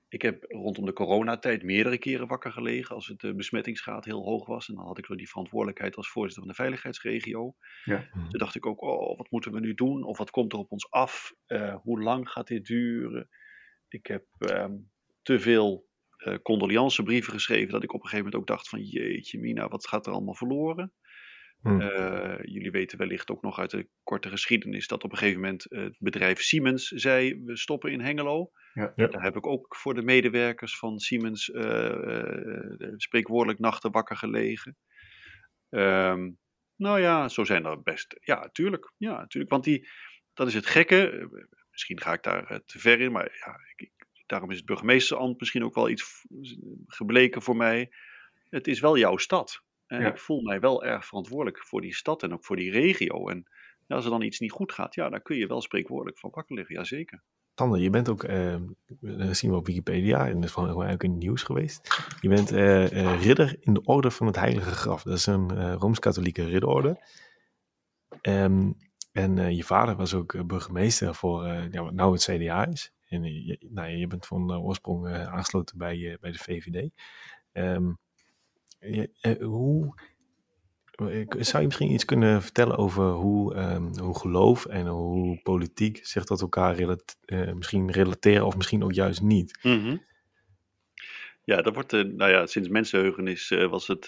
ik 0.09 0.23
heb 0.23 0.45
rondom 0.49 0.85
de 0.85 0.93
coronatijd 0.93 1.63
meerdere 1.63 1.99
keren 1.99 2.27
wakker 2.27 2.53
gelegen 2.53 2.95
als 2.95 3.07
het 3.07 3.21
de 3.21 3.35
besmettingsgraad 3.35 4.05
heel 4.05 4.23
hoog 4.23 4.47
was. 4.47 4.69
En 4.69 4.75
dan 4.75 4.85
had 4.85 4.99
ik 4.99 5.07
zo 5.07 5.15
die 5.15 5.29
verantwoordelijkheid 5.29 5.97
als 5.97 6.11
voorzitter 6.11 6.43
van 6.43 6.51
de 6.51 6.57
veiligheidsregio. 6.57 7.55
Ja. 7.85 8.09
Toen 8.13 8.39
dacht 8.39 8.55
ik 8.55 8.67
ook, 8.67 8.81
oh, 8.81 9.17
wat 9.19 9.31
moeten 9.31 9.53
we 9.53 9.61
nu 9.61 9.75
doen? 9.75 10.05
Of 10.05 10.19
wat 10.19 10.31
komt 10.31 10.53
er 10.53 10.59
op 10.59 10.73
ons 10.73 10.91
af? 10.91 11.35
Uh, 11.47 11.75
hoe 11.83 12.03
lang 12.03 12.29
gaat 12.29 12.47
dit 12.47 12.67
duren? 12.67 13.29
Ik 13.89 14.07
heb 14.07 14.25
um, 14.39 14.91
te 15.23 15.41
veel 15.41 15.89
uh, 16.19 16.35
condoleancebrieven 16.43 17.33
geschreven 17.33 17.73
dat 17.73 17.83
ik 17.83 17.93
op 17.93 18.03
een 18.03 18.09
gegeven 18.09 18.25
moment 18.25 18.43
ook 18.43 18.57
dacht 18.57 18.69
van, 18.69 18.83
jeetje 18.83 19.39
mina, 19.39 19.69
wat 19.69 19.87
gaat 19.87 20.07
er 20.07 20.13
allemaal 20.13 20.35
verloren? 20.35 20.93
Hmm. 21.63 21.81
Uh, 21.81 22.39
jullie 22.43 22.71
weten 22.71 22.99
wellicht 22.99 23.31
ook 23.31 23.43
nog 23.43 23.59
uit 23.59 23.71
de 23.71 23.89
korte 24.03 24.29
geschiedenis 24.29 24.87
dat 24.87 25.05
op 25.05 25.13
een 25.13 25.19
gegeven 25.19 25.41
moment 25.41 25.67
het 25.69 25.97
bedrijf 25.99 26.41
Siemens 26.41 26.87
zei: 26.87 27.45
we 27.45 27.57
stoppen 27.57 27.93
in 27.93 28.01
Hengelo. 28.01 28.51
Ja. 28.73 28.93
Daar 28.95 29.23
heb 29.23 29.37
ik 29.37 29.47
ook 29.47 29.77
voor 29.77 29.95
de 29.95 30.03
medewerkers 30.03 30.79
van 30.79 30.99
Siemens 30.99 31.49
uh, 31.49 32.97
spreekwoordelijk 32.97 33.59
nachten 33.59 33.91
wakker 33.91 34.17
gelegen. 34.17 34.77
Um, 35.71 36.39
nou 36.77 37.01
ja, 37.01 37.29
zo 37.29 37.45
zijn 37.45 37.65
er 37.65 37.83
best. 37.83 38.17
Ja, 38.21 38.49
tuurlijk. 38.53 38.93
Ja, 38.97 39.27
tuurlijk. 39.27 39.53
Want 39.53 39.65
die, 39.65 39.89
dat 40.35 40.47
is 40.47 40.55
het 40.55 40.67
gekke. 40.67 41.29
Misschien 41.71 42.01
ga 42.01 42.13
ik 42.13 42.23
daar 42.23 42.61
te 42.65 42.79
ver 42.79 43.01
in, 43.01 43.13
maar 43.13 43.39
ja, 43.45 43.57
ik, 43.77 43.91
daarom 44.27 44.51
is 44.51 44.57
het 44.57 44.67
burgemeesterambt 44.67 45.41
misschien 45.41 45.65
ook 45.65 45.75
wel 45.75 45.89
iets 45.89 46.27
gebleken 46.87 47.43
voor 47.43 47.57
mij. 47.57 47.93
Het 48.49 48.67
is 48.67 48.81
wel 48.81 48.99
jouw 48.99 49.17
stad. 49.17 49.63
En 49.89 50.07
ik 50.07 50.19
voel 50.19 50.43
mij 50.43 50.61
wel 50.61 50.85
erg 50.85 51.07
verantwoordelijk 51.07 51.59
voor 51.59 51.81
die 51.81 51.95
stad 51.95 52.23
en 52.23 52.33
ook 52.33 52.45
voor 52.45 52.57
die 52.57 52.71
regio. 52.71 53.29
En 53.29 53.47
als 53.87 54.05
er 54.05 54.11
dan 54.11 54.23
iets 54.23 54.39
niet 54.39 54.53
goed 54.53 54.73
gaat, 54.73 54.95
ja, 54.95 55.09
dan 55.09 55.23
kun 55.23 55.37
je 55.37 55.47
wel 55.47 55.61
spreekwoordelijk 55.61 56.19
van 56.19 56.31
wakker 56.33 56.57
liggen, 56.57 56.75
jazeker. 56.75 57.23
Sander, 57.55 57.81
je 57.81 57.91
bent 57.91 58.09
ook, 58.09 58.25
uh, 58.25 58.57
dat 59.01 59.37
zien 59.37 59.51
we 59.51 59.57
op 59.57 59.67
Wikipedia, 59.67 60.27
en 60.27 60.35
dat 60.35 60.45
is 60.45 60.51
gewoon 60.51 60.69
eigenlijk 60.69 61.03
in 61.03 61.11
het 61.11 61.19
nieuws 61.19 61.43
geweest. 61.43 62.05
Je 62.21 62.29
bent 62.29 62.53
uh, 62.53 62.91
uh, 62.91 63.23
ridder 63.23 63.57
in 63.61 63.75
de 63.75 63.83
Orde 63.85 64.11
van 64.11 64.27
het 64.27 64.37
Heilige 64.37 64.71
Graf. 64.71 65.03
Dat 65.03 65.17
is 65.17 65.27
een 65.27 65.75
Rooms-Katholieke 65.75 66.45
ridderorde. 66.45 67.07
Um, 68.23 68.77
en 69.13 69.57
je 69.57 69.65
vader 69.65 69.97
was 69.97 70.15
ook 70.15 70.47
burgemeester 70.47 71.15
voor, 71.15 71.47
ja, 71.47 71.83
wat 71.83 71.93
nou 71.93 72.13
het 72.13 72.23
CDA 72.23 72.67
is. 72.67 72.93
En 73.09 73.23
je, 73.23 73.67
nou, 73.71 73.89
je 73.89 74.07
bent 74.07 74.27
van 74.27 74.53
oorsprong 74.53 75.09
aangesloten 75.09 75.79
bij, 75.79 76.19
bij 76.21 76.33
de 76.33 76.39
VVD. 76.39 76.83
Um, 76.83 76.93
eh, 77.53 77.95
hoe, 79.41 79.95
zou 81.39 81.59
je 81.61 81.67
misschien 81.67 81.93
iets 81.93 82.05
kunnen 82.05 82.43
vertellen 82.43 82.77
over 82.77 83.11
hoe, 83.11 83.57
um, 83.57 83.99
hoe 83.99 84.19
geloof 84.19 84.67
en 84.67 84.87
hoe 84.87 85.41
politiek 85.43 86.07
zich 86.07 86.25
tot 86.25 86.41
elkaar 86.41 86.81
uh, 86.81 87.53
misschien 87.53 87.91
relateren 87.91 88.47
of 88.47 88.57
misschien 88.57 88.83
ook 88.83 88.93
juist 88.93 89.23
niet? 89.23 89.59
Mm 89.63 89.83
-hmm. 89.83 90.07
Ja, 91.45 91.63
dat 91.63 91.75
wordt, 91.75 91.93
uh, 91.93 92.05
nou 92.05 92.31
ja, 92.31 92.47
sinds 92.47 92.69
mensenheugenis 92.69 93.51
uh, 93.51 93.71
was 93.71 93.87
het, 93.87 94.07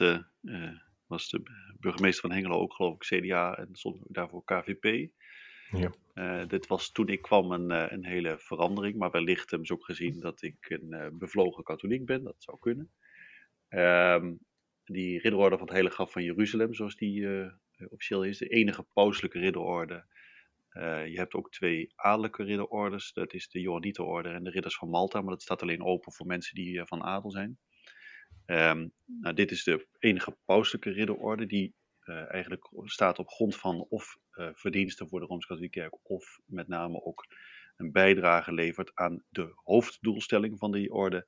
was 1.06 1.28
de 1.28 1.42
burgemeester 1.80 2.28
van 2.28 2.36
Hengelo 2.36 2.58
ook 2.58 2.74
geloof 2.74 2.94
ik 2.94 3.00
CDA 3.00 3.56
en 3.56 3.68
stond 3.72 3.96
daarvoor 4.08 4.44
KVP. 4.44 5.10
Ja. 5.70 6.44
dit 6.44 6.66
was 6.66 6.92
toen 6.92 7.08
ik 7.08 7.22
kwam 7.22 7.52
een, 7.52 7.70
een 7.92 8.04
hele 8.04 8.38
verandering, 8.38 8.96
maar 8.96 9.10
wellicht 9.10 9.50
hebben 9.50 9.68
ze 9.68 9.72
ook 9.72 9.84
gezien 9.84 10.20
dat 10.20 10.42
ik 10.42 10.56
een 10.68 11.18
bevlogen 11.18 11.64
katholiek 11.64 12.04
ben, 12.04 12.24
dat 12.24 12.34
zou 12.38 12.58
kunnen. 12.60 12.90
Um, 13.68 14.40
die 14.92 15.18
ridderorde 15.18 15.56
van 15.56 15.64
het 15.64 15.70
Heilige 15.70 15.94
Graf 15.94 16.12
van 16.12 16.22
Jeruzalem, 16.22 16.74
zoals 16.74 16.96
die 16.96 17.20
uh, 17.20 17.52
officieel 17.88 18.24
is, 18.24 18.38
de 18.38 18.48
enige 18.48 18.82
pauselijke 18.82 19.38
ridderorde. 19.38 20.04
Uh, 20.72 21.06
je 21.06 21.16
hebt 21.16 21.34
ook 21.34 21.50
twee 21.50 21.92
adellijke 21.94 22.42
ridderordes, 22.42 23.12
dat 23.12 23.32
is 23.32 23.48
de 23.48 23.60
Johanniterorde 23.60 24.28
en 24.28 24.44
de 24.44 24.50
Ridders 24.50 24.76
van 24.76 24.88
Malta, 24.88 25.20
maar 25.20 25.30
dat 25.30 25.42
staat 25.42 25.62
alleen 25.62 25.82
open 25.82 26.12
voor 26.12 26.26
mensen 26.26 26.54
die 26.54 26.84
van 26.84 27.02
adel 27.02 27.30
zijn. 27.30 27.58
Um, 28.46 28.92
nou, 29.06 29.34
dit 29.34 29.50
is 29.50 29.64
de 29.64 29.86
enige 29.98 30.36
pauselijke 30.44 30.90
ridderorde 30.90 31.46
die 31.46 31.74
eigenlijk 32.28 32.68
staat 32.84 33.18
op 33.18 33.28
grond 33.28 33.56
van 33.56 33.86
of 33.88 34.18
verdiensten 34.52 35.08
voor 35.08 35.20
de 35.20 35.26
Rooms-Katholieke 35.26 35.78
Kerk 35.80 36.10
of 36.10 36.40
met 36.46 36.68
name 36.68 37.04
ook 37.04 37.26
een 37.76 37.92
bijdrage 37.92 38.52
levert 38.52 38.90
aan 38.94 39.24
de 39.28 39.52
hoofddoelstelling 39.54 40.58
van 40.58 40.72
die 40.72 40.92
orde. 40.92 41.26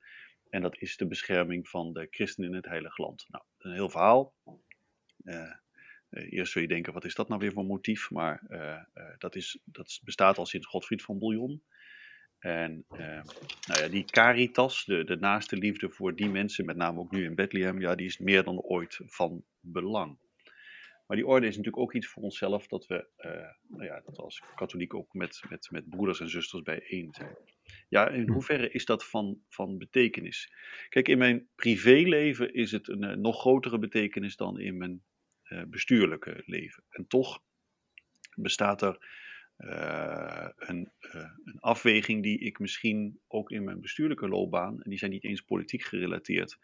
En 0.53 0.61
dat 0.61 0.77
is 0.77 0.97
de 0.97 1.07
bescherming 1.07 1.69
van 1.69 1.93
de 1.93 2.07
christenen 2.09 2.49
in 2.49 2.55
het 2.55 2.65
Heilige 2.65 3.01
Land. 3.01 3.25
Nou, 3.27 3.43
een 3.57 3.73
heel 3.73 3.89
verhaal. 3.89 4.33
eerst 6.09 6.51
zul 6.51 6.61
je 6.61 6.67
denken, 6.67 6.93
wat 6.93 7.05
is 7.05 7.15
dat 7.15 7.27
nou 7.27 7.39
weer 7.39 7.51
voor 7.51 7.65
motief? 7.65 8.11
Maar 8.11 8.43
dat, 9.17 9.35
is, 9.35 9.59
dat 9.65 9.99
bestaat 10.03 10.37
al 10.37 10.45
sinds 10.45 10.67
Godfried 10.67 11.01
van 11.01 11.19
Bouillon. 11.19 11.63
En 12.39 12.85
nou 12.87 13.79
ja, 13.79 13.87
die 13.87 14.05
caritas, 14.05 14.85
de, 14.85 15.03
de 15.03 15.15
naaste 15.15 15.57
liefde 15.57 15.89
voor 15.89 16.15
die 16.15 16.29
mensen, 16.29 16.65
met 16.65 16.75
name 16.75 16.99
ook 16.99 17.11
nu 17.11 17.23
in 17.23 17.35
Bethlehem, 17.35 17.79
ja, 17.79 17.95
die 17.95 18.07
is 18.07 18.17
meer 18.17 18.43
dan 18.43 18.59
ooit 18.59 18.99
van 19.05 19.43
belang. 19.59 20.17
Maar 21.07 21.17
die 21.17 21.27
orde 21.27 21.47
is 21.47 21.55
natuurlijk 21.55 21.83
ook 21.83 21.93
iets 21.93 22.07
voor 22.07 22.23
onszelf 22.23 22.67
dat 22.67 22.85
we, 22.85 23.07
nou 23.67 23.83
ja, 23.83 24.01
dat 24.05 24.17
als 24.17 24.43
katholiek 24.55 24.93
ook 24.93 25.13
met, 25.13 25.41
met, 25.49 25.67
met 25.71 25.89
broeders 25.89 26.19
en 26.19 26.29
zusters 26.29 26.61
bijeen 26.61 27.13
zijn. 27.13 27.37
Ja, 27.89 28.09
in 28.09 28.25
hm. 28.27 28.31
hoeverre 28.31 28.71
is 28.71 28.85
dat 28.85 29.05
van, 29.05 29.41
van 29.49 29.77
betekenis? 29.77 30.53
Kijk, 30.89 31.07
in 31.07 31.17
mijn 31.17 31.47
privéleven 31.55 32.53
is 32.53 32.71
het 32.71 32.87
een, 32.87 33.03
een 33.03 33.21
nog 33.21 33.39
grotere 33.39 33.79
betekenis 33.79 34.35
dan 34.35 34.59
in 34.59 34.77
mijn 34.77 35.03
uh, 35.49 35.61
bestuurlijke 35.67 36.43
leven. 36.45 36.83
En 36.89 37.07
toch 37.07 37.43
bestaat 38.35 38.81
er 38.81 38.97
uh, 39.57 40.49
een, 40.55 40.91
een, 40.99 41.59
afweging 41.59 42.23
die 42.23 42.39
ik 42.39 42.59
misschien 42.59 43.19
ook 43.27 43.51
in 43.51 43.63
mijn 43.63 43.81
bestuurlijke 43.81 44.27
loopbaan, 44.27 44.81
en 44.81 44.89
die 44.89 44.99
zijn 44.99 45.11
niet 45.11 45.23
eens 45.23 45.41
politiek 45.41 45.83
gerelateerd, 45.83 46.57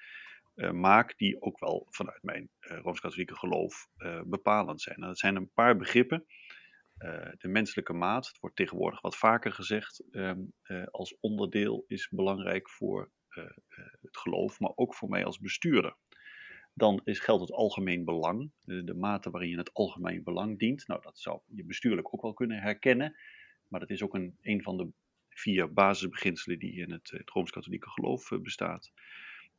maak, 0.72 1.18
die 1.18 1.42
ook 1.42 1.60
wel 1.60 1.88
vanuit 1.90 2.24
mijn 2.24 2.50
rooms-katholieke 2.60 3.36
geloof 3.36 3.88
bepalend 4.26 4.82
zijn. 4.82 4.96
En 4.96 5.08
dat 5.08 5.20
zijn 5.20 5.36
een 5.36 5.52
paar 5.54 5.78
begrippen. 5.78 6.26
De 7.38 7.48
menselijke 7.48 7.94
maat, 7.94 8.28
het 8.28 8.40
wordt 8.40 8.56
tegenwoordig 8.56 9.02
wat 9.02 9.18
vaker 9.18 9.52
gezegd, 9.52 10.04
ehm, 10.12 10.42
als 10.92 11.18
onderdeel 11.20 11.86
is 11.88 12.10
belangrijk 12.10 12.70
voor 12.70 13.12
het 14.02 14.18
geloof, 14.18 14.60
maar 14.60 14.72
ook 14.76 14.96
voor 14.96 15.10
mij 15.10 15.26
als 15.26 15.40
bestuurder 15.40 15.96
dan 16.80 17.02
is, 17.04 17.20
geldt 17.20 17.42
het 17.42 17.52
algemeen 17.52 18.06
belang, 18.06 18.52
de, 18.64 18.94
mate 18.94 19.30
waarin 19.30 19.50
je 19.50 19.58
het 19.58 19.74
algemeen 19.74 20.24
belang 20.24 20.60
dient. 20.60 20.88
Nou, 20.88 21.02
dat 21.02 21.20
zou 21.20 21.40
je 21.46 21.66
bestuurlijk 21.66 22.14
ook 22.14 22.22
wel 22.22 22.34
kunnen 22.34 22.62
herkennen, 22.62 23.16
maar 23.68 23.80
dat 23.80 23.90
is 23.90 24.04
ook 24.04 24.14
een, 24.14 24.38
een 24.42 24.64
van 24.64 24.78
de 24.78 24.92
vier 25.30 25.74
basisbeginselen 25.74 26.60
die 26.60 26.74
in 26.74 26.92
het, 26.92 27.10
het 27.10 27.30
Rooms-Katholieke 27.30 27.90
geloof 27.90 28.30
bestaat. 28.42 28.92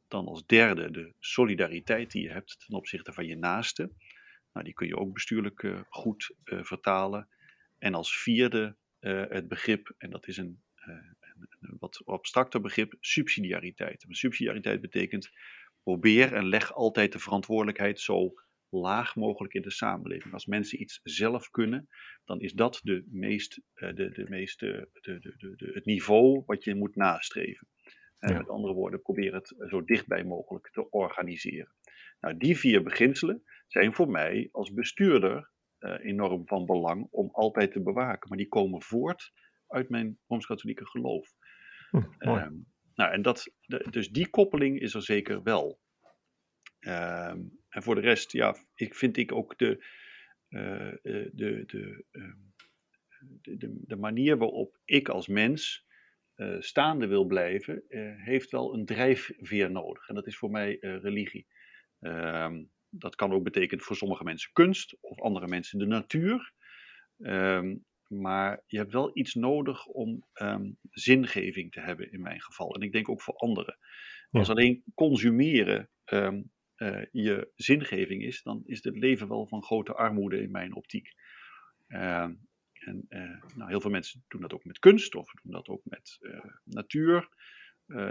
Dan 0.08 0.26
als 0.26 0.46
derde 0.46 0.90
de 0.90 1.14
solidariteit 1.18 2.10
die 2.10 2.22
je 2.22 2.30
hebt 2.30 2.64
ten 2.66 2.76
opzichte 2.76 3.12
van 3.12 3.26
je 3.26 3.36
naaste. 3.36 3.92
Nou, 4.52 4.64
die 4.64 4.74
kun 4.74 4.86
je 4.86 4.96
ook 4.96 5.12
bestuurlijk 5.12 5.62
uh, 5.62 5.80
goed 5.88 6.34
uh, 6.44 6.62
vertalen. 6.62 7.28
En 7.78 7.94
als 7.94 8.18
vierde 8.18 8.76
het 9.28 9.48
begrip, 9.48 9.94
en 9.98 10.10
dat 10.10 10.26
is 10.26 10.36
een, 10.36 10.62
een, 10.74 11.16
een 11.60 11.76
wat 11.78 12.02
abstracter 12.04 12.60
begrip, 12.60 12.94
subsidiariteit. 13.00 14.04
Maar 14.06 14.16
subsidiariteit 14.16 14.80
betekent 14.80 15.30
probeer 15.82 16.32
en 16.32 16.46
leg 16.46 16.72
altijd 16.74 17.12
de 17.12 17.18
verantwoordelijkheid 17.18 18.00
zo 18.00 18.34
laag 18.68 19.16
mogelijk 19.16 19.54
in 19.54 19.62
de 19.62 19.70
samenleving. 19.70 20.34
Als 20.34 20.46
mensen 20.46 20.80
iets 20.80 21.00
zelf 21.02 21.50
kunnen, 21.50 21.88
dan 22.24 22.40
is 22.40 22.52
dat 22.52 22.80
de 22.82 23.04
meest, 23.10 23.60
de, 23.74 23.92
de 23.94 24.26
meest, 24.28 24.60
de, 24.60 24.88
de, 24.92 25.34
de, 25.56 25.70
het 25.72 25.84
niveau 25.84 26.42
wat 26.46 26.64
je 26.64 26.74
moet 26.74 26.96
nastreven. 26.96 27.68
En 28.18 28.36
met 28.36 28.48
andere 28.48 28.74
woorden, 28.74 29.02
probeer 29.02 29.34
het 29.34 29.54
zo 29.68 29.84
dichtbij 29.84 30.24
mogelijk 30.24 30.70
te 30.70 30.90
organiseren. 30.90 31.74
Nou, 32.20 32.36
die 32.36 32.58
vier 32.58 32.82
beginselen 32.82 33.42
zijn 33.66 33.94
voor 33.94 34.10
mij 34.10 34.48
als 34.52 34.72
bestuurder 34.72 35.50
uh, 35.80 36.04
enorm 36.04 36.46
van 36.46 36.66
belang 36.66 37.06
om 37.10 37.28
altijd 37.32 37.72
te 37.72 37.82
bewaken. 37.82 38.28
Maar 38.28 38.38
die 38.38 38.48
komen 38.48 38.82
voort 38.82 39.32
uit 39.66 39.88
mijn 39.88 40.18
Rooms-Katholieke 40.26 40.86
geloof. 40.86 41.34
Hm. 41.90 42.28
Um, 42.28 42.66
nou, 42.94 43.12
en 43.12 43.22
dat, 43.22 43.52
dus 43.90 44.10
die 44.10 44.28
koppeling 44.28 44.80
is 44.80 44.94
er 44.94 45.02
zeker 45.02 45.42
wel. 45.42 45.80
Ehm, 46.80 47.40
en 47.68 47.82
voor 47.82 47.94
de 47.94 48.00
rest, 48.00 48.32
ja, 48.32 48.56
ik 48.74 48.94
vind 48.94 49.16
ik 49.16 49.32
ook 49.32 49.58
de, 49.58 49.84
uh, 50.48 50.92
de, 51.02 51.30
de, 51.32 52.04
uh, 52.10 52.32
de, 53.40 53.56
de, 53.56 53.80
de, 53.86 53.96
manier 53.96 54.36
waarop 54.36 54.80
ik 54.84 55.08
als 55.08 55.28
mens 55.28 55.86
uh, 56.36 56.60
staande 56.60 57.06
wil 57.06 57.24
blijven, 57.24 57.84
heeft 58.16 58.50
wel 58.50 58.74
een 58.74 58.84
drijfveer 58.84 59.70
nodig. 59.70 60.08
En 60.08 60.14
dat 60.14 60.26
is 60.26 60.36
voor 60.36 60.50
mij 60.50 60.78
religie. 60.80 61.46
Ehm, 62.00 62.64
dat 62.88 63.14
kan 63.14 63.32
ook 63.32 63.42
betekenen 63.42 63.84
voor 63.84 63.96
sommige 63.96 64.24
mensen 64.24 64.50
kunst, 64.52 64.96
of 65.00 65.20
andere 65.20 65.46
mensen 65.46 65.78
de 65.78 65.86
natuur. 65.86 66.52
Um, 67.18 67.84
maar 68.06 68.62
je 68.66 68.76
hebt 68.76 68.92
wel 68.92 69.10
iets 69.14 69.34
nodig 69.34 69.86
om 69.86 70.26
um, 70.34 70.78
zingeving 70.90 71.72
te 71.72 71.80
hebben 71.80 72.12
in 72.12 72.20
mijn 72.20 72.40
geval. 72.40 72.74
En 72.74 72.80
ik 72.80 72.92
denk 72.92 73.08
ook 73.08 73.22
voor 73.22 73.34
anderen. 73.34 73.78
Als 74.30 74.48
alleen 74.48 74.82
consumeren 74.94 75.90
um, 76.04 76.50
uh, 76.76 77.04
je 77.10 77.50
zingeving 77.54 78.22
is, 78.22 78.42
dan 78.42 78.62
is 78.64 78.84
het 78.84 78.96
leven 78.96 79.28
wel 79.28 79.46
van 79.46 79.62
grote 79.62 79.94
armoede 79.94 80.42
in 80.42 80.50
mijn 80.50 80.74
optiek. 80.74 81.12
Uh, 81.88 82.28
en 82.72 83.06
uh, 83.08 83.42
nou, 83.54 83.70
heel 83.70 83.80
veel 83.80 83.90
mensen 83.90 84.24
doen 84.28 84.40
dat 84.40 84.52
ook 84.52 84.64
met 84.64 84.78
kunst 84.78 85.14
of 85.14 85.32
doen 85.42 85.52
dat 85.52 85.68
ook 85.68 85.84
met 85.84 86.18
eh, 86.20 86.44
natuur. 86.64 87.28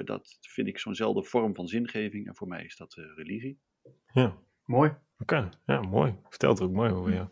dat 0.03 0.37
vind 0.41 0.67
ik 0.67 0.79
zo'nzelfde 0.79 1.23
vorm 1.23 1.55
van 1.55 1.67
zingeving 1.67 2.27
en 2.27 2.35
voor 2.35 2.47
mij 2.47 2.65
is 2.65 2.75
dat 2.75 2.93
religie. 2.93 3.59
Ja, 4.13 4.37
mooi. 4.65 4.95
Oké, 5.19 5.49
ja, 5.65 5.81
mooi. 5.81 6.15
Vertelt 6.29 6.61
ook 6.61 6.71
mooi 6.71 6.91
over 6.91 7.13
jou. 7.13 7.27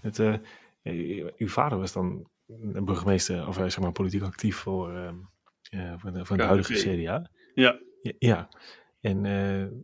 Het, 0.00 0.40
uw 1.36 1.48
vader 1.48 1.78
was 1.78 1.92
dan 1.92 2.28
burgemeester, 2.84 3.48
of 3.48 3.54
zeg 3.54 3.80
maar 3.80 3.92
politiek 3.92 4.22
actief 4.22 4.56
voor, 4.56 4.92
uh, 5.70 5.92
voor, 5.96 6.12
de, 6.12 6.24
voor 6.24 6.36
het 6.36 6.46
huidige 6.46 6.74
CDA. 6.74 7.30
Ja. 7.54 7.80
Ja. 8.02 8.12
ja. 8.18 8.48
En 9.00 9.20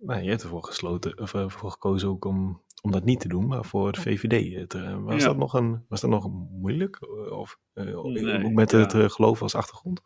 nou, 0.00 0.22
je 0.22 0.28
hebt 0.28 0.42
ervoor 0.42 0.64
gesloten, 0.64 1.18
of 1.18 1.30
voor 1.30 1.70
gekozen 1.70 2.08
ook 2.08 2.24
om, 2.24 2.62
om 2.82 2.90
dat 2.90 3.04
niet 3.04 3.20
te 3.20 3.28
doen, 3.28 3.46
maar 3.46 3.64
voor 3.64 3.86
het 3.86 3.98
VVD. 3.98 4.68
Te, 4.68 5.00
was, 5.00 5.22
ja. 5.22 5.28
dat 5.28 5.36
nog 5.36 5.54
een, 5.54 5.84
was 5.88 6.00
dat 6.00 6.10
nog 6.10 6.30
moeilijk? 6.50 7.08
Of 7.30 7.58
nee, 7.74 8.52
met 8.52 8.70
ja. 8.70 8.78
het 8.78 9.12
geloof 9.12 9.42
als 9.42 9.54
achtergrond? 9.54 10.02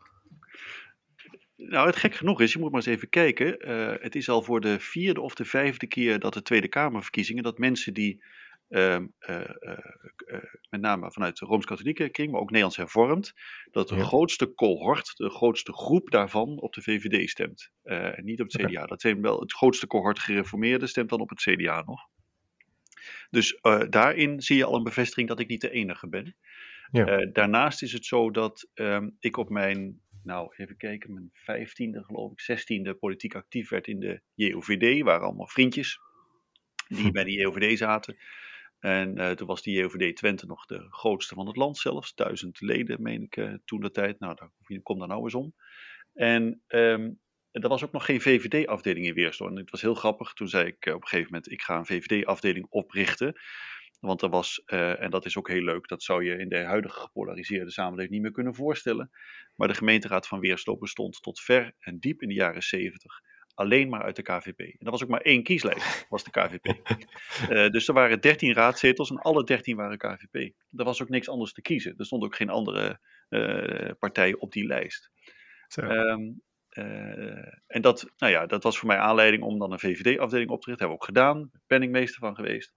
Nou, 1.61 1.86
het 1.86 1.96
gek 1.96 2.14
genoeg 2.14 2.40
is, 2.40 2.52
je 2.52 2.59
moet 2.59 2.70
maar 2.70 2.80
eens 2.80 2.94
even 2.94 3.09
kijken. 3.09 3.56
het 4.00 4.14
is 4.14 4.28
al 4.28 4.42
voor 4.42 4.61
de 4.61 4.80
vierde 4.80 5.20
of 5.20 5.34
de 5.34 5.44
vijfde 5.44 5.86
keer 5.86 6.18
dat 6.18 6.34
de 6.34 6.42
Tweede 6.42 6.68
Kamerverkiezingen, 6.68 7.42
dat 7.42 7.59
mensen 7.59 7.94
die 7.94 8.22
uh, 8.68 8.98
uh, 9.28 9.40
uh, 10.26 10.38
met 10.70 10.80
name 10.80 11.12
vanuit 11.12 11.38
de 11.38 11.46
Rooms-Katholieke 11.46 12.09
kring, 12.09 12.30
maar 12.30 12.40
ook 12.40 12.46
Nederlands 12.46 12.76
hervormd, 12.76 13.34
dat 13.70 13.88
de 13.88 13.96
ja. 13.96 14.02
grootste 14.02 14.54
cohort, 14.54 15.16
de 15.16 15.30
grootste 15.30 15.72
groep 15.72 16.11
daarvan 16.11 16.61
op 16.61 16.72
de 16.74 16.82
VVD 16.82 17.30
stemt. 17.30 17.70
en 17.82 18.24
niet 18.24 18.40
op 18.40 18.52
het 18.52 18.62
CDA. 18.62 18.86
Dat 18.86 19.00
zijn 19.00 19.22
wel 19.22 19.40
het 19.40 19.52
grootste 19.52 19.86
cohort 19.86 20.18
gereformeerden 20.18 20.88
stemt 20.88 21.09
dan 21.09 21.20
op 21.20 21.28
het 21.28 21.40
CDA 21.40 21.82
nog. 21.86 22.00
Dus 23.30 23.59
daarin 23.88 24.40
zie 24.40 24.56
je 24.56 24.64
al 24.64 24.76
een 24.76 24.82
bevestiging 24.82 25.28
dat 25.28 25.40
ik 25.40 25.48
niet 25.48 25.61
de 25.61 25.70
enige 25.70 26.09
ben. 26.09 26.36
Ja. 26.90 27.26
daarnaast 27.32 27.82
is 27.82 27.92
het 27.92 28.06
zo 28.06 28.30
dat 28.30 28.68
um, 28.74 29.16
ik 29.20 29.36
op 29.36 29.48
mijn, 29.48 30.00
nou 30.29 30.55
even 30.57 30.76
kijken, 30.76 31.12
mijn 31.12 31.31
vijftiende 31.33 32.05
geloof 32.05 32.33
ik, 32.33 32.41
zestiende 32.41 32.95
politiek 32.95 33.35
actief 33.35 33.68
werd 33.68 33.87
in 33.87 34.01
de 34.01 34.20
JOVD, 34.35 35.03
waren 35.03 35.26
allemaal 35.26 35.49
vriendjes 35.49 35.99
die 36.89 37.07
hm. 37.07 37.12
bij 37.12 37.24
de 37.24 37.33
JOVD 37.33 37.79
zaten. 37.79 38.16
En 38.79 39.18
uh, 39.18 39.31
toen 39.31 39.47
was 39.47 39.62
die 39.62 39.79
JOVD 39.79 40.16
Twente 40.16 40.47
nog 40.47 40.66
de 40.66 40.87
grootste 40.91 41.35
van 41.35 41.47
het 41.47 41.57
land 41.57 41.79
zelfs. 41.79 42.14
Duizend 42.14 42.61
leden, 42.61 43.03
meen 43.03 43.22
ik, 43.22 43.37
uh, 43.37 43.55
toen 43.64 43.81
de 43.81 43.91
tijd. 43.91 44.18
Nou, 44.18 44.35
daar 44.35 44.81
kom 44.83 44.99
daar 44.99 45.09
nou 45.09 45.22
eens 45.22 45.35
om. 45.35 45.55
En 46.14 46.62
um, 46.68 47.20
er 47.51 47.68
was 47.68 47.85
ook 47.85 47.93
nog 47.93 48.05
geen 48.05 48.20
VVD-afdeling 48.20 49.07
in 49.07 49.14
Weersel. 49.14 49.47
En 49.47 49.57
het 49.57 49.70
was 49.70 49.81
heel 49.81 49.95
grappig. 49.95 50.33
Toen 50.33 50.49
zei 50.49 50.66
ik 50.66 50.87
uh, 50.87 50.95
op 50.95 51.03
een 51.03 51.09
gegeven 51.09 51.33
moment, 51.33 51.51
ik 51.51 51.62
ga 51.62 51.76
een 51.76 51.87
VVD-afdeling 51.87 52.66
oprichten. 52.68 53.41
Want 54.01 54.22
er 54.22 54.28
was, 54.28 54.62
en 54.64 55.11
dat 55.11 55.24
is 55.24 55.36
ook 55.36 55.49
heel 55.49 55.62
leuk, 55.62 55.88
dat 55.88 56.03
zou 56.03 56.24
je 56.24 56.38
in 56.38 56.49
de 56.49 56.64
huidige 56.64 57.01
gepolariseerde 57.01 57.70
samenleving 57.70 58.12
niet 58.12 58.22
meer 58.22 58.32
kunnen 58.32 58.55
voorstellen. 58.55 59.11
Maar 59.55 59.68
de 59.68 59.74
gemeenteraad 59.74 60.26
van 60.26 60.40
Weerslo 60.40 60.76
bestond 60.76 61.22
tot 61.22 61.40
ver 61.40 61.72
en 61.78 61.99
diep 61.99 62.22
in 62.22 62.28
de 62.28 62.34
jaren 62.34 62.62
zeventig 62.62 63.20
alleen 63.59 63.88
maar 63.88 64.03
uit 64.03 64.16
de 64.16 64.22
KVP. 64.22 64.59
En 64.61 64.76
dat 64.78 64.90
was 64.90 65.03
ook 65.03 65.09
maar 65.09 65.20
één 65.20 65.42
kieslijst, 65.42 66.07
was 66.09 66.24
de 66.24 66.30
KVP. 66.30 66.66
uh, 66.66 66.74
eh, 67.64 67.70
dus 67.72 67.88
er 67.88 67.94
waren 67.94 68.20
13 68.20 68.53
raadzetels 68.53 69.11
en 69.11 69.18
alle 69.18 69.44
13 69.44 69.76
waren 69.76 69.99
KVP. 69.99 70.34
Er 70.76 70.84
was 70.84 71.03
ook 71.03 71.09
niks 71.09 71.28
anders 71.28 71.53
te 71.53 71.62
kiezen. 71.62 71.94
Er 71.96 72.05
stond 72.05 72.24
ook 72.24 72.36
geen 72.36 72.51
andere 72.51 73.01
uh, 73.28 73.90
partij 73.99 74.34
op 74.34 74.53
die 74.53 74.66
lijst. 74.66 75.11
Um, 75.76 76.42
uh, 76.70 76.84
en 77.66 77.82
dat, 77.82 78.11
nou 78.16 78.32
ja, 78.32 78.46
dat 78.46 78.62
was 78.62 78.78
voor 78.78 78.88
mij 78.88 78.99
aanleiding 78.99 79.42
om 79.42 79.59
dan 79.59 79.72
een 79.72 79.78
VVD-afdeling 79.78 80.51
op 80.51 80.61
te 80.61 80.70
richten. 80.70 80.88
Hebben 80.88 80.88
we 80.88 80.94
ook 80.94 81.05
gedaan, 81.05 81.51
penningmeester 81.66 82.20
van 82.20 82.34
geweest. 82.34 82.74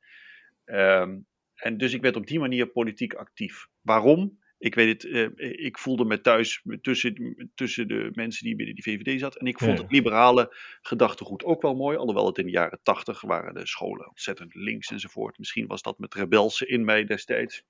Um, 0.66 1.26
en 1.56 1.78
dus 1.78 1.94
ik 1.94 2.02
werd 2.02 2.16
op 2.16 2.28
die 2.28 2.40
manier 2.40 2.68
politiek 2.68 3.14
actief. 3.14 3.68
Waarom? 3.82 4.40
ik 4.62 4.76
weet 4.76 5.04
het, 5.04 5.12
uh, 5.12 5.66
ik 5.66 5.78
voelde 5.78 6.06
me 6.06 6.22
thuis 6.22 6.66
tussen, 6.82 7.36
tussen 7.56 7.88
de 7.88 8.10
mensen 8.14 8.46
die 8.46 8.56
binnen 8.56 8.76
die 8.76 8.84
VVD 8.84 9.20
zat. 9.20 9.38
En 9.38 9.46
ik 9.46 9.60
vond 9.60 9.78
Ja. 9.78 9.84
het 9.84 9.92
liberale 9.92 10.56
gedachtegoed 10.82 11.44
ook 11.44 11.62
wel 11.62 11.76
mooi. 11.76 11.98
Alhoewel 11.98 12.26
het 12.26 12.38
in 12.38 12.46
de 12.46 12.52
jaren 12.52 12.80
tachtig 12.84 13.22
waren 13.22 13.54
de 13.54 13.68
scholen 13.68 14.08
ontzettend 14.08 14.56
links 14.56 14.92
enzovoort. 14.92 15.38
Misschien 15.38 15.68
was 15.68 15.82
dat 15.82 16.00
met 16.00 16.14
rebelse 16.14 16.68
in 16.68 16.86
mij 16.86 17.06
destijds. 17.06 17.64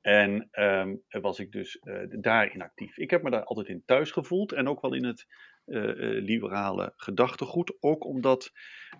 En 0.00 0.48
ehm, 0.50 0.94
was 1.08 1.38
ik 1.38 1.52
dus 1.52 1.78
eh, 1.78 2.02
daarin 2.08 2.62
actief. 2.62 2.98
Ik 2.98 3.10
heb 3.10 3.22
me 3.22 3.30
daar 3.30 3.44
altijd 3.44 3.68
in 3.68 3.82
thuis 3.86 4.10
gevoeld. 4.10 4.52
En 4.52 4.68
ook 4.68 4.80
wel 4.80 4.94
in 4.94 5.04
het 5.04 5.26
eh, 5.64 5.82
liberale 6.22 6.92
gedachtegoed. 6.96 7.76
Ook 7.80 8.04
omdat 8.04 8.52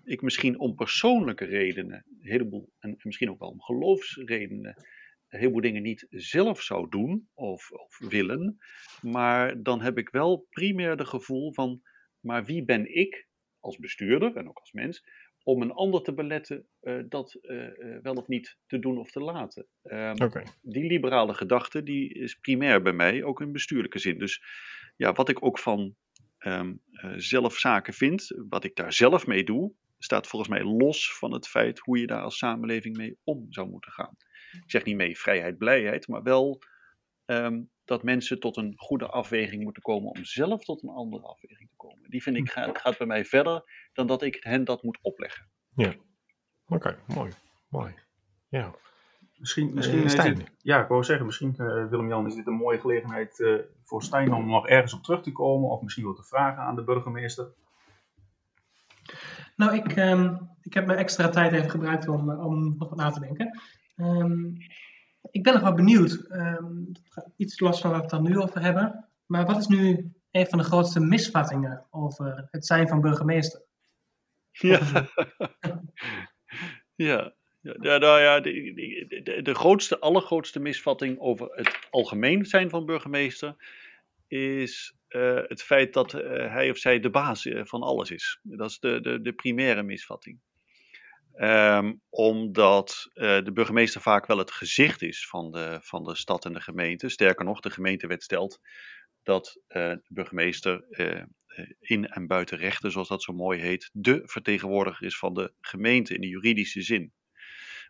ik 0.03 0.21
misschien 0.21 0.59
om 0.59 0.75
persoonlijke 0.75 1.45
redenen, 1.45 2.05
een 2.21 2.29
heleboel, 2.29 2.69
en 2.79 2.95
misschien 3.01 3.29
ook 3.29 3.39
wel 3.39 3.49
om 3.49 3.61
geloofsredenen, 3.61 4.85
een 5.27 5.39
heleboel 5.39 5.61
dingen 5.61 5.81
niet 5.81 6.07
zelf 6.09 6.61
zou 6.61 6.89
doen 6.89 7.29
of, 7.33 7.71
of 7.71 7.99
willen. 7.99 8.57
Maar 9.01 9.63
dan 9.63 9.81
heb 9.81 9.97
ik 9.97 10.09
wel 10.09 10.47
primair 10.49 10.97
de 10.97 11.05
gevoel 11.05 11.53
van, 11.53 11.81
maar 12.19 12.45
wie 12.45 12.65
ben 12.65 12.95
ik 12.95 13.27
als 13.59 13.77
bestuurder 13.77 14.35
en 14.35 14.47
ook 14.47 14.59
als 14.59 14.71
mens, 14.71 15.03
om 15.43 15.61
een 15.61 15.71
ander 15.71 16.01
te 16.01 16.13
beletten 16.13 16.67
eh, 16.79 16.99
dat 17.09 17.39
wel 18.01 18.13
of 18.13 18.27
niet 18.27 18.57
te 18.67 18.79
doen 18.79 18.97
of 18.97 19.11
te 19.11 19.19
laten. 19.19 19.67
Ehm, 19.83 20.15
die 20.61 20.85
liberale 20.85 21.33
gedachte 21.33 21.83
die 21.83 22.13
is 22.13 22.35
primair 22.35 22.81
bij 22.81 22.93
mij, 22.93 23.23
ook 23.23 23.41
in 23.41 23.51
bestuurlijke 23.51 23.99
zin. 23.99 24.17
Dus 24.19 24.43
ja, 24.95 25.13
wat 25.13 25.29
ik 25.29 25.45
ook 25.45 25.59
van 25.59 25.95
ehm 26.45 26.73
eh, 26.91 27.11
zelf 27.15 27.57
zaken 27.57 27.93
vind, 27.93 28.27
wat 28.49 28.63
ik 28.63 28.75
daar 28.75 28.93
zelf 28.93 29.27
mee 29.27 29.43
doe, 29.43 29.73
staat 29.97 30.27
volgens 30.27 30.51
mij 30.51 30.63
los 30.63 31.17
van 31.17 31.31
het 31.33 31.47
feit 31.47 31.79
hoe 31.79 31.99
je 31.99 32.07
daar 32.07 32.21
als 32.21 32.37
samenleving 32.37 32.97
mee 32.97 33.17
om 33.23 33.45
zou 33.49 33.69
moeten 33.69 33.91
gaan. 33.91 34.15
Ik 34.51 34.71
zeg 34.71 34.83
niet 34.83 34.95
mee 34.95 35.17
vrijheid, 35.17 35.57
blijheid, 35.57 36.07
maar 36.07 36.23
wel 36.23 36.61
ehm, 37.25 37.63
dat 37.85 38.03
mensen 38.03 38.39
tot 38.39 38.57
een 38.57 38.73
goede 38.77 39.07
afweging 39.07 39.63
moeten 39.63 39.81
komen 39.81 40.09
om 40.09 40.25
zelf 40.25 40.63
tot 40.63 40.83
een 40.83 40.89
andere 40.89 41.23
afweging 41.23 41.69
te 41.69 41.75
komen. 41.75 42.09
Die 42.09 42.23
vind 42.23 42.37
ik 42.37 42.49
gaat, 42.49 42.77
gaat 42.77 42.97
bij 42.97 43.07
mij 43.07 43.25
verder 43.25 43.89
dan 43.93 44.07
dat 44.07 44.21
ik 44.21 44.37
hen 44.39 44.63
dat 44.63 44.83
moet 44.83 44.99
opleggen. 45.01 45.49
Oké, 46.67 46.99
mooi. 47.07 47.31
Mooi. 47.69 47.93
Ja. 48.49 48.75
Misschien, 49.37 49.67
Eh, 49.69 49.73
misschien 49.75 50.03
is 50.03 50.11
Stijn. 50.11 50.35
dit- 50.35 50.51
ja, 50.61 50.81
ik 50.81 50.87
wou 50.87 51.03
zeggen, 51.03 51.25
misschien 51.25 51.55
eh, 51.57 51.87
Willem-Jan, 51.87 52.25
is 52.27 52.35
dit 52.35 52.47
een 52.47 52.53
mooie 52.53 52.79
gelegenheid 52.79 53.39
eh, 53.39 53.53
voor 53.83 54.03
Stijn 54.03 54.33
om 54.33 54.45
nog 54.47 54.67
ergens 54.67 54.93
op 54.93 55.03
terug 55.03 55.21
te 55.21 55.31
komen. 55.31 55.69
Of 55.69 55.81
misschien 55.81 56.05
wat 56.05 56.15
te 56.15 56.23
vragen 56.23 56.63
aan 56.63 56.75
de 56.75 56.83
burgemeester. 56.83 57.47
Nou, 59.55 59.75
ik, 59.75 59.91
ehm, 59.95 60.35
ik 60.61 60.73
heb 60.73 60.85
mijn 60.85 60.99
extra 60.99 61.29
tijd 61.29 61.51
even 61.53 61.69
gebruikt 61.69 62.07
om, 62.07 62.29
eh, 62.31 62.45
om 62.45 62.75
nog 62.77 62.89
wat 62.89 62.97
na 62.97 63.09
te 63.11 63.19
denken. 63.19 63.59
Ehm, 63.95 64.45
ik 65.31 65.43
ben 65.43 65.53
nog 65.53 65.61
wel 65.61 65.73
benieuwd, 65.73 66.13
ehm, 66.29 66.73
iets 67.35 67.59
los 67.59 67.81
van 67.81 67.89
waar 67.89 67.99
we 67.99 68.05
het 68.05 68.13
dan 68.15 68.23
nu 68.23 68.39
over 68.39 68.61
hebben. 68.61 69.05
Maar 69.25 69.45
wat 69.45 69.57
is 69.57 69.67
nu 69.67 70.11
een 70.31 70.47
van 70.47 70.57
de 70.57 70.63
grootste 70.63 70.99
misvattingen 70.99 71.85
over 71.89 72.47
het 72.51 72.65
zijn 72.65 72.87
van 72.87 73.01
burgemeester? 73.01 73.61
Ja. 74.51 74.79
ja. 76.95 77.33
Ja, 77.73 77.97
nou 77.97 78.21
ja, 78.21 78.39
de, 78.39 78.73
de, 79.23 79.41
de, 79.41 79.55
grootste, 79.55 79.99
allergrootste 79.99 80.59
misvatting 80.59 81.19
over 81.19 81.47
het 81.51 81.87
algemeen 81.89 82.45
zijn 82.45 82.69
van 82.69 82.85
burgemeester 82.85 83.55
is 84.27 84.95
eh, 85.07 85.39
het 85.47 85.63
feit 85.63 85.93
dat 85.93 86.13
eh, 86.13 86.53
hij 86.53 86.69
of 86.69 86.77
zij 86.77 86.99
de 86.99 87.09
baas 87.09 87.45
eh, 87.45 87.61
van 87.63 87.81
alles 87.81 88.11
is. 88.11 88.39
Dat 88.41 88.69
is 88.69 88.79
de, 88.79 89.01
de, 89.01 89.21
de 89.21 89.33
primaire 89.33 89.83
misvatting. 89.83 90.39
Ehm, 91.33 91.93
omdat 92.09 93.09
de 93.13 93.51
burgemeester 93.53 94.01
vaak 94.01 94.25
wel 94.25 94.37
het 94.37 94.51
gezicht 94.51 95.01
is 95.01 95.27
van 95.27 95.51
de, 95.51 95.79
van 95.81 96.03
de 96.03 96.15
stad 96.15 96.45
en 96.45 96.53
de 96.53 96.61
gemeente. 96.61 97.09
Sterker 97.09 97.45
nog, 97.45 97.59
de 97.59 97.69
gemeentewet 97.69 98.23
stelt 98.23 98.59
dat 99.23 99.59
de 99.67 100.01
burgemeester 100.07 100.85
in 101.79 102.07
en 102.07 102.27
buiten 102.27 102.57
rechten, 102.57 102.91
zoals 102.91 103.07
dat 103.07 103.23
zo 103.23 103.33
mooi 103.33 103.59
heet, 103.59 103.89
de 103.93 104.21
vertegenwoordiger 104.25 105.05
is 105.05 105.17
van 105.17 105.33
de 105.33 105.53
gemeente 105.61 106.13
in 106.13 106.21
de 106.21 106.27
juridische 106.27 106.81
zin. 106.81 107.13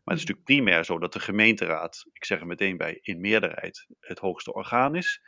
Maar 0.06 0.16
het 0.16 0.24
is 0.24 0.30
natuurlijk 0.30 0.64
primair 0.64 0.86
zo 0.86 1.00
dat 1.00 1.14
de 1.14 1.20
gemeenteraad, 1.20 2.06
ik 2.14 2.26
zeg 2.26 2.40
er 2.40 2.48
meteen 2.48 2.78
bij, 2.78 3.00
in 3.02 3.22
meerderheid 3.22 3.88
het 4.00 4.20
hoogste 4.20 4.54
orgaan 4.54 4.96
is. 4.96 5.22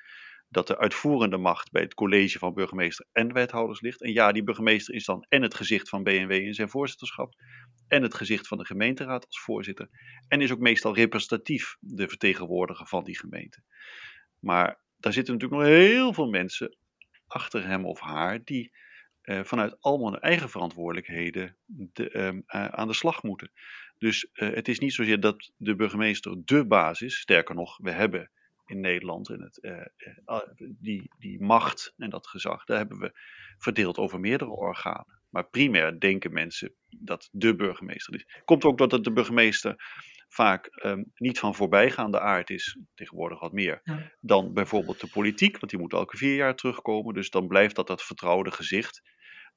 Dat 0.50 0.68
de 0.68 0.78
uitvoerende 0.78 1.38
macht 1.38 1.72
bij 1.72 1.82
het 1.82 1.94
college 1.94 2.40
van 2.40 2.54
burgemeester 2.54 3.06
en 3.12 3.34
wethouders 3.34 3.82
ligt. 3.82 4.02
En 4.02 4.14
ja, 4.14 4.32
die 4.32 4.44
burgemeester 4.44 4.94
is 4.94 5.06
dan 5.06 5.26
en 5.30 5.42
het 5.42 5.54
gezicht 5.54 5.90
van 5.90 6.04
BNW 6.04 6.32
in 6.32 6.54
zijn 6.54 6.70
voorzitterschap. 6.70 7.34
En 7.88 8.02
het 8.02 8.14
gezicht 8.14 8.48
van 8.48 8.58
de 8.58 8.66
gemeenteraad 8.66 9.26
als 9.26 9.40
voorzitter. 9.40 9.90
En 10.28 10.42
is 10.42 10.52
ook 10.52 10.60
meestal 10.60 10.96
representatief 10.96 11.78
de 11.80 12.08
vertegenwoordiger 12.08 12.88
van 12.88 13.04
die 13.04 13.20
gemeente. 13.20 13.64
Maar 14.40 14.82
daar 14.98 15.14
zitten 15.14 15.34
natuurlijk 15.34 15.62
nog 15.62 15.72
heel 15.72 16.14
veel 16.14 16.30
mensen 16.30 16.78
achter 17.28 17.66
hem 17.66 17.86
of 17.86 18.00
haar 18.00 18.44
die 18.44 18.72
eh, 19.22 19.44
vanuit 19.44 19.82
allemaal 19.82 20.12
hun 20.12 20.22
eigen 20.22 20.50
verantwoordelijkheden 20.50 21.58
de, 21.66 22.10
ehm, 22.10 22.42
eh, 22.46 22.66
aan 22.66 22.88
de 22.88 22.94
slag 22.94 23.24
moeten. 23.24 23.52
Dus 23.98 24.30
eh, 24.34 24.54
het 24.54 24.68
is 24.68 24.80
niet 24.80 24.94
zozeer 24.94 25.20
dat 25.20 25.52
de 25.58 25.76
burgemeester 25.76 26.36
de 26.46 26.66
baas 26.66 27.02
is. 27.02 27.20
Sterker 27.20 27.56
nog, 27.56 27.78
we 27.78 27.92
hebben 27.92 28.32
in 28.66 28.80
Nederland 28.80 29.30
en 29.30 29.42
het, 29.42 29.62
eh, 29.62 29.86
eh, 30.26 30.40
die, 30.80 31.12
die 31.20 31.42
macht 31.42 31.94
en 31.98 32.10
dat 32.10 32.28
gezag, 32.28 32.64
daar 32.66 32.78
hebben 32.78 32.98
we 33.00 33.12
verdeeld 33.58 33.98
over 33.98 34.20
meerdere 34.20 34.52
organen. 34.52 35.20
Maar 35.30 35.50
primair 35.50 36.00
denken 36.00 36.34
mensen 36.34 36.74
dat 36.90 37.30
de 37.32 37.56
burgemeester 37.56 38.14
is. 38.16 38.26
Komt 38.46 38.66
ook 38.66 38.78
doordat 38.78 39.04
de 39.04 39.14
burgemeester 39.14 39.76
vaak 40.30 40.66
ehm, 40.66 41.04
niet 41.16 41.40
van 41.40 41.56
voorbijgaande 41.56 42.20
aard 42.20 42.50
is, 42.50 42.78
tegenwoordig 42.94 43.40
wat 43.40 43.52
meer, 43.52 43.80
Ja. 43.84 44.12
dan 44.20 44.54
bijvoorbeeld 44.54 45.00
de 45.02 45.08
politiek, 45.08 45.58
want 45.60 45.72
die 45.72 45.80
moet 45.80 45.94
elke 45.94 46.18
vier 46.18 46.36
jaar 46.36 46.56
terugkomen. 46.56 47.14
Dus 47.14 47.30
dan 47.30 47.48
blijft 47.48 47.76
dat 47.76 47.88
dat 47.88 48.04
vertrouwde 48.04 48.52
gezicht. 48.52 49.02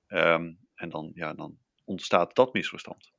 Ehm, 0.07 0.53
en 0.74 0.88
dan, 0.88 1.11
ja, 1.14 1.34
dan 1.34 1.59
ontstaat 1.84 2.34
dat 2.34 2.53
misverstand. 2.53 3.12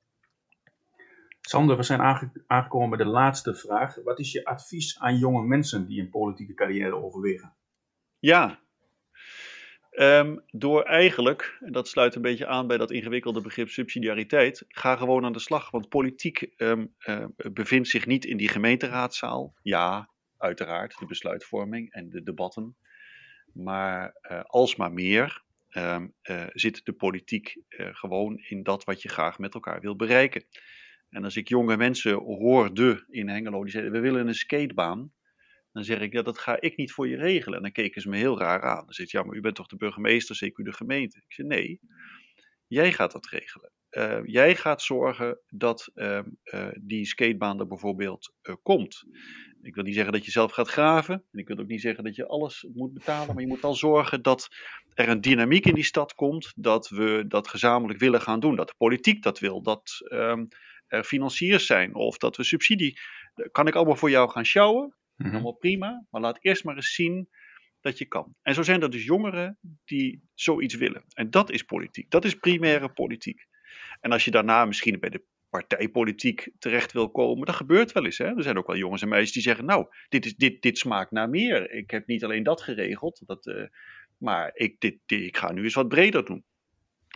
Sander, 1.41 1.77
we 1.77 1.83
zijn 1.83 2.01
aange- 2.01 2.43
aangekomen 2.47 2.89
bij 2.89 3.05
de 3.05 3.11
laatste 3.11 3.55
vraag. 3.55 3.95
Wat 4.03 4.19
is 4.19 4.31
je 4.31 4.45
advies 4.45 4.99
aan 4.99 5.17
jonge 5.17 5.47
mensen 5.47 5.87
die 5.87 6.01
een 6.01 6.09
politieke 6.09 6.53
carrière 6.53 6.95
overwegen? 6.95 7.53
Ja. 8.19 8.59
Ehm, 9.91 10.37
door 10.47 10.83
eigenlijk, 10.83 11.57
en 11.59 11.71
dat 11.71 11.87
sluit 11.87 12.15
een 12.15 12.21
beetje 12.21 12.47
aan 12.47 12.67
bij 12.67 12.77
dat 12.77 12.91
ingewikkelde 12.91 13.41
begrip 13.41 13.69
subsidiariteit, 13.69 14.65
ga 14.67 14.95
gewoon 14.95 15.25
aan 15.25 15.33
de 15.33 15.39
slag. 15.39 15.71
Want 15.71 15.89
politiek 15.89 16.41
ehm, 16.41 16.85
eh, 16.97 17.25
bevindt 17.35 17.87
zich 17.87 18.05
niet 18.05 18.25
in 18.25 18.37
die 18.37 18.49
gemeenteraadzaal. 18.49 19.53
Ja, 19.61 20.09
uiteraard, 20.37 20.99
de 20.99 21.05
besluitvorming 21.05 21.91
en 21.91 22.09
de 22.09 22.23
debatten. 22.23 22.75
Maar 23.53 24.15
eh, 24.21 24.41
alsmaar 24.43 24.91
meer 24.93 25.43
ehm, 25.69 26.07
eh, 26.21 26.43
zit 26.53 26.85
de 26.85 26.93
politiek 26.93 27.57
eh, 27.67 27.87
gewoon 27.91 28.37
in 28.37 28.63
dat 28.63 28.83
wat 28.83 29.01
je 29.01 29.09
graag 29.09 29.39
met 29.39 29.53
elkaar 29.53 29.81
wil 29.81 29.95
bereiken. 29.95 30.43
En 31.11 31.23
als 31.23 31.35
ik 31.35 31.47
jonge 31.47 31.77
mensen 31.77 32.13
hoorde 32.13 33.05
in 33.09 33.29
Hengelo 33.29 33.63
die 33.63 33.71
zeiden: 33.71 33.91
We 33.91 33.99
willen 33.99 34.27
een 34.27 34.35
skatebaan. 34.35 35.11
Dan 35.71 35.83
zeg 35.83 35.99
ik, 35.99 36.13
ja, 36.13 36.21
dat 36.21 36.37
ga 36.37 36.61
ik 36.61 36.77
niet 36.77 36.91
voor 36.91 37.07
je 37.07 37.17
regelen. 37.17 37.57
En 37.57 37.63
dan 37.63 37.71
keken 37.71 38.01
ze 38.01 38.09
me 38.09 38.17
heel 38.17 38.39
raar 38.39 38.61
aan. 38.61 38.85
Dan 38.85 38.93
zegt 38.93 39.11
ja, 39.11 39.23
maar 39.23 39.35
u 39.35 39.41
bent 39.41 39.55
toch 39.55 39.67
de 39.67 39.75
burgemeester, 39.75 40.35
zeker 40.35 40.63
de 40.63 40.73
gemeente? 40.73 41.17
Ik 41.17 41.33
zeg, 41.33 41.45
nee, 41.45 41.79
jij 42.67 42.93
gaat 42.93 43.11
dat 43.11 43.27
regelen. 43.27 43.71
Eh, 43.89 44.19
jij 44.23 44.55
gaat 44.55 44.81
zorgen 44.81 45.39
dat 45.49 45.91
ehm, 45.93 46.29
eh, 46.43 46.67
die 46.81 47.05
skatebaan 47.05 47.59
er 47.59 47.67
bijvoorbeeld 47.67 48.33
eh, 48.41 48.55
komt. 48.61 49.03
Ik 49.61 49.75
wil 49.75 49.83
niet 49.83 49.95
zeggen 49.95 50.13
dat 50.13 50.25
je 50.25 50.31
zelf 50.31 50.51
gaat 50.51 50.69
graven. 50.69 51.23
En 51.31 51.39
ik 51.39 51.47
wil 51.47 51.57
ook 51.57 51.67
niet 51.67 51.81
zeggen 51.81 52.03
dat 52.03 52.15
je 52.15 52.27
alles 52.27 52.67
moet 52.73 52.93
betalen. 52.93 53.33
Maar 53.33 53.43
je 53.43 53.49
moet 53.49 53.61
wel 53.61 53.75
zorgen 53.75 54.21
dat 54.21 54.47
er 54.93 55.09
een 55.09 55.21
dynamiek 55.21 55.65
in 55.65 55.73
die 55.73 55.83
stad 55.83 56.13
komt. 56.13 56.53
Dat 56.55 56.89
we 56.89 57.25
dat 57.27 57.47
gezamenlijk 57.47 57.99
willen 57.99 58.21
gaan 58.21 58.39
doen. 58.39 58.55
Dat 58.55 58.67
de 58.67 58.73
politiek 58.77 59.23
dat 59.23 59.39
wil. 59.39 59.61
Dat 59.61 60.01
ehm, 60.07 60.45
er 60.91 61.03
financiers 61.03 61.65
zijn. 61.65 61.95
Of 61.95 62.17
dat 62.17 62.37
we 62.37 62.43
subsidie. 62.43 62.99
Kan 63.51 63.67
ik 63.67 63.75
allemaal 63.75 63.95
voor 63.95 64.09
jou 64.09 64.29
gaan 64.29 64.45
sjouwen? 64.45 64.95
Allemaal 65.31 65.53
prima, 65.53 66.05
maar 66.09 66.21
laat 66.21 66.37
eerst 66.41 66.63
maar 66.63 66.75
eens 66.75 66.93
zien 66.93 67.29
dat 67.81 67.97
je 67.97 68.05
kan. 68.05 68.35
En 68.41 68.53
zo 68.53 68.61
zijn 68.63 68.81
er 68.81 68.89
dus 68.89 69.03
jongeren 69.05 69.57
die 69.85 70.23
zoiets 70.33 70.75
willen. 70.75 71.03
En 71.13 71.29
dat 71.29 71.51
is 71.51 71.63
politiek. 71.63 72.09
Dat 72.09 72.25
is 72.25 72.35
primaire 72.35 72.89
politiek. 72.89 73.45
En 73.99 74.11
als 74.11 74.25
je 74.25 74.31
daarna 74.31 74.65
misschien 74.65 74.99
bij 74.99 75.09
de 75.09 75.23
partijpolitiek 75.49 76.49
terecht 76.59 76.91
wil 76.91 77.11
komen, 77.11 77.45
dat 77.45 77.55
gebeurt 77.55 77.91
wel 77.91 78.05
eens. 78.05 78.17
Hè? 78.17 78.25
Er 78.35 78.43
zijn 78.43 78.57
ook 78.57 78.67
wel 78.67 78.77
jongens 78.77 79.01
en 79.01 79.09
meisjes 79.09 79.31
die 79.31 79.41
zeggen, 79.41 79.65
nou, 79.65 79.85
dit, 80.09 80.25
is, 80.25 80.35
dit, 80.35 80.61
dit 80.61 80.77
smaakt 80.77 81.11
naar 81.11 81.29
meer. 81.29 81.71
Ik 81.71 81.91
heb 81.91 82.07
niet 82.07 82.23
alleen 82.23 82.43
dat 82.43 82.61
geregeld, 82.61 83.21
dat, 83.25 83.47
eh, 83.47 83.63
maar 84.17 84.51
ik, 84.53 84.79
dit, 84.79 84.97
dit- 85.05 85.21
ik 85.23 85.37
ga 85.37 85.51
nu 85.51 85.63
eens 85.63 85.73
wat 85.73 85.87
breder 85.87 86.25
doen. 86.25 86.43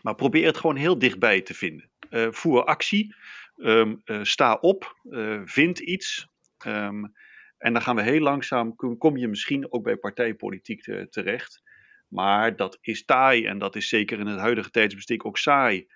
Maar 0.04 0.16
probeer 0.16 0.46
het 0.46 0.58
gewoon 0.58 0.76
heel 0.76 1.00
dichtbij 1.00 1.42
te 1.42 1.54
vinden. 1.54 1.90
Eh, 2.10 2.28
voer 2.32 2.64
actie, 2.64 3.16
Ehm, 3.56 3.96
eh, 4.04 4.24
sta 4.24 4.54
op, 4.54 4.96
eh, 5.10 5.42
vind 5.46 5.80
iets. 5.80 6.28
Ehm, 6.58 7.04
en 7.58 7.74
dan 7.74 7.82
gaan 7.82 7.96
we 7.96 8.02
heel 8.02 8.20
langzaam, 8.20 8.76
kom, 8.76 9.18
je 9.18 9.28
misschien 9.28 9.72
ook 9.72 9.84
bij 9.84 9.96
partijpolitiek 9.96 10.82
te- 10.82 11.08
terecht. 11.10 11.62
Maar 12.08 12.56
dat 12.56 12.78
is 12.82 13.06
taai 13.06 13.46
en 13.46 13.58
dat 13.58 13.76
is 13.76 13.90
zeker 13.90 14.20
in 14.20 14.28
het 14.28 14.40
huidige 14.40 14.70
tijdsbestek 14.70 15.26
ook 15.26 15.38
saai. 15.38 15.88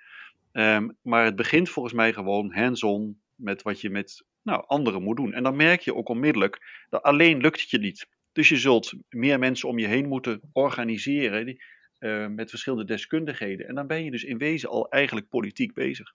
Ehm, 0.52 0.90
maar 1.02 1.26
het 1.26 1.36
begint 1.36 1.70
volgens 1.70 1.96
mij 1.96 2.14
gewoon 2.14 2.54
hands-on 2.54 3.22
met 3.36 3.62
wat 3.62 3.82
je 3.82 3.90
met 3.90 4.26
nou, 4.44 4.64
anderen 4.68 5.04
moet 5.04 5.18
doen. 5.18 5.34
En 5.34 5.44
dan 5.44 5.56
merk 5.56 5.82
je 5.82 5.96
ook 5.96 6.10
onmiddellijk 6.10 6.86
dat 6.90 7.04
alleen 7.04 7.42
lukt 7.42 7.62
het 7.62 7.70
je 7.70 7.80
niet. 7.80 8.08
Dus 8.32 8.50
je 8.50 8.58
zult 8.58 8.94
meer 9.10 9.40
mensen 9.40 9.70
om 9.70 9.80
je 9.80 9.88
heen 9.88 10.08
moeten 10.08 10.42
organiseren 10.54 11.58
uh, 12.00 12.28
met 12.28 12.50
verschillende 12.50 12.86
deskundigheden. 12.86 13.68
En 13.68 13.76
dan 13.76 13.88
ben 13.88 14.04
je 14.04 14.12
dus 14.12 14.24
in 14.24 14.38
wezen 14.38 14.70
al 14.70 14.90
eigenlijk 14.90 15.30
politiek 15.30 15.74
bezig. 15.74 16.14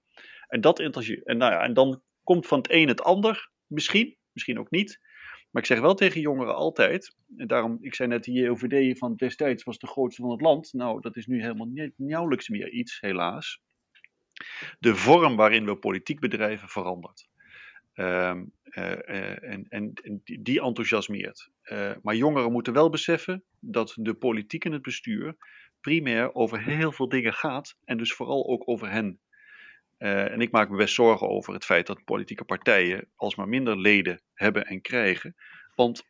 En, 0.49 0.61
dat, 0.61 0.79
en, 0.79 0.91
nou 1.25 1.53
ja, 1.53 1.63
en 1.63 1.75
dan 1.75 2.03
komt 2.23 2.47
van 2.47 2.59
het 2.59 2.71
een 2.71 2.89
het 2.89 3.03
ander, 3.03 3.51
misschien, 3.67 4.17
misschien 4.33 4.59
ook 4.59 4.71
niet. 4.71 5.01
Maar 5.51 5.63
ik 5.63 5.69
zeg 5.69 5.81
wel 5.81 5.95
tegen 5.95 6.21
jongeren 6.21 6.55
altijd, 6.55 7.17
en 7.37 7.47
daarom, 7.47 7.79
ik 7.81 7.95
zei 7.95 8.09
net, 8.09 8.25
die 8.25 8.43
JOVD 8.43 8.99
van 8.99 9.17
destijds 9.17 9.63
was 9.63 9.79
de 9.79 9.87
grootste 9.87 10.23
van 10.23 10.31
het 10.31 10.41
land. 10.41 10.73
Nou, 10.73 11.01
dat 11.01 11.17
is 11.17 11.27
nu 11.27 11.41
helemaal 11.41 11.91
nauwelijks 11.97 12.49
meer 12.49 12.71
iets, 12.71 13.01
helaas. 13.01 13.61
De 14.79 14.97
vorm 14.97 15.37
waarin 15.37 15.65
we 15.65 15.77
politiek 15.77 16.21
bedrijven 16.21 16.69
verandert. 16.69 17.29
Um, 17.95 18.53
uh, 18.65 19.09
en, 19.51 19.67
en, 19.69 19.93
en, 19.95 20.23
die 20.25 20.63
enthousiasmeert. 20.63 21.51
Uh, 21.65 21.93
maar 22.03 22.15
jongeren 22.15 22.53
moeten 22.53 22.73
wel 22.73 22.91
beseffen 22.91 23.45
dat 23.61 23.97
de 24.01 24.15
politiek 24.15 24.65
en 24.65 24.73
het 24.73 24.83
bestuur 24.83 25.37
primair 25.81 26.35
over 26.35 26.63
heel 26.63 26.93
veel 26.93 27.09
dingen 27.09 27.33
gaat. 27.33 27.77
En 27.85 27.99
dus 27.99 28.13
vooral 28.13 28.47
ook 28.49 28.69
over 28.69 28.91
hen. 28.91 29.21
Uh, 29.99 30.31
en 30.31 30.41
ik 30.41 30.51
maak 30.51 30.71
me 30.71 30.77
best 30.77 30.95
zorgen 30.95 31.29
over 31.29 31.55
het 31.55 31.65
feit 31.65 31.87
dat 31.87 32.05
politieke 32.05 32.45
partijen 32.45 33.11
alsmaar 33.15 33.49
minder 33.49 33.79
leden 33.81 34.21
hebben 34.33 34.67
en 34.67 34.81
krijgen. 34.81 35.35
Want 35.75 36.03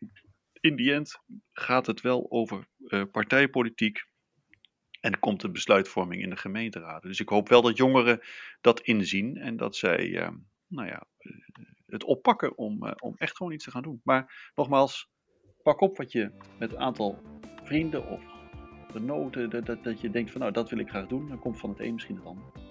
in 0.61 0.77
die 0.77 0.93
end 0.93 1.19
gaat 1.53 1.87
het 1.87 2.01
wel 2.01 2.31
over 2.31 2.69
uh, 2.79 3.03
partijpolitiek. 3.11 4.05
En 5.01 5.19
komt 5.19 5.41
de 5.41 5.51
besluitvorming 5.51 6.23
in 6.23 6.31
de 6.31 6.37
gemeenteraden. 6.37 7.09
Dus 7.09 7.21
ik 7.21 7.29
hoop 7.29 7.49
wel 7.49 7.63
dat 7.63 7.77
jongeren 7.77 8.21
dat 8.61 8.81
inzien 8.81 9.37
en 9.37 9.57
dat 9.57 9.77
zij 9.77 10.07
uh, 10.07 10.29
nou 10.67 10.89
ja, 10.89 11.07
het 11.87 12.05
oppakken 12.05 12.59
om, 12.59 12.95
om 12.99 13.15
echt 13.17 13.37
gewoon 13.37 13.53
iets 13.53 13.65
te 13.65 13.71
gaan 13.71 13.83
doen. 13.83 14.01
Maar 14.05 14.51
nogmaals, 14.55 15.09
pak 15.63 15.81
op 15.81 15.97
wat 15.97 16.13
je 16.13 16.31
met 16.59 16.73
een 16.73 16.79
aantal 16.79 17.23
vrienden 17.65 18.07
of 18.07 18.23
genoten, 18.91 19.51
dat, 19.51 19.67
dat, 19.67 19.85
dat 19.85 20.01
je 20.01 20.11
denkt 20.11 20.31
van 20.31 20.41
nou 20.41 20.53
dat 20.53 20.71
wil 20.71 20.79
ik 20.79 20.89
graag 20.89 21.07
doen. 21.07 21.29
Dan 21.29 21.39
komt 21.39 21.59
van 21.59 21.71
het 21.71 21.81
een 21.81 21.95
misschien 21.95 22.17
het 22.17 22.25
ander. 22.25 22.64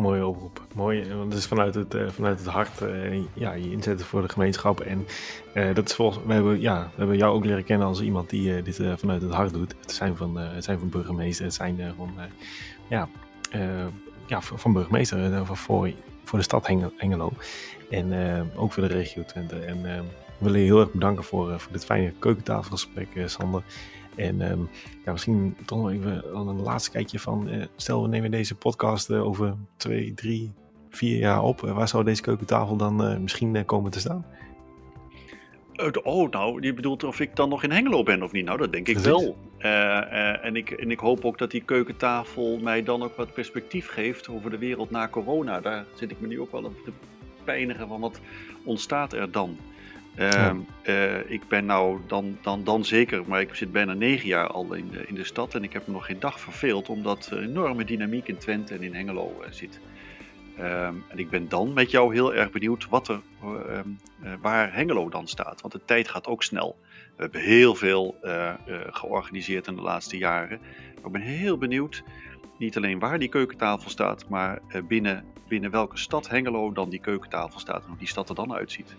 Mooie 0.00 0.26
oproep. 0.26 0.60
Mooi, 0.74 1.14
want 1.14 1.32
het 1.32 1.42
is 1.42 1.46
vanuit 1.46 1.74
het, 1.74 1.94
uh, 1.94 2.08
vanuit 2.08 2.38
het 2.38 2.48
hart 2.48 2.80
uh, 2.80 3.22
ja, 3.32 3.52
je 3.52 3.70
inzetten 3.70 4.06
voor 4.06 4.22
de 4.22 4.28
gemeenschap. 4.28 4.80
En 4.80 5.06
uh, 5.54 5.74
dat 5.74 5.88
is 5.88 5.94
volgens, 5.94 6.24
we, 6.26 6.32
hebben, 6.32 6.60
ja, 6.60 6.82
we 6.82 6.98
hebben 6.98 7.16
jou 7.16 7.34
ook 7.34 7.44
leren 7.44 7.64
kennen 7.64 7.86
als 7.86 8.00
iemand 8.00 8.30
die 8.30 8.62
dit 8.62 8.80
vanuit 8.96 9.22
het 9.22 9.32
hart 9.32 9.52
doet. 9.52 9.74
Het 9.80 9.92
zijn 9.92 10.16
van, 10.16 10.36
het 10.36 10.64
zijn 10.64 10.78
van 10.78 10.88
burgemeester, 10.88 11.44
het 11.44 11.54
zijn 11.54 11.94
van, 11.96 12.12
ja, 12.88 13.08
ja, 14.26 14.40
van 14.40 14.72
burgemeester 14.72 15.46
voor, 15.46 15.92
voor 16.24 16.38
de 16.38 16.44
stad 16.44 16.66
Hengelo. 16.96 17.32
En 17.90 18.12
ook 18.56 18.72
voor 18.72 18.82
de 18.82 18.94
regio 18.94 19.24
Twente. 19.24 19.58
En 19.58 19.82
we 19.82 20.02
willen 20.38 20.60
je 20.60 20.64
heel 20.66 20.80
erg 20.80 20.92
bedanken 20.92 21.24
voor, 21.24 21.60
voor 21.60 21.72
dit 21.72 21.84
fijne 21.84 22.12
keukentafelgesprek, 22.18 23.08
Sander. 23.26 23.62
En 24.16 24.50
um, 24.50 24.68
ja, 25.04 25.12
misschien 25.12 25.56
toch 25.64 25.78
nog 25.78 25.90
even 25.90 26.36
een 26.36 26.60
laatste 26.60 26.90
kijkje 26.90 27.18
van, 27.18 27.48
uh, 27.48 27.64
stel 27.76 28.02
we 28.02 28.08
nemen 28.08 28.30
deze 28.30 28.54
podcast 28.54 29.10
uh, 29.10 29.26
over 29.26 29.54
twee, 29.76 30.14
drie, 30.14 30.52
vier 30.90 31.18
jaar 31.18 31.42
op. 31.42 31.62
Uh, 31.62 31.72
waar 31.72 31.88
zou 31.88 32.04
deze 32.04 32.22
keukentafel 32.22 32.76
dan 32.76 33.22
misschien 33.22 33.64
komen 33.64 33.90
te 33.90 34.00
staan? 34.00 34.26
Oh, 36.02 36.30
nou, 36.30 36.62
je 36.62 36.74
bedoelt 36.74 37.04
of 37.04 37.20
ik 37.20 37.36
dan 37.36 37.48
nog 37.48 37.62
in 37.62 37.70
Hengelo 37.70 38.02
ben 38.02 38.22
of 38.22 38.32
niet? 38.32 38.44
Nou, 38.44 38.58
dat 38.58 38.72
denk 38.72 38.88
ik 38.88 39.00
Precies. 39.00 39.10
wel. 39.22 39.36
en, 40.42 40.56
ik, 40.56 40.70
en 40.70 40.90
ik 40.90 40.98
hoop 40.98 41.24
ook 41.24 41.38
dat 41.38 41.50
die 41.50 41.62
keukentafel 41.62 42.58
mij 42.58 42.82
dan 42.82 43.02
ook 43.02 43.16
wat 43.16 43.34
perspectief 43.34 43.88
geeft 43.88 44.28
over 44.28 44.50
de 44.50 44.58
wereld 44.58 44.90
na 44.90 45.08
corona. 45.08 45.60
Daar 45.60 45.84
zit 45.94 46.10
ik 46.10 46.20
me 46.20 46.26
nu 46.26 46.40
ook 46.40 46.52
wel 46.52 46.64
op 46.64 46.74
te 46.84 46.92
pijnigen 47.44 47.88
van 47.88 48.00
wat 48.00 48.20
ontstaat 48.64 49.12
er 49.12 49.30
dan. 49.30 49.56
Uh, 50.20 50.50
uh, 50.84 51.30
ik 51.30 51.48
ben 51.48 51.66
nou 51.66 52.00
dan, 52.06 52.38
dan, 52.42 52.64
dan 52.64 52.84
zeker, 52.84 53.22
maar 53.26 53.40
ik 53.40 53.54
zit 53.54 53.72
bijna 53.72 53.92
negen 53.92 54.28
jaar 54.28 54.46
al 54.46 54.72
in 54.72 54.88
de, 54.90 55.06
in 55.06 55.14
de 55.14 55.24
stad 55.24 55.54
en 55.54 55.62
ik 55.62 55.72
heb 55.72 55.86
me 55.86 55.92
nog 55.92 56.06
geen 56.06 56.20
dag 56.20 56.40
verveeld, 56.40 56.88
omdat 56.88 57.26
er 57.26 57.42
enorme 57.42 57.84
dynamiek 57.84 58.28
in 58.28 58.36
Twente 58.36 58.74
en 58.74 58.82
in 58.82 58.94
Hengelo 58.94 59.34
uh, 59.40 59.50
zit. 59.50 59.80
Ehm, 60.56 60.94
en 61.08 61.18
ik 61.18 61.30
ben 61.30 61.48
dan 61.48 61.72
met 61.72 61.90
jou 61.90 62.14
heel 62.14 62.34
erg 62.34 62.50
benieuwd 62.50 62.88
wat 62.88 63.08
er, 63.08 63.20
ehm, 63.42 63.88
eh, 64.22 64.32
waar 64.40 64.74
Hengelo 64.74 65.08
dan 65.08 65.28
staat, 65.28 65.60
want 65.60 65.72
de 65.72 65.80
tijd 65.84 66.08
gaat 66.08 66.26
ook 66.26 66.42
snel. 66.42 66.76
We 67.16 67.22
hebben 67.22 67.40
heel 67.40 67.74
veel 67.74 68.16
eh, 68.22 68.54
georganiseerd 68.90 69.66
in 69.66 69.74
de 69.74 69.82
laatste 69.82 70.16
jaren. 70.16 70.60
Maar 70.94 71.04
ik 71.04 71.12
ben 71.12 71.20
heel 71.20 71.58
benieuwd, 71.58 72.02
niet 72.58 72.76
alleen 72.76 72.98
waar 72.98 73.18
die 73.18 73.28
keukentafel 73.28 73.90
staat, 73.90 74.28
maar 74.28 74.60
binnen, 74.88 75.24
binnen 75.48 75.70
welke 75.70 75.98
stad 75.98 76.28
Hengelo 76.28 76.72
dan 76.72 76.90
die 76.90 77.00
keukentafel 77.00 77.60
staat 77.60 77.82
en 77.82 77.88
hoe 77.88 77.98
die 77.98 78.08
stad 78.08 78.28
er 78.28 78.34
dan 78.34 78.54
uitziet. 78.54 78.96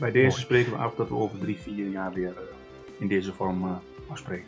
Bij 0.00 0.10
deze 0.10 0.28
Mooi. 0.28 0.40
spreken 0.40 0.72
we 0.72 0.78
af 0.78 0.94
dat 0.94 1.08
we 1.08 1.14
over 1.14 1.38
drie, 1.38 1.58
vier 1.58 1.88
jaar 1.88 2.12
weer 2.12 2.30
uh, 2.30 2.38
in 2.98 3.08
deze 3.08 3.32
vorm 3.32 3.64
uh, 3.64 3.70
afspreken. 4.08 4.46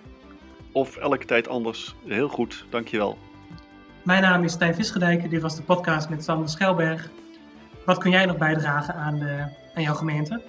Of 0.73 0.97
elke 0.97 1.25
tijd 1.25 1.49
anders. 1.49 1.95
Heel 2.07 2.29
goed, 2.29 2.67
dankjewel. 2.71 3.19
Mijn 4.03 4.23
naam 4.23 4.45
is 4.45 4.53
Stijn 4.53 4.75
Visgedijk. 4.75 5.31
Dit 5.31 5.43
was 5.43 5.57
de 5.57 5.63
podcast 5.63 6.09
met 6.09 6.25
Sander 6.25 6.49
Schelberg. 6.49 7.11
Wat 7.85 7.99
kun 7.99 8.11
jij 8.11 8.27
nog 8.27 8.39
bijdragen 8.39 8.95
aan, 8.95 9.19
de, 9.19 9.45
aan 9.75 9.83
jouw 9.83 9.95
gemeente? 9.95 10.43